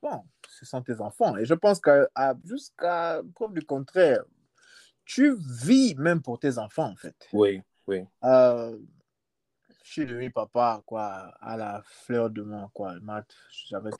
bon, 0.02 0.24
ce 0.48 0.66
sont 0.66 0.82
tes 0.82 1.00
enfants. 1.00 1.36
Et 1.36 1.46
je 1.46 1.54
pense 1.54 1.80
que 1.80 2.08
jusqu'à 2.44 3.22
preuve 3.34 3.54
du 3.54 3.62
contraire, 3.62 4.22
tu 5.04 5.36
vis 5.64 5.94
même 5.96 6.20
pour 6.20 6.38
tes 6.38 6.58
enfants, 6.58 6.90
en 6.90 6.96
fait. 6.96 7.16
Oui, 7.32 7.62
oui. 7.86 8.04
Euh, 8.24 8.76
je 9.84 9.90
suis 9.90 10.06
devenu 10.06 10.30
papa, 10.30 10.82
quoi, 10.86 11.34
à 11.40 11.56
la 11.56 11.82
fleur 11.84 12.30
de 12.30 12.42
mon, 12.42 12.68
quoi, 12.68 12.94
j'avais 13.68 13.90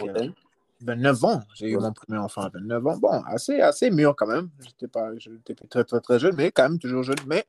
29 0.80 1.24
ans. 1.24 1.42
J'ai 1.54 1.70
eu 1.70 1.76
mon 1.76 1.92
premier 1.92 2.18
enfant 2.18 2.42
à 2.42 2.48
29 2.48 2.86
ans. 2.86 2.96
Bon, 2.98 3.22
assez, 3.24 3.60
assez 3.60 3.90
mûr 3.90 4.14
quand 4.16 4.26
même. 4.26 4.50
J'étais 4.60 4.88
pas, 4.88 5.10
j'étais 5.16 5.54
très, 5.54 5.84
très, 5.84 6.00
très 6.00 6.18
jeune, 6.18 6.34
mais 6.36 6.50
quand 6.50 6.64
même 6.64 6.78
toujours 6.78 7.02
jeune. 7.02 7.16
Mais 7.26 7.46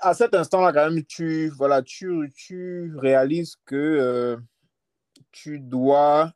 à 0.00 0.14
cet 0.14 0.34
instant-là, 0.34 0.72
quand 0.72 0.90
même, 0.90 1.04
tu, 1.04 1.48
voilà, 1.50 1.82
tu, 1.82 2.32
tu 2.34 2.94
réalises 2.96 3.56
que 3.64 3.74
euh, 3.74 4.36
tu 5.32 5.58
dois, 5.58 6.32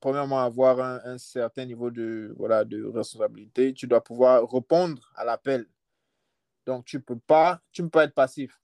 premièrement, 0.00 0.40
avoir 0.40 0.80
un, 0.80 1.18
certain 1.18 1.64
niveau 1.64 1.90
de, 1.90 2.34
voilà, 2.36 2.64
de 2.64 2.84
responsabilité. 2.84 3.72
Tu 3.74 3.86
dois 3.86 4.02
pouvoir 4.02 4.50
répondre 4.50 5.12
à 5.16 5.24
l'appel. 5.24 5.66
Donc, 6.66 6.84
tu 6.84 7.00
peux 7.00 7.18
pas, 7.18 7.60
tu 7.72 7.82
peux 7.82 7.90
pas 7.90 8.04
être 8.04 8.14
passif. 8.14 8.58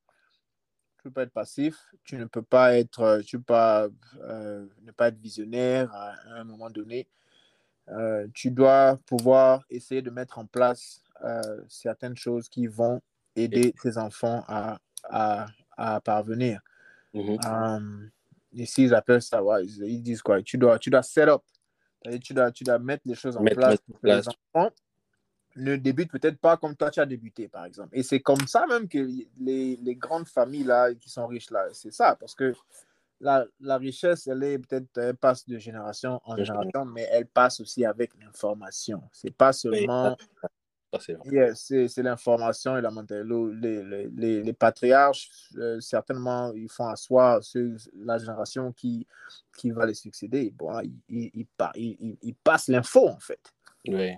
Tu 0.96 1.04
peux 1.04 1.11
pas 1.12 1.22
être 1.22 1.32
passif. 1.32 1.76
Tu 2.04 2.16
ne 2.16 2.24
peux 2.24 2.42
pas 2.42 2.76
être, 2.76 3.22
tu 3.24 3.38
peux 3.38 3.44
pas 3.44 3.88
euh, 4.22 4.66
ne 4.82 4.92
pas 4.92 5.08
être 5.08 5.18
visionnaire 5.18 5.92
à, 5.94 6.14
un 6.34 6.44
moment 6.44 6.70
donné. 6.70 7.08
Euh, 7.88 8.26
tu 8.34 8.50
dois 8.50 8.98
pouvoir 9.06 9.64
essayer 9.70 10.02
de 10.02 10.11
mettre 10.11 10.38
en 10.38 10.46
place 10.46 11.02
certaines 11.68 12.16
choses 12.16 12.48
qui 12.48 12.66
vont 12.66 13.02
aider 13.37 13.74
tes 13.83 13.97
enfants 13.99 14.45
à, 14.49 14.78
à, 15.05 15.47
à 15.76 16.01
parvenir. 16.01 16.61
Mm 17.14 17.20
-hmm. 17.20 17.76
um, 17.76 18.11
ici, 18.53 18.85
ils 18.85 18.95
appellent 18.95 19.22
ça, 19.22 19.43
ouais, 19.43 19.64
ils 19.66 20.03
disent 20.03 20.22
quoi? 20.22 20.43
Tu 20.43 20.59
dois, 20.59 20.78
tu 20.78 20.91
dois 20.91 21.03
set 21.03 21.28
up. 21.28 21.43
Tu 22.22 22.33
dois, 22.33 22.51
tu 22.51 22.64
dois 22.64 22.78
mettre 22.78 23.03
les 23.05 23.14
choses 23.14 23.37
en 23.37 23.43
mettre, 23.43 23.59
place 23.59 23.78
pour 23.81 24.01
que 24.01 24.07
les 24.07 24.26
enfants 24.28 24.70
ne 25.57 25.76
débutent 25.76 26.11
peut-être 26.11 26.39
pas 26.39 26.57
comme 26.57 26.74
toi 26.74 26.91
tu 26.91 27.01
as 27.01 27.07
débuté, 27.07 27.49
par 27.49 27.64
exemple. 27.66 27.91
Et 27.93 28.03
c'est 28.03 28.20
comme 28.20 28.47
ça 28.47 28.66
même 28.66 28.89
que 28.89 28.99
les, 29.39 29.76
les, 29.76 29.97
grandes 29.97 30.28
familles 30.28 30.64
là, 30.64 30.95
qui 30.95 31.11
sont 31.11 31.26
riches 31.26 31.51
là, 31.51 31.66
c'est 31.72 31.93
ça, 31.93 32.16
parce 32.16 32.35
que 32.35 32.55
la, 33.20 33.45
la 33.61 33.76
richesse, 33.76 34.26
elle 34.26 34.43
est 34.43 34.59
peut-être, 34.59 35.12
passe 35.18 35.47
de 35.47 35.59
génération 35.59 36.20
en 36.24 36.37
génération, 36.37 36.85
mais 36.87 37.07
elle 37.11 37.26
passe 37.26 37.61
aussi 37.61 37.85
avec 37.85 38.12
l'information. 38.18 39.03
C'est 39.12 39.37
pas 39.37 39.53
seulement 39.53 40.16
Yeah, 41.26 41.55
c'est 41.55 42.03
l'information 42.03 42.76
et 42.76 42.80
la. 42.80 42.91
Les, 43.11 43.84
les, 43.84 44.09
les, 44.09 44.43
les 44.43 44.53
patriarches, 44.53 45.30
euh, 45.57 45.78
certainement, 45.80 46.53
ils 46.53 46.68
font 46.68 46.88
asseoir 46.88 47.45
sur 47.45 47.76
la 47.95 48.18
génération 48.18 48.72
qui, 48.72 49.07
qui 49.57 49.70
va 49.70 49.86
les 49.86 49.95
succéder. 49.95 50.51
Bon, 50.51 50.80
ils, 50.80 51.30
ils, 51.34 51.47
ils, 51.76 52.18
ils 52.22 52.34
passent 52.34 52.68
l'info, 52.68 53.09
en 53.09 53.20
fait. 53.20 53.41
Oui. 53.86 54.12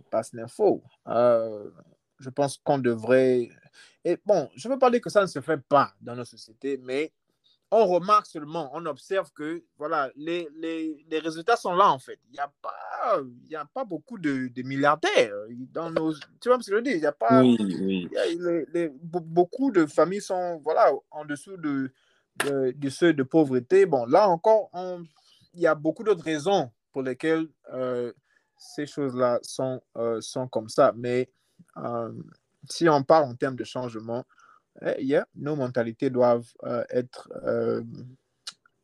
Ils 0.00 0.04
passent 0.10 0.34
l'info. 0.34 0.82
Euh, 1.06 1.70
je 2.18 2.30
pense 2.30 2.58
qu'on 2.58 2.78
devrait. 2.78 3.48
Et 4.04 4.18
bon, 4.24 4.50
je 4.54 4.68
ne 4.68 4.74
veux 4.74 4.78
pas 4.78 4.90
dire 4.90 5.00
que 5.00 5.10
ça 5.10 5.22
ne 5.22 5.26
se 5.26 5.40
fait 5.40 5.58
pas 5.58 5.94
dans 6.00 6.14
nos 6.14 6.24
sociétés, 6.24 6.78
mais 6.82 7.12
on 7.70 7.86
remarque 7.86 8.26
seulement, 8.26 8.70
on 8.72 8.86
observe 8.86 9.30
que 9.32 9.62
voilà, 9.76 10.10
les, 10.16 10.48
les, 10.56 11.04
les 11.10 11.18
résultats 11.18 11.56
sont 11.56 11.74
là 11.74 11.90
en 11.90 11.98
fait. 11.98 12.18
Il 12.28 12.32
n'y 12.32 12.38
a, 12.38 12.50
pas, 12.62 13.20
y 13.48 13.56
a 13.56 13.64
pas 13.66 13.84
beaucoup 13.84 14.18
de, 14.18 14.48
de, 14.48 14.62
milliardaires 14.62 15.34
dans 15.72 15.90
nos. 15.90 16.14
Tu 16.40 16.48
vois 16.48 16.58
ce 16.60 16.70
que 16.70 16.76
je 16.78 16.82
dire? 16.82 16.94
Il 16.94 17.00
n'y 17.00 17.06
a 17.06 17.12
pas. 17.12 17.42
Oui, 17.42 17.56
oui. 17.60 18.08
Il 18.10 18.12
y 18.12 18.18
a, 18.18 18.26
les, 18.26 18.66
les, 18.72 18.88
beaucoup 18.88 19.70
de 19.70 19.84
familles 19.86 20.22
sont 20.22 20.60
voilà, 20.64 20.90
en 21.10 21.24
dessous 21.26 21.58
de, 21.58 21.92
de, 22.44 22.72
de 22.74 22.88
ceux 22.88 23.12
de 23.12 23.22
pauvreté. 23.22 23.84
Bon, 23.84 24.06
là 24.06 24.28
encore, 24.28 24.70
il 25.52 25.60
y 25.60 25.66
a 25.66 25.74
beaucoup 25.74 26.04
d'autres 26.04 26.24
raisons 26.24 26.70
pour 26.92 27.02
lesquelles 27.02 27.46
euh, 27.72 28.12
ces 28.56 28.86
choses-là 28.86 29.40
sont, 29.42 29.82
euh, 29.96 30.20
sont 30.22 30.48
comme 30.48 30.70
ça. 30.70 30.92
Mais 30.96 31.30
euh, 31.76 32.12
si 32.68 32.88
on 32.88 33.02
parle 33.02 33.24
en 33.24 33.34
termes 33.34 33.56
de 33.56 33.64
changement, 33.64 34.24
yeah, 34.98 35.26
nos 35.34 35.56
mentalités 35.56 36.10
doivent 36.10 36.50
euh, 36.64 36.84
être 36.90 37.30
euh, 37.44 37.82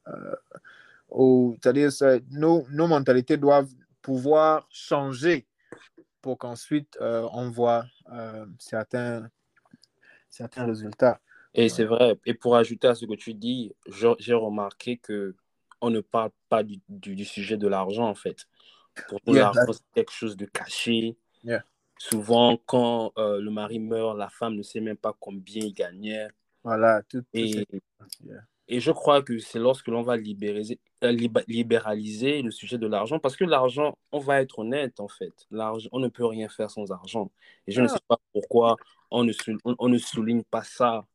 euh, 0.09 1.55
c'est-à-dire 1.63 1.91
nos, 2.31 2.67
nos 2.71 2.87
mentalités 2.87 3.37
doivent 3.37 3.71
pouvoir 4.03 4.67
changer 4.71 5.47
pour 6.21 6.39
qu'ensuite 6.39 6.99
on 7.01 7.51
voit 7.51 7.85
certains, 8.59 9.31
certains 10.29 10.67
résultats. 10.67 11.21
Et 11.55 11.69
c'est 11.69 11.85
vrai. 11.85 12.19
Et 12.27 12.35
pour 12.35 12.57
ajouter 12.57 12.89
à 12.89 12.95
ce 12.97 13.07
que 13.07 13.15
tu 13.15 13.35
dis, 13.35 13.73
j'ai 13.87 14.35
remarqué 14.35 14.97
que 14.97 15.37
on 15.81 15.91
ne 15.91 16.01
parle 16.01 16.31
pas 16.49 16.65
du, 16.65 16.81
du, 16.89 17.15
du 17.15 17.25
sujet 17.25 17.57
de 17.57 17.69
l'argent 17.69 18.09
en 18.09 18.15
fait. 18.15 18.47
Pour 19.09 19.21
nous, 19.27 19.35
yeah, 19.35 19.53
l'argent, 19.55 19.73
c'est 19.73 19.83
quelque 19.95 20.13
chose 20.13 20.37
de 20.37 20.47
caché. 20.47 21.17
Yeah. 21.45 21.65
Souvent, 22.11 22.59
quand 22.67 23.13
euh, 23.17 23.41
le 23.41 23.51
mari 23.51 23.79
meurt, 23.79 24.19
la 24.19 24.29
femme 24.29 24.57
ne 24.57 24.63
sait 24.63 24.81
même 24.81 24.97
pas 24.97 25.17
combien 25.19 25.63
il 25.65 25.73
gagnait. 25.73 26.29
Voilà. 26.63 27.03
Tout, 27.09 27.23
tout 27.23 27.27
et, 27.33 27.67
yeah. 28.25 28.41
et 28.69 28.81
je 28.81 28.91
crois 28.91 29.23
que 29.23 29.39
c'est 29.39 29.59
lorsque 29.59 29.89
l'on 29.89 30.03
va 30.03 30.19
libéraliser, 30.19 30.79
euh, 31.03 31.17
libéraliser 31.49 32.43
le 32.43 32.51
sujet 32.51 32.77
de 32.77 32.87
l'argent, 32.87 33.19
parce 33.19 33.37
que 33.37 33.45
l'argent, 33.45 33.97
on 34.13 34.19
va 34.19 34.43
être 34.43 34.59
honnête 34.59 35.01
en 35.01 35.09
fait, 35.09 35.33
l'argent, 35.51 35.89
on 35.93 35.99
ne 35.99 36.09
peut 36.09 36.27
rien 36.27 36.51
faire 36.51 36.71
sans 36.71 36.93
argent. 36.93 37.31
Et 37.67 37.73
je 37.73 37.81
ah. 37.81 37.85
ne 37.85 37.89
sais 37.89 38.01
pas 38.07 38.19
pourquoi 38.35 38.77
on 39.11 39.25
ne, 39.25 39.33
on, 39.65 39.75
on 39.79 39.89
ne 39.89 39.99
souligne 39.99 40.43
pas 40.43 40.63
ça 40.63 41.07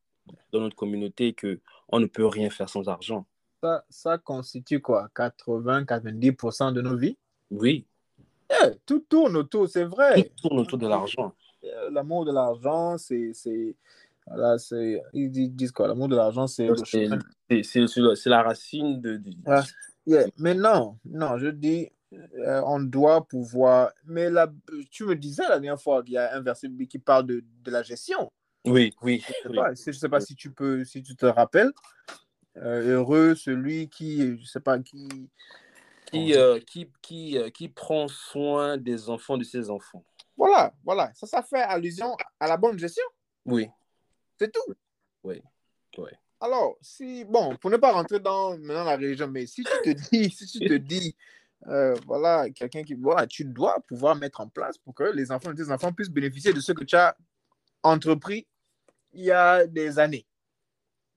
dans 0.52 0.60
notre 0.60 0.76
communauté, 0.76 1.34
que 1.34 1.60
on 1.90 2.00
ne 2.00 2.08
peut 2.08 2.26
rien 2.26 2.50
faire 2.50 2.70
sans 2.70 2.88
argent. 2.88 3.28
Ça, 3.62 3.86
ça 3.90 4.18
constitue 4.18 4.80
quoi? 4.80 5.10
80-90% 5.16 6.74
de 6.74 6.82
nos 6.82 6.98
vies? 6.98 7.18
Oui. 7.52 7.86
Yeah, 8.50 8.72
tout 8.86 9.00
tourne 9.08 9.38
autour, 9.38 9.68
c'est 9.70 9.84
vrai. 9.84 10.24
Tout 10.24 10.47
tourne 10.50 10.60
autour 10.60 10.78
de 10.78 10.88
l'argent. 10.88 11.34
L'amour 11.91 12.26
de 12.26 12.32
l'argent, 12.32 12.97
c'est 12.97 13.32
Voilà, 14.26 14.58
c'est, 14.58 15.02
ils 15.14 15.32
disent- 15.32 15.72
quoi? 15.72 15.88
L'amour 15.88 16.08
de 16.08 16.16
l'argent, 16.16 16.47
c'est 16.47 16.70
C'est 16.86 17.08
la 17.08 18.14
la 18.26 18.43
racine 18.43 19.02
de. 19.02 19.22
Ah, 19.45 19.64
yeah. 20.06 20.26
Mais 20.38 20.54
non, 20.54 20.97
non, 21.06 21.38
je 21.38 21.47
dis, 21.47 21.89
euh, 22.14 22.62
on 22.66 22.80
doit 22.80 23.26
pouvoir. 23.26 23.91
Mais 24.06 24.30
là, 24.30 24.52
tu 24.91 25.04
me 25.06 25.16
disais 25.16 25.43
la 25.43 25.60
dernière 25.60 25.82
fois 25.82 26.04
qu'il 26.04 26.14
y 26.14 26.18
a 26.18 26.36
un 26.36 26.41
verset 26.41 26.70
qui 26.89 27.00
parle 27.00 27.26
de, 27.26 27.43
de 27.64 27.72
la 27.72 27.84
gestion. 27.84 28.32
Oui, 28.66 28.93
oui. 29.02 29.24
Je 29.28 29.34
sais 29.34 29.50
oui. 29.50 29.56
pas, 29.56 29.74
je 29.74 29.91
sais 29.91 30.10
pas 30.10 30.20
si 30.20 30.36
tu 30.36 30.52
peux, 30.52 30.84
si 30.84 31.02
tu 31.02 31.16
te 31.16 31.26
rappelles. 31.26 31.72
Euh, 32.58 32.97
heureux 32.97 33.36
celui 33.36 33.89
qui, 33.89 34.38
je 34.38 34.45
sais 34.45 34.60
pas 34.60 34.80
qui. 34.80 35.08
Qui, 36.12 36.36
euh, 36.36 36.60
qui, 36.60 36.91
qui, 37.01 37.38
euh, 37.38 37.49
qui 37.49 37.70
prend 37.70 38.07
soin 38.07 38.78
des 38.78 39.10
enfants 39.10 39.38
de 39.38 39.43
ses 39.43 39.70
enfants? 39.70 40.03
Voilà, 40.36 40.74
voilà. 40.84 41.12
Ça, 41.14 41.28
ça 41.28 41.43
fait 41.43 41.62
allusion 41.62 42.16
à 42.39 42.47
la 42.47 42.57
bonne 42.57 42.80
gestion. 42.80 43.03
Oui, 43.45 43.70
C'est 44.39 44.51
tout. 44.51 44.74
oui, 45.24 45.41
oui. 45.97 46.10
Alors, 46.41 46.78
si, 46.82 47.26
bon, 47.26 47.55
pour 47.57 47.70
ne 47.70 47.78
pas 47.78 47.91
rentrer 47.91 48.20
dans 48.20 48.57
maintenant 48.57 48.86
la 48.86 48.95
religion, 48.95 49.28
mais 49.28 49.45
si 49.45 49.64
tu 49.64 49.93
te 49.93 50.10
dis, 50.10 50.30
si 50.36 50.45
tu 50.47 50.60
te 50.60 50.74
dis, 50.74 51.16
euh, 51.68 51.93
voilà, 52.05 52.49
quelqu'un 52.49 52.84
qui, 52.84 52.93
voilà, 52.93 53.28
tu 53.28 53.43
dois 53.43 53.78
pouvoir 53.88 54.16
mettre 54.16 54.39
en 54.39 54.47
place 54.47 54.78
pour 54.78 54.93
que 54.95 55.03
les 55.03 55.32
enfants 55.32 55.51
de 55.51 55.62
tes 55.64 55.70
enfants 55.72 55.91
puissent 55.91 56.10
bénéficier 56.10 56.53
de 56.53 56.62
ce 56.62 56.72
que 56.72 56.86
tu 56.86 56.95
as 56.95 57.16
entrepris 57.84 58.47
il 59.12 59.26
y 59.26 59.32
a 59.32 59.68
des 59.68 59.99
années. 59.99 60.26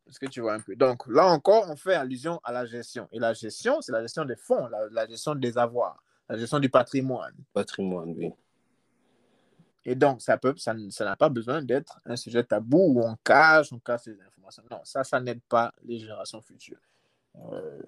Est-ce 0.09 0.19
que 0.19 0.27
tu 0.27 0.41
vois 0.41 0.55
un 0.55 0.61
peu? 0.61 0.75
Donc, 0.77 1.07
là 1.07 1.27
encore, 1.27 1.69
on 1.71 1.77
fait 1.77 1.95
allusion 1.95 2.41
à 2.45 2.53
la 2.53 2.67
gestion. 2.67 3.09
Et 3.13 3.19
la 3.19 3.33
gestion, 3.33 3.81
c'est 3.81 3.93
la 3.93 4.03
gestion 4.03 4.25
des 4.25 4.37
fonds, 4.37 4.67
la, 4.69 4.89
la 4.91 5.07
gestion 5.07 5.35
des 5.35 5.57
avoirs, 5.57 6.03
la 6.29 6.37
gestion 6.37 6.59
du 6.59 6.69
patrimoine. 6.69 7.35
Patrimoine, 7.53 8.15
oui. 8.17 8.33
Et 9.85 9.95
donc, 9.95 10.23
ça 10.23 10.37
peut, 10.39 10.55
ça, 10.57 10.75
ça 10.91 11.05
n'a 11.05 11.17
pas 11.17 11.29
besoin 11.29 11.63
d'être 11.63 12.01
un 12.05 12.17
sujet 12.17 12.45
tabou 12.45 12.95
où 12.95 13.03
on 13.03 13.17
cache, 13.25 13.73
on 13.73 13.79
cache 13.79 14.07
les 14.07 14.21
informations. 14.21 14.63
Non, 14.71 14.81
ça, 14.85 15.03
ça 15.03 15.21
n'aide 15.21 15.43
pas 15.49 15.73
les 15.83 15.99
générations 15.99 16.41
futures. 16.41 16.81
Euh, 17.37 17.83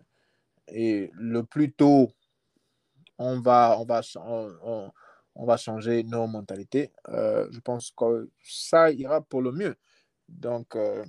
et 0.66 1.10
le 1.14 1.42
plus 1.44 1.72
tôt 1.72 2.10
on 3.18 3.40
va, 3.40 3.76
on 3.78 3.84
va, 3.84 4.00
on 5.34 5.46
va 5.46 5.56
changer 5.56 6.02
nos 6.02 6.26
mentalités, 6.26 6.92
euh, 7.08 7.48
je 7.50 7.60
pense 7.60 7.90
que 7.90 8.28
ça 8.42 8.90
ira 8.90 9.20
pour 9.20 9.42
le 9.42 9.52
mieux. 9.52 9.76
Donc, 10.28 10.74
euh, 10.76 11.04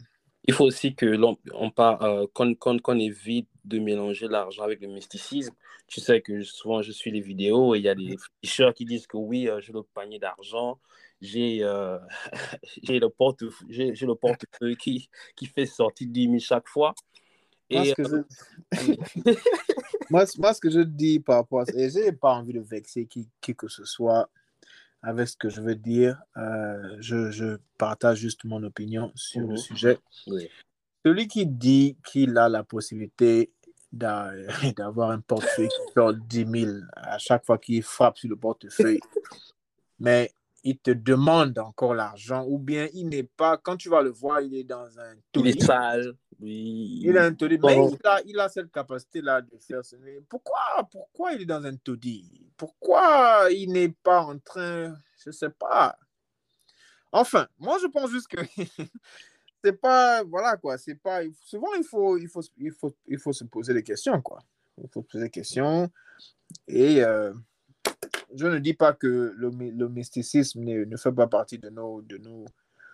Il 0.47 0.53
faut 0.53 0.65
aussi 0.65 0.93
que 0.95 1.05
l'on 1.05 1.37
on 1.53 1.71
part, 1.71 2.01
euh, 2.03 2.25
qu'on 2.33 2.53
qu'on- 2.55 2.77
qu'on 2.79 2.99
évite 2.99 3.49
de 3.63 3.79
mélanger 3.79 4.27
l'argent 4.27 4.63
avec 4.63 4.79
le 4.81 4.87
mysticisme. 4.87 5.53
Tu 5.87 5.99
sais 6.01 6.21
que 6.21 6.41
souvent 6.43 6.81
je 6.81 6.91
suis 6.91 7.11
les 7.11 7.21
vidéos 7.21 7.73
et 7.75 7.79
il 7.79 7.83
y 7.83 7.89
a 7.89 7.95
des 7.95 8.15
ficheurs 8.43 8.73
qui 8.73 8.85
disent 8.85 9.07
que 9.07 9.17
oui, 9.17 9.47
euh, 9.49 9.59
j'ai 9.61 9.73
le 9.73 9.81
panier 9.83 10.19
d'argent, 10.19 10.79
j'ai 11.21 11.63
euh, 11.63 11.97
j'ai 12.83 12.99
le 12.99 13.09
portefeuille 13.09 13.67
j'ai 13.69 13.95
j'ai 13.95 14.05
le 14.05 14.15
portefeuille 14.15 14.77
qui, 14.77 15.09
qui 15.35 15.45
fait 15.47 15.65
sortir 15.65 16.07
10 16.09 16.25
000 16.27 16.39
chaque 16.39 16.67
fois. 16.67 16.93
moi, 17.71 17.81
Et 17.83 17.89
ce 17.89 17.93
que 17.95 18.03
je... 18.07 18.15
moi, 20.09 20.25
ce- 20.25 20.39
moi, 20.39 20.53
ce 20.53 20.59
que 20.61 20.69
je 20.69 20.81
dis 20.81 21.19
par 21.19 21.37
rapport 21.37 21.61
à 21.61 21.65
ça, 21.65 21.73
et 21.77 21.89
je 21.89 21.99
n'ai 21.99 22.11
pas 22.11 22.33
envie 22.33 22.53
de 22.53 22.59
vexer 22.61 23.05
qui, 23.07 23.27
qui 23.41 23.55
que 23.55 23.67
ce 23.67 23.85
soit 23.85 24.29
avec 25.05 25.27
ce 25.27 25.37
que 25.37 25.49
je 25.49 25.61
veux 25.61 25.75
dire, 25.75 26.19
euh, 26.37 26.97
je, 26.99 27.29
je 27.31 27.57
partage 27.77 28.17
juste 28.17 28.43
mon 28.43 28.61
opinion 28.63 29.11
sur 29.15 29.41
le 29.41 29.47
Mhm. 29.49 29.57
sujet. 29.57 29.99
oui, 30.27 30.49
Celui 31.05 31.27
qui 31.27 31.45
dit 31.45 31.95
qu'il 32.05 32.35
a 32.37 32.49
la 32.49 32.63
possibilité 32.63 33.51
d'a- 33.91 34.33
d'avoir 34.77 35.11
un 35.11 35.19
portefeuille 35.21 35.69
qui 35.69 35.93
sort 35.93 36.13
10 36.13 36.45
000 36.65 36.71
à 36.95 37.17
chaque 37.19 37.45
fois 37.45 37.57
qu'il 37.59 37.83
frappe 37.83 38.17
sur 38.17 38.29
le 38.29 38.35
portefeuille, 38.35 38.99
mais 39.99 40.31
il 40.63 40.79
te 40.79 40.89
demande 40.91 41.59
encore 41.59 41.93
l'argent, 41.93 42.43
ou 42.47 42.57
bien 42.57 42.87
il 42.93 43.09
n'est 43.09 43.29
pas, 43.37 43.57
quand 43.57 43.77
tu 43.77 43.87
vas 43.89 44.01
le 44.01 44.09
voir, 44.09 44.41
il 44.41 44.55
est 44.55 44.63
dans 44.63 44.97
un 44.99 45.13
il 45.35 45.47
est 45.47 45.51
taudis. 45.53 45.61
sale. 45.65 46.15
Oui. 46.41 46.99
Il 47.03 47.17
a 47.17 47.25
un 47.25 47.33
taudis, 47.33 47.57
mais 47.63 47.77
il 47.77 48.07
a, 48.07 48.21
il 48.25 48.39
a 48.39 48.49
cette 48.49 48.71
capacité-là 48.71 49.41
de 49.41 49.57
faire 49.59 49.83
ce. 49.85 49.95
Pourquoi, 50.27 50.59
pourquoi 50.91 51.33
il 51.33 51.41
est 51.43 51.45
dans 51.45 51.63
un 51.63 51.75
taudis? 51.75 52.45
Pourquoi 52.57 53.47
il 53.51 53.71
n'est 53.71 53.89
pas 53.89 54.21
en 54.21 54.37
train? 54.39 54.95
Je 55.23 55.29
ne 55.29 55.31
sais 55.31 55.49
pas. 55.49 55.97
Enfin, 57.11 57.47
moi, 57.57 57.77
je 57.81 57.87
pense 57.87 58.11
juste 58.11 58.27
que 58.27 58.41
c'est 59.63 59.73
pas. 59.73 60.23
Voilà, 60.23 60.57
quoi. 60.57 60.77
C'est 60.77 60.95
pas. 60.95 61.21
Souvent, 61.41 61.73
il 61.77 61.83
faut, 61.83 62.17
il, 62.17 62.27
faut, 62.27 62.41
il, 62.57 62.71
faut, 62.71 62.93
il 63.07 63.17
faut 63.17 63.33
se 63.33 63.43
poser 63.45 63.73
des 63.73 63.83
questions, 63.83 64.21
quoi. 64.21 64.43
Il 64.77 64.89
faut 64.89 65.01
se 65.01 65.07
poser 65.07 65.23
des 65.25 65.29
questions. 65.29 65.89
Et 66.67 67.03
euh, 67.03 67.33
je 68.35 68.47
ne 68.47 68.59
dis 68.59 68.73
pas 68.73 68.93
que 68.93 69.33
le, 69.35 69.51
my- 69.51 69.71
le 69.71 69.87
mysticisme 69.87 70.61
ne, 70.61 70.83
ne 70.83 70.97
fait 70.97 71.11
pas 71.11 71.27
partie 71.27 71.57
de 71.57 71.69
nos, 71.69 72.01
de 72.01 72.17
nos, 72.17 72.45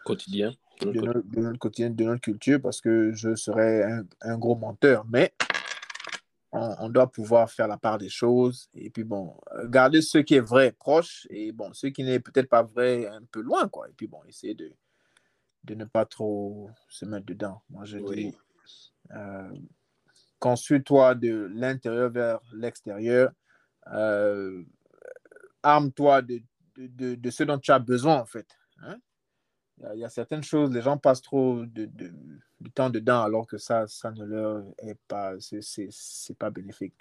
Quotidien. 0.06 0.54
De 0.86 1.02
notre, 1.02 1.22
de 1.22 1.42
notre 1.42 1.60
quotidien, 1.60 1.90
de 1.90 2.04
notre 2.04 2.22
culture, 2.22 2.62
parce 2.62 2.82
que 2.82 3.12
je 3.14 3.36
serais 3.36 3.84
un, 3.84 4.04
un 4.22 4.38
gros 4.38 4.56
menteur. 4.56 5.06
Mais 5.10 5.34
on, 6.52 6.76
on 6.80 6.90
doit 6.90 7.12
pouvoir 7.12 7.50
faire 7.50 7.68
la 7.68 7.78
part 7.78 7.98
des 7.98 8.10
choses. 8.10 8.70
Et 8.74 8.90
puis, 8.90 9.04
bon, 9.04 9.36
garder 9.66 10.02
ce 10.02 10.18
qui 10.18 10.36
est 10.36 10.40
vrai 10.40 10.72
proche 10.72 11.28
et, 11.30 11.52
bon, 11.52 11.74
ce 11.74 11.88
qui 11.88 12.04
n'est 12.04 12.20
peut-être 12.20 12.50
pas 12.50 12.64
vrai 12.64 13.08
un 13.08 13.24
peu 13.24 13.42
loin, 13.42 13.68
quoi. 13.68 13.88
Et 13.90 13.94
puis, 13.94 14.08
bon, 14.08 14.22
essayer 14.28 14.54
de, 14.54 14.72
de 15.64 15.76
ne 15.76 15.86
pas 15.86 16.06
trop 16.06 16.70
se 16.90 17.06
mettre 17.06 17.26
dedans. 17.26 17.62
Moi, 17.70 17.86
je 17.86 17.98
Oui. 18.00 18.16
dis, 18.16 18.38
euh, 19.16 19.50
construis-toi 20.40 21.16
de 21.16 21.50
l'intérieur 21.54 22.10
vers 22.10 22.40
l'extérieur. 22.54 23.32
Euh, 23.94 24.64
arme-toi 25.64 26.22
de, 26.22 26.42
de, 26.78 26.88
de, 26.88 27.16
de 27.16 27.30
ce 27.30 27.44
dont 27.44 27.60
tu 27.60 27.72
as 27.72 27.80
besoin, 27.80 28.20
en 28.20 28.26
fait. 28.26 28.48
Il 29.82 29.86
y 29.86 29.88
a- 29.88 29.96
il 29.96 30.00
y, 30.00 30.04
a 30.06 30.10
certaines 30.10 30.44
choses, 30.44 30.72
les 30.72 30.82
gens 30.82 30.98
passent 30.98 31.22
trop 31.24 31.66
de, 31.66 31.86
de, 31.86 32.12
temps 32.76 32.90
dedans 32.92 33.22
alors 33.24 33.48
que 33.48 33.58
ça, 33.58 33.88
ça 33.88 34.12
ne 34.12 34.24
leur 34.24 34.64
est 34.78 34.98
pas, 35.08 35.34
c'est- 35.40 36.38
pas 36.38 36.52
bénéfique. 36.52 36.94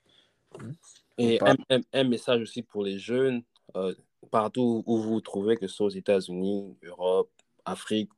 Et 1.18 1.38
Faut 1.38 1.44
pas- 1.44 1.54
un, 1.92 2.04
message 2.04 2.40
aussi 2.40 2.62
pour 2.62 2.82
les 2.82 2.98
jeunes, 2.98 3.42
euh, 3.76 3.94
partout 4.30 4.82
où 4.86 4.96
vous 4.98 5.10
vous 5.10 5.20
trouvez, 5.20 5.56
que 5.56 5.66
ce 5.66 5.74
soit 5.74 5.86
aux 5.86 5.90
États-Unis, 5.90 6.74
Europe, 6.82 7.30
Afrique, 7.66 8.10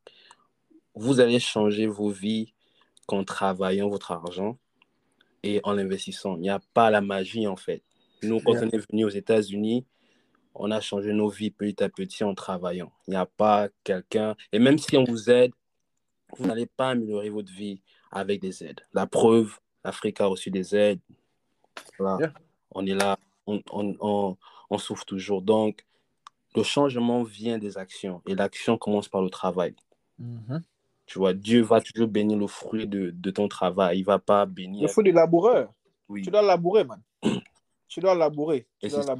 vous 0.94 1.18
allez 1.20 1.40
changer 1.40 1.86
vos 1.86 2.10
vies 2.10 2.52
qu'en 3.06 3.24
travaillant 3.24 3.88
votre 3.88 4.12
argent 4.12 4.58
et 5.42 5.60
en 5.64 5.72
l'investissant. 5.72 6.36
Il 6.36 6.42
n'y 6.42 6.50
a 6.50 6.60
pas 6.72 6.90
la 6.90 7.00
magie 7.00 7.48
en 7.48 7.56
fait. 7.56 7.82
Nous, 8.22 8.38
quand 8.40 8.52
Yeah. 8.52 8.64
on 8.66 8.68
est 8.70 8.90
venu 8.90 9.04
aux 9.04 9.08
États-Unis, 9.08 9.84
on 10.55 10.70
a 10.70 10.80
changé 10.80 11.12
nos 11.12 11.28
vies 11.28 11.50
petit 11.50 11.82
à 11.82 11.88
petit 11.88 12.24
en 12.24 12.34
travaillant. 12.34 12.92
Il 13.07 13.12
n'y 13.12 13.16
a 13.16 13.26
pas 13.26 13.68
quelqu'un, 13.84 14.36
et 14.53 14.59
même 14.59 14.78
si 14.78 14.96
on 14.96 15.05
vous 15.05 15.30
aide, 15.30 15.53
vous 16.36 16.46
n'allez 16.46 16.66
pas 16.66 16.90
améliorer 16.90 17.30
votre 17.30 17.53
vie 17.53 17.82
avec 18.11 18.40
des 18.40 18.64
aides. 18.64 18.80
La 18.92 19.07
preuve, 19.07 19.59
l'Afrique 19.84 20.20
a 20.20 20.26
reçu 20.26 20.50
des 20.50 20.74
aides. 20.74 21.00
Voilà. 21.98 22.18
Yeah. 22.20 22.32
On 22.70 22.86
est 22.86 22.94
là, 22.94 23.18
on, 23.46 23.62
on, 23.70 23.96
on, 24.00 24.36
on 24.70 24.78
souffre 24.78 25.05
toujours. 25.05 25.42
Donc, 25.42 25.84
le 26.55 26.62
changement 26.62 27.22
vient 27.22 27.59
des 27.59 27.78
actions 27.78 28.22
et 28.26 28.34
l'action 28.34 28.76
commence 28.78 29.09
par 29.09 29.22
le 29.22 29.30
travail. 29.30 29.74
Mhm. 30.18 30.62
Tu 31.07 31.18
vois, 31.18 31.34
Dieu 31.34 31.62
va 31.62 31.80
toujours 31.80 32.09
bénir 32.09 32.38
le 32.38 32.46
fruit 32.46 32.86
de, 32.86 33.11
de 33.11 33.30
ton 33.30 33.48
travail. 33.48 33.98
Il 33.98 34.03
ne 34.03 34.07
va 34.07 34.18
pas 34.18 34.46
bénir. 34.46 34.82
Il 34.82 34.88
faut 34.88 35.03
du 35.03 35.12
laboureur. 35.12 35.72
Oui. 36.09 36.22
Tu 36.22 36.30
dois 36.30 36.42
labourer, 36.42 36.84
man. 36.84 37.03
tu 37.88 38.00
dois 38.00 38.14
labourer. 38.14 38.66
Tu 38.80 38.86
Et 38.86 38.90
dois 38.90 39.03
ça. 39.03 39.16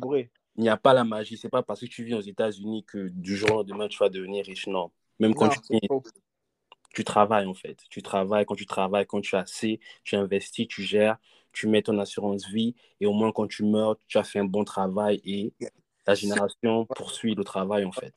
Il 0.57 0.63
n'y 0.63 0.69
a 0.69 0.77
pas 0.77 0.93
la 0.93 1.05
magie. 1.05 1.37
C'est 1.37 1.49
pas 1.49 1.63
parce 1.63 1.81
que 1.81 1.87
tu 1.87 2.05
vis 2.05 2.15
aux 2.15 2.21
États-Unis 2.21 2.85
que 2.85 3.09
du 3.09 3.37
jour 3.37 3.53
au 3.53 3.57
lendemain, 3.57 3.89
tu 3.89 3.99
vas 3.99 4.09
devenir 4.09 4.45
riche. 4.45 4.67
Non. 4.67 4.91
Même 5.19 5.35
quand 5.35 5.47
Non, 5.71 6.03
tu 6.95 7.05
travailles, 7.05 7.47
en 7.47 7.55
fait. 7.55 7.79
Tu 7.89 8.03
travailles. 8.03 8.45
Quand 8.45 8.55
tu 8.55 8.67
travailles, 8.67 9.07
quand 9.07 9.21
tu 9.21 9.35
as 9.35 9.41
assez, 9.41 9.81
tu 10.05 10.17
investis, 10.17 10.69
tu 10.69 10.83
gères, 10.83 11.19
tu 11.53 11.67
mets 11.69 11.83
ton 11.83 11.99
assurance 11.99 12.47
vie. 12.49 12.75
Et 13.01 13.07
au 13.07 13.13
moins, 13.13 13.33
quand 13.33 13.47
tu 13.47 13.65
meurs, 13.65 13.97
tu 14.07 14.19
as 14.19 14.25
fait 14.25 14.41
un 14.41 14.45
bon 14.45 14.65
travail 14.65 15.21
et 15.25 15.55
ta 16.05 16.15
génération 16.15 16.87
poursuit 16.87 17.35
le 17.35 17.45
travail, 17.45 17.85
en 17.85 17.93
fait. 17.93 18.13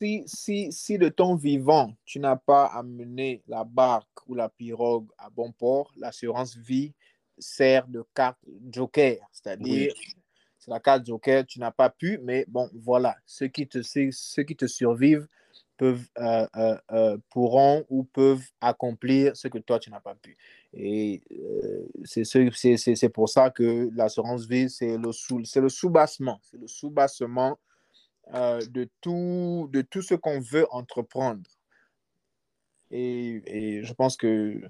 Si, 0.00 0.22
si, 0.26 0.72
si 0.72 0.96
de 0.96 1.08
ton 1.08 1.34
vivant, 1.34 1.92
tu 2.04 2.20
n'as 2.20 2.36
pas 2.36 2.66
amené 2.66 3.42
la 3.48 3.64
barque 3.64 4.26
ou 4.26 4.34
la 4.34 4.48
pirogue 4.48 5.08
à 5.18 5.28
bon 5.28 5.50
port, 5.52 5.92
l'assurance 5.96 6.56
vie 6.56 6.94
sert 7.36 7.88
de 7.88 8.04
carte 8.14 8.38
joker. 8.70 9.18
C'est-à-dire, 9.32 9.92
la 10.68 10.80
carte 10.80 11.06
joker, 11.06 11.46
tu 11.46 11.60
n'as 11.60 11.70
pas 11.72 11.90
pu, 11.90 12.18
mais 12.22 12.44
bon, 12.48 12.70
voilà. 12.74 13.16
Ceux 13.26 13.48
qui 13.48 13.66
te, 13.68 13.82
ceux 13.82 14.42
qui 14.44 14.56
te 14.56 14.66
survivent 14.66 15.26
peuvent, 15.76 16.06
euh, 16.18 16.46
euh, 16.56 16.76
euh, 16.92 17.18
pourront 17.30 17.84
ou 17.88 18.04
peuvent 18.04 18.44
accomplir 18.60 19.36
ce 19.36 19.48
que 19.48 19.58
toi, 19.58 19.78
tu 19.78 19.90
n'as 19.90 20.00
pas 20.00 20.14
pu. 20.16 20.36
Et 20.74 21.22
c'est 22.04 22.24
ce- 22.24 22.50
c'est- 22.52 22.76
c'est- 22.76 22.96
c'est 22.96 23.08
pour 23.08 23.28
ça 23.28 23.50
que 23.50 23.90
l'assurance 23.94 24.46
vie, 24.46 24.68
c'est 24.70 24.98
le, 24.98 25.12
sous, 25.12 25.44
sous-bassement. 25.68 26.40
C'est 26.42 26.58
le 26.60 26.66
de, 28.68 28.88
tout, 29.00 29.68
de 29.72 29.82
tout 29.82 30.02
ce 30.02 30.14
qu'on 30.14 30.40
veut 30.40 30.66
entreprendre. 30.70 31.42
Et 32.90 33.42
je 33.84 33.92
pense 33.92 34.16
que, 34.16 34.60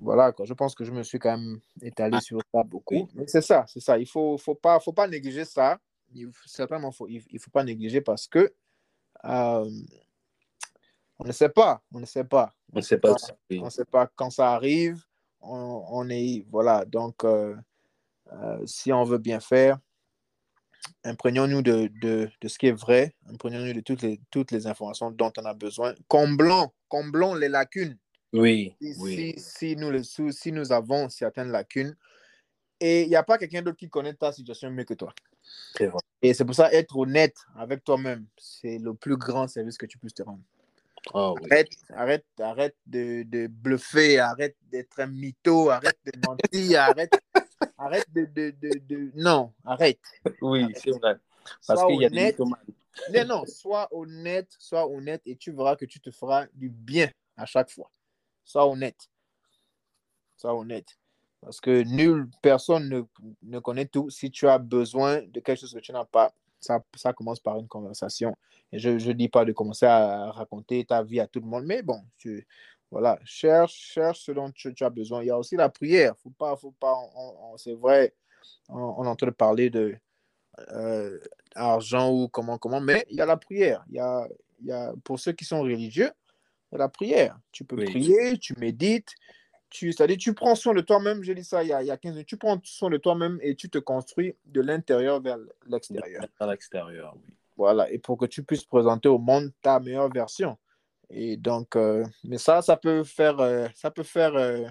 voilà, 0.00 0.32
quoi, 0.32 0.44
je 0.46 0.54
pense 0.54 0.74
que 0.74 0.84
je 0.84 0.92
me 0.92 1.02
suis 1.02 1.18
quand 1.18 1.36
même 1.36 1.60
étalé 1.82 2.16
Ah, 2.16 2.20
sur 2.20 2.40
ça 2.52 2.62
beaucoup. 2.62 2.94
oui. 2.94 3.06
Mais 3.14 3.26
c'est 3.26 3.40
ça, 3.42 3.64
c'est 3.68 3.80
ça. 3.80 3.96
Il 3.98 4.02
ne 4.02 4.06
faut, 4.06 4.36
faut, 4.38 4.54
pas, 4.54 4.78
faut 4.80 4.92
pas 4.92 5.06
négliger 5.08 5.44
ça. 5.44 5.78
Il, 6.14 6.30
certainement, 6.46 6.90
faut, 6.90 7.06
il 7.08 7.22
ne 7.32 7.38
faut 7.38 7.50
pas 7.50 7.64
négliger 7.64 8.00
parce 8.00 8.26
que 8.26 8.52
euh, 9.24 9.70
on 11.18 11.24
ne 11.24 11.32
sait 11.32 11.48
pas. 11.48 11.82
On 11.92 12.00
ne 12.00 12.06
sait 12.06 12.24
pas. 12.24 12.54
On 12.72 12.76
ne 12.76 12.82
sait 12.82 12.98
pas. 12.98 13.14
On 13.50 13.64
ne 13.64 13.70
sait 13.70 13.84
pas 13.84 14.06
quand 14.14 14.30
ça 14.30 14.52
arrive. 14.52 15.02
On, 15.40 15.84
on 15.88 16.08
est. 16.08 16.44
Voilà. 16.50 16.84
Donc, 16.84 17.24
euh, 17.24 17.56
euh, 18.32 18.64
si 18.66 18.92
on 18.92 19.04
veut 19.04 19.18
bien 19.18 19.40
faire, 19.40 19.78
imprégnons-nous 21.04 21.62
de, 21.62 21.90
de, 22.00 22.30
de, 22.40 22.48
ce 22.48 22.58
qui 22.58 22.68
est 22.68 22.72
vrai. 22.72 23.14
Imprégnons-nous 23.28 23.72
de 23.72 23.80
toutes 23.80 24.02
les, 24.02 24.20
toutes 24.30 24.52
les 24.52 24.66
informations 24.66 25.10
dont 25.10 25.32
on 25.38 25.44
a 25.44 25.54
besoin. 25.54 25.94
Comblons, 26.08 26.70
comblons 26.88 27.34
les 27.34 27.48
lacunes. 27.48 27.98
Oui. 28.32 28.74
Si, 28.80 28.94
oui. 28.98 29.34
si, 29.36 29.40
si 29.40 29.76
nous, 29.76 30.02
si 30.02 30.52
nous 30.52 30.72
avons 30.72 31.08
certaines 31.08 31.50
lacunes, 31.50 31.96
et 32.80 33.02
il 33.02 33.08
n'y 33.08 33.16
a 33.16 33.22
pas 33.22 33.38
quelqu'un 33.38 33.62
d'autre 33.62 33.76
qui 33.76 33.88
connaît 33.88 34.14
ta 34.14 34.32
situation 34.32 34.70
mieux 34.70 34.84
que 34.84 34.94
toi. 34.94 35.12
Vrai. 35.78 35.90
Et 36.22 36.34
c'est 36.34 36.44
pour 36.44 36.54
ça, 36.54 36.72
être 36.72 36.96
honnête 36.96 37.36
avec 37.56 37.82
toi-même, 37.82 38.26
c'est 38.36 38.78
le 38.78 38.94
plus 38.94 39.16
grand 39.16 39.48
service 39.48 39.78
que 39.78 39.86
tu 39.86 39.98
puisses 39.98 40.14
te 40.14 40.22
rendre. 40.22 40.42
Oh, 41.14 41.36
oui. 41.40 41.48
Arrête, 41.50 41.68
arrête, 41.90 42.26
arrête 42.40 42.76
de, 42.86 43.22
de 43.22 43.46
bluffer, 43.46 44.18
arrête 44.18 44.56
d'être 44.70 45.00
un 45.00 45.06
mytho, 45.06 45.70
arrête 45.70 45.98
de 46.04 46.12
mentir, 46.26 46.80
arrête, 46.82 47.12
arrête 47.78 48.12
de, 48.12 48.26
de, 48.26 48.50
de, 48.60 48.78
de, 48.78 49.10
Non, 49.14 49.52
arrête. 49.64 50.00
Oui, 50.42 50.66
c'est 50.76 50.90
vrai. 50.90 51.16
Parce 51.66 51.84
qu'il 51.86 52.00
y 52.00 52.04
a 52.04 52.10
des. 52.10 52.36
Non, 52.38 53.24
non, 53.26 53.46
sois 53.46 53.88
honnête, 53.92 54.54
sois 54.58 54.88
honnête 54.88 55.22
et 55.24 55.36
tu 55.36 55.52
verras 55.52 55.76
que 55.76 55.84
tu 55.84 56.00
te 56.00 56.10
feras 56.10 56.46
du 56.54 56.68
bien 56.68 57.08
à 57.36 57.46
chaque 57.46 57.70
fois. 57.70 57.90
Sois 58.48 58.66
honnête. 58.66 59.10
Sois 60.38 60.54
honnête. 60.54 60.98
Parce 61.42 61.60
que 61.60 61.82
nulle 61.82 62.30
personne 62.40 62.88
ne, 62.88 63.02
ne 63.42 63.58
connaît 63.58 63.84
tout. 63.84 64.08
Si 64.08 64.30
tu 64.30 64.48
as 64.48 64.56
besoin 64.56 65.20
de 65.20 65.40
quelque 65.40 65.60
chose 65.60 65.74
que 65.74 65.80
tu 65.80 65.92
n'as 65.92 66.06
pas, 66.06 66.32
ça, 66.58 66.82
ça 66.96 67.12
commence 67.12 67.40
par 67.40 67.58
une 67.58 67.68
conversation. 67.68 68.34
Et 68.72 68.78
je 68.78 68.88
ne 68.88 69.12
dis 69.12 69.28
pas 69.28 69.44
de 69.44 69.52
commencer 69.52 69.84
à 69.84 70.30
raconter 70.32 70.82
ta 70.86 71.02
vie 71.02 71.20
à 71.20 71.26
tout 71.26 71.40
le 71.40 71.46
monde, 71.46 71.64
mais 71.66 71.82
bon, 71.82 72.00
tu, 72.16 72.46
voilà, 72.90 73.18
cherche, 73.22 73.74
cherche 73.74 74.20
ce 74.20 74.32
dont 74.32 74.50
tu, 74.50 74.74
as 74.80 74.90
besoin. 74.90 75.22
Il 75.22 75.26
y 75.26 75.30
a 75.30 75.38
aussi 75.38 75.54
la 75.54 75.68
prière. 75.68 76.16
Faut 76.16 76.30
pas, 76.30 76.56
faut 76.56 76.72
pas, 76.72 76.96
c'est 77.58 77.74
vrai, 77.74 78.14
on, 78.70 78.78
on 78.78 79.04
est 79.04 79.08
en 79.08 79.16
train 79.16 79.26
de 79.26 79.32
parler 79.32 79.68
de 79.68 79.94
euh, 80.72 81.20
argent 81.54 82.10
ou 82.10 82.28
comment, 82.28 82.56
comment, 82.56 82.80
mais 82.80 83.04
il 83.10 83.18
y 83.18 83.20
a 83.20 83.26
la 83.26 83.36
prière. 83.36 83.84
Il 83.90 83.96
y 83.96 84.00
a, 84.00 84.26
il 84.60 84.66
y 84.68 84.72
a, 84.72 84.94
pour 85.04 85.20
ceux 85.20 85.32
qui 85.32 85.44
sont 85.44 85.60
religieux, 85.60 86.10
la 86.76 86.88
prière. 86.88 87.38
Tu 87.52 87.64
peux 87.64 87.76
Oui. 87.76 87.86
prier, 87.86 88.38
tu 88.38 88.54
médites, 88.58 89.14
tu, 89.70 89.92
c'est-à-dire 89.92 90.16
tu 90.18 90.34
prends 90.34 90.54
soin 90.54 90.74
de 90.74 90.80
toi-même. 90.80 91.22
J'ai 91.22 91.34
dit 91.34 91.44
ça 91.44 91.62
il 91.62 91.68
y, 91.68 91.72
a, 91.72 91.82
il 91.82 91.86
y 91.86 91.90
a 91.90 91.96
15 91.96 92.12
minutes. 92.12 92.28
Tu 92.28 92.36
prends 92.36 92.58
soin 92.64 92.90
de 92.90 92.96
toi-même 92.96 93.38
et 93.42 93.54
tu 93.54 93.68
te 93.68 93.78
construis 93.78 94.34
de 94.46 94.60
l'intérieur 94.60 95.20
vers 95.20 95.38
l'extérieur. 95.66 96.24
À 96.38 96.46
l'extérieur, 96.46 97.14
oui. 97.16 97.34
Voilà, 97.56 97.90
et 97.90 97.98
pour 97.98 98.16
que 98.16 98.26
tu 98.26 98.44
puisses 98.44 98.64
présenter 98.64 99.08
au 99.08 99.18
monde 99.18 99.50
ta 99.60 99.80
meilleure 99.80 100.08
version. 100.08 100.56
Et 101.10 101.36
donc, 101.36 101.74
euh, 101.74 102.04
mais 102.22 102.38
ça, 102.38 102.62
ça 102.62 102.76
peut 102.76 103.02
faire, 103.02 103.40
euh, 103.40 103.66
ça 103.74 103.90
peut 103.90 104.02
faire 104.04 104.36
euh, 104.36 104.64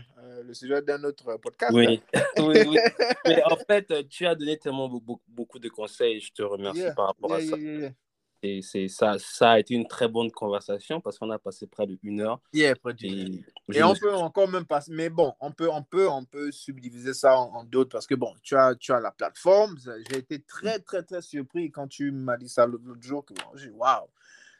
le 0.43 0.53
sujet 0.53 0.81
d'un 0.83 1.03
autre 1.03 1.35
podcast. 1.37 1.73
Oui, 1.73 2.01
oui, 2.37 2.63
oui. 2.65 2.77
Mais 3.25 3.43
en 3.43 3.57
fait, 3.57 4.07
tu 4.07 4.25
as 4.25 4.35
donné 4.35 4.57
tellement 4.57 4.87
beaucoup, 4.87 5.19
beaucoup 5.27 5.59
de 5.59 5.67
conseils. 5.67 6.21
Je 6.21 6.31
te 6.31 6.43
remercie 6.43 6.81
Yeah, 6.81 6.93
par 6.93 7.07
rapport 7.07 7.33
à 7.33 7.41
Yeah, 7.41 7.89
ça. 7.89 7.95
Et 8.43 8.61
c'est 8.61 8.87
ça, 8.87 9.17
ça 9.17 9.51
a 9.51 9.59
été 9.59 9.73
une 9.73 9.87
très 9.87 10.07
bonne 10.07 10.31
conversation 10.31 11.01
parce 11.01 11.17
qu'on 11.17 11.31
a 11.31 11.39
passé 11.39 11.65
près 11.65 11.87
de 11.87 11.97
une 12.03 12.21
heure. 12.21 12.39
Yeah, 12.53 12.75
près 12.75 12.93
Et, 13.01 13.41
Et 13.73 13.83
on 13.83 13.95
peut 13.95 14.13
encore 14.13 14.47
même 14.47 14.65
passer, 14.65 14.91
mais 14.93 15.09
bon, 15.09 15.33
on 15.39 15.51
peut, 15.51 15.69
on 15.71 15.81
peut, 15.81 16.07
on 16.07 16.23
peut 16.23 16.51
subdiviser 16.51 17.13
ça 17.15 17.37
en, 17.39 17.51
en 17.55 17.63
d'autres 17.63 17.89
parce 17.89 18.05
que 18.05 18.13
bon, 18.15 18.33
tu 18.43 18.55
as, 18.55 18.75
tu 18.75 18.91
as 18.91 18.99
la 18.99 19.11
plateforme. 19.11 19.75
J'ai 20.09 20.19
été 20.19 20.39
très, 20.41 20.79
très, 20.79 21.01
très 21.01 21.21
surpris 21.23 21.71
quand 21.71 21.87
tu 21.87 22.11
m'as 22.11 22.37
dit 22.37 22.47
ça 22.49 22.67
l'autre 22.67 22.83
jour. 23.01 23.25
Que 23.25 23.33
bon, 23.33 23.43
j'ai 23.55 23.69
dit, 23.69 23.73
waouh, 23.73 24.07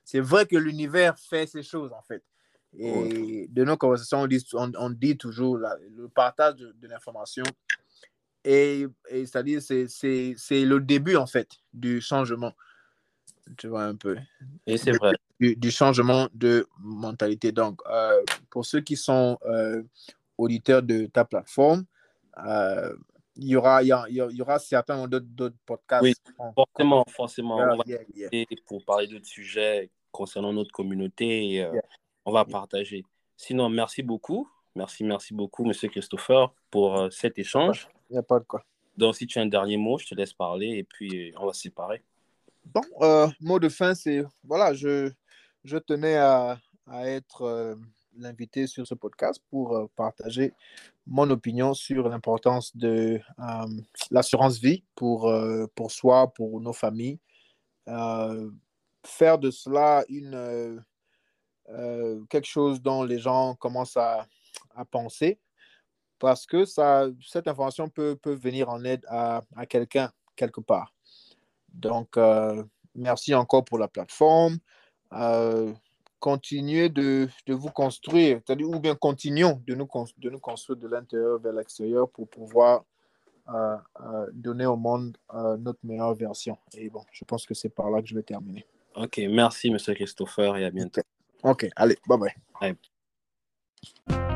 c'est 0.03 0.21
vrai 0.21 0.47
que 0.47 0.57
l'univers 0.57 1.17
fait 1.19 1.45
ces 1.45 1.61
choses 1.63 1.93
en 1.93 2.01
fait. 2.01 2.23
Et 2.79 3.47
de 3.49 3.63
nos 3.63 3.77
conversations, 3.77 4.21
on 4.21 4.27
dit, 4.27 4.43
on, 4.53 4.71
on 4.77 4.89
dit 4.89 5.17
toujours 5.17 5.57
la- 5.57 5.77
le 5.95 6.09
partage 6.09 6.55
de, 6.55 6.71
de 6.73 6.87
l'information. 6.87 7.43
Et, 8.43 8.85
et 9.09 9.25
c'est-à-dire, 9.25 9.61
c'est- 9.61 9.87
c'est 9.87 10.33
c'est 10.37 10.63
le 10.65 10.79
début 10.79 11.15
en 11.15 11.27
fait 11.27 11.49
du 11.73 12.01
changement. 12.01 12.53
Tu 13.57 13.67
vois 13.67 13.83
un 13.83 13.95
peu 13.95 14.17
Et 14.65 14.77
c'est 14.77 14.91
vrai. 14.97 15.15
du, 15.39 15.55
du 15.55 15.71
changement 15.71 16.27
de 16.33 16.67
mentalité. 16.79 17.51
Donc, 17.51 17.81
euh, 17.89 18.23
pour 18.49 18.65
ceux 18.65 18.81
qui 18.81 18.95
sont 18.97 19.37
euh, 19.45 19.83
auditeurs 20.37 20.83
de 20.83 21.05
ta 21.05 21.25
plateforme, 21.25 21.85
euh, 22.45 22.95
il 23.35 23.47
y 23.49 23.55
aura, 23.55 23.83
il 23.83 23.87
y, 23.87 23.91
a- 23.91 24.05
il 24.09 24.35
y 24.35 24.41
aura 24.41 24.57
certainement 24.59 25.07
d'autres 25.07 25.55
podcasts. 25.65 26.03
Oui, 26.03 26.13
en- 26.39 26.53
Forcément, 26.53 27.05
forcément, 27.09 27.57
Yeah, 27.59 27.73
on 27.73 27.77
va 27.77 27.83
yeah, 27.85 28.29
yeah. 28.31 28.45
pour 28.65 28.83
parler 28.83 29.07
d'autres 29.07 29.25
sujets 29.27 29.89
concernant 30.11 30.51
notre 30.53 30.71
communauté 30.71 31.53
et 31.53 31.67
on 32.25 32.31
va 32.31 32.45
partager. 32.45 33.05
Sinon, 33.35 33.69
merci 33.69 34.01
beaucoup. 34.03 34.49
Merci, 34.75 35.03
merci 35.03 35.33
beaucoup, 35.33 35.65
Monsieur 35.65 35.89
Christopher, 35.89 36.53
pour 36.69 37.11
cet 37.11 37.37
échange. 37.39 37.87
Il 38.09 38.13
n'y 38.13 38.19
a 38.19 38.23
pas 38.23 38.39
de 38.39 38.45
quoi. 38.45 38.63
Donc, 38.95 39.15
si 39.15 39.27
tu 39.27 39.37
as 39.37 39.43
un 39.43 39.47
dernier 39.47 39.77
mot, 39.77 39.97
je 39.99 40.07
te 40.07 40.15
laisse 40.15 40.33
parler 40.33 40.69
et 40.69 40.83
puis 40.83 41.33
on 41.37 41.45
va 41.45 41.53
se 41.53 41.61
séparer. 41.61 42.01
Bon, 42.73 42.81
euh, 43.01 43.27
mot 43.39 43.59
de 43.59 43.69
fin, 43.69 43.95
c'est 43.95 44.23
voilà, 44.43 44.73
je, 44.73 45.09
tenais 45.87 46.17
à, 46.17 46.59
être 47.05 47.43
euh, 47.43 47.75
l'invité 48.17 48.67
sur 48.67 48.85
ce 48.85 48.93
podcast 48.93 49.41
pour 49.49 49.75
euh, 49.75 49.87
partager 49.95 50.53
mon 51.05 51.29
opinion 51.29 51.73
sur 51.73 52.09
l'importance 52.09 52.75
de 52.75 53.21
l'assurance 54.11 54.59
vie 54.59 54.83
pour, 54.95 55.31
soi, 55.89 56.33
pour 56.33 56.59
nos 56.59 56.73
familles. 56.73 57.19
Faire 57.85 59.39
de 59.39 59.49
cela 59.49 60.03
une, 60.09 60.83
quelque 62.29 62.47
chose 62.47 62.81
dont 62.81 63.03
les 63.03 63.19
gens 63.19 63.55
commencent 63.55 63.97
à, 63.97 64.27
penser 64.91 65.39
parce 66.19 66.45
que 66.45 66.65
ça, 66.65 67.07
cette 67.25 67.47
information 67.47 67.89
peut, 67.89 68.19
venir 68.25 68.69
en 68.69 68.83
aide 68.83 69.05
à 69.07 69.65
quelqu'un 69.69 70.11
quelque 70.35 70.59
part. 70.59 70.96
Donc, 71.73 72.17
euh, 72.17 72.63
merci 72.95 73.33
encore 73.35 73.63
pour 73.65 73.77
la 73.77 73.87
plateforme. 73.87 74.57
Euh, 75.13 75.73
continuez 76.19 76.89
de, 76.89 77.27
de 77.45 77.53
vous 77.53 77.69
construire, 77.69 78.41
c'est-à-dire, 78.45 78.69
ou 78.69 78.79
bien 78.79 78.95
continuons 78.95 79.61
de 79.65 79.75
nous, 79.75 79.85
cons- 79.85 80.05
de 80.17 80.29
nous 80.29 80.39
construire 80.39 80.77
de 80.79 80.87
l'intérieur 80.87 81.39
vers 81.39 81.53
l'extérieur 81.53 82.09
pour 82.09 82.27
pouvoir 82.27 82.83
euh, 83.49 83.77
donner 84.33 84.65
au 84.65 84.75
monde 84.75 85.17
notre 85.59 85.79
meilleure 85.83 86.13
version. 86.15 86.57
Et 86.73 86.89
bon, 86.89 87.03
je 87.11 87.23
pense 87.23 87.45
que 87.45 87.53
c'est 87.53 87.69
par 87.69 87.89
là 87.89 88.01
que 88.01 88.07
je 88.07 88.15
vais 88.15 88.23
terminer. 88.23 88.65
Ok, 88.95 89.21
merci, 89.29 89.69
Monsieur 89.69 89.93
Christopher, 89.93 90.57
et 90.57 90.65
à 90.65 90.71
bientôt. 90.71 91.01
Ok, 91.43 91.69
allez, 91.75 91.97
bye 92.07 92.17
bye. 92.17 92.35
Bye. 92.59 94.26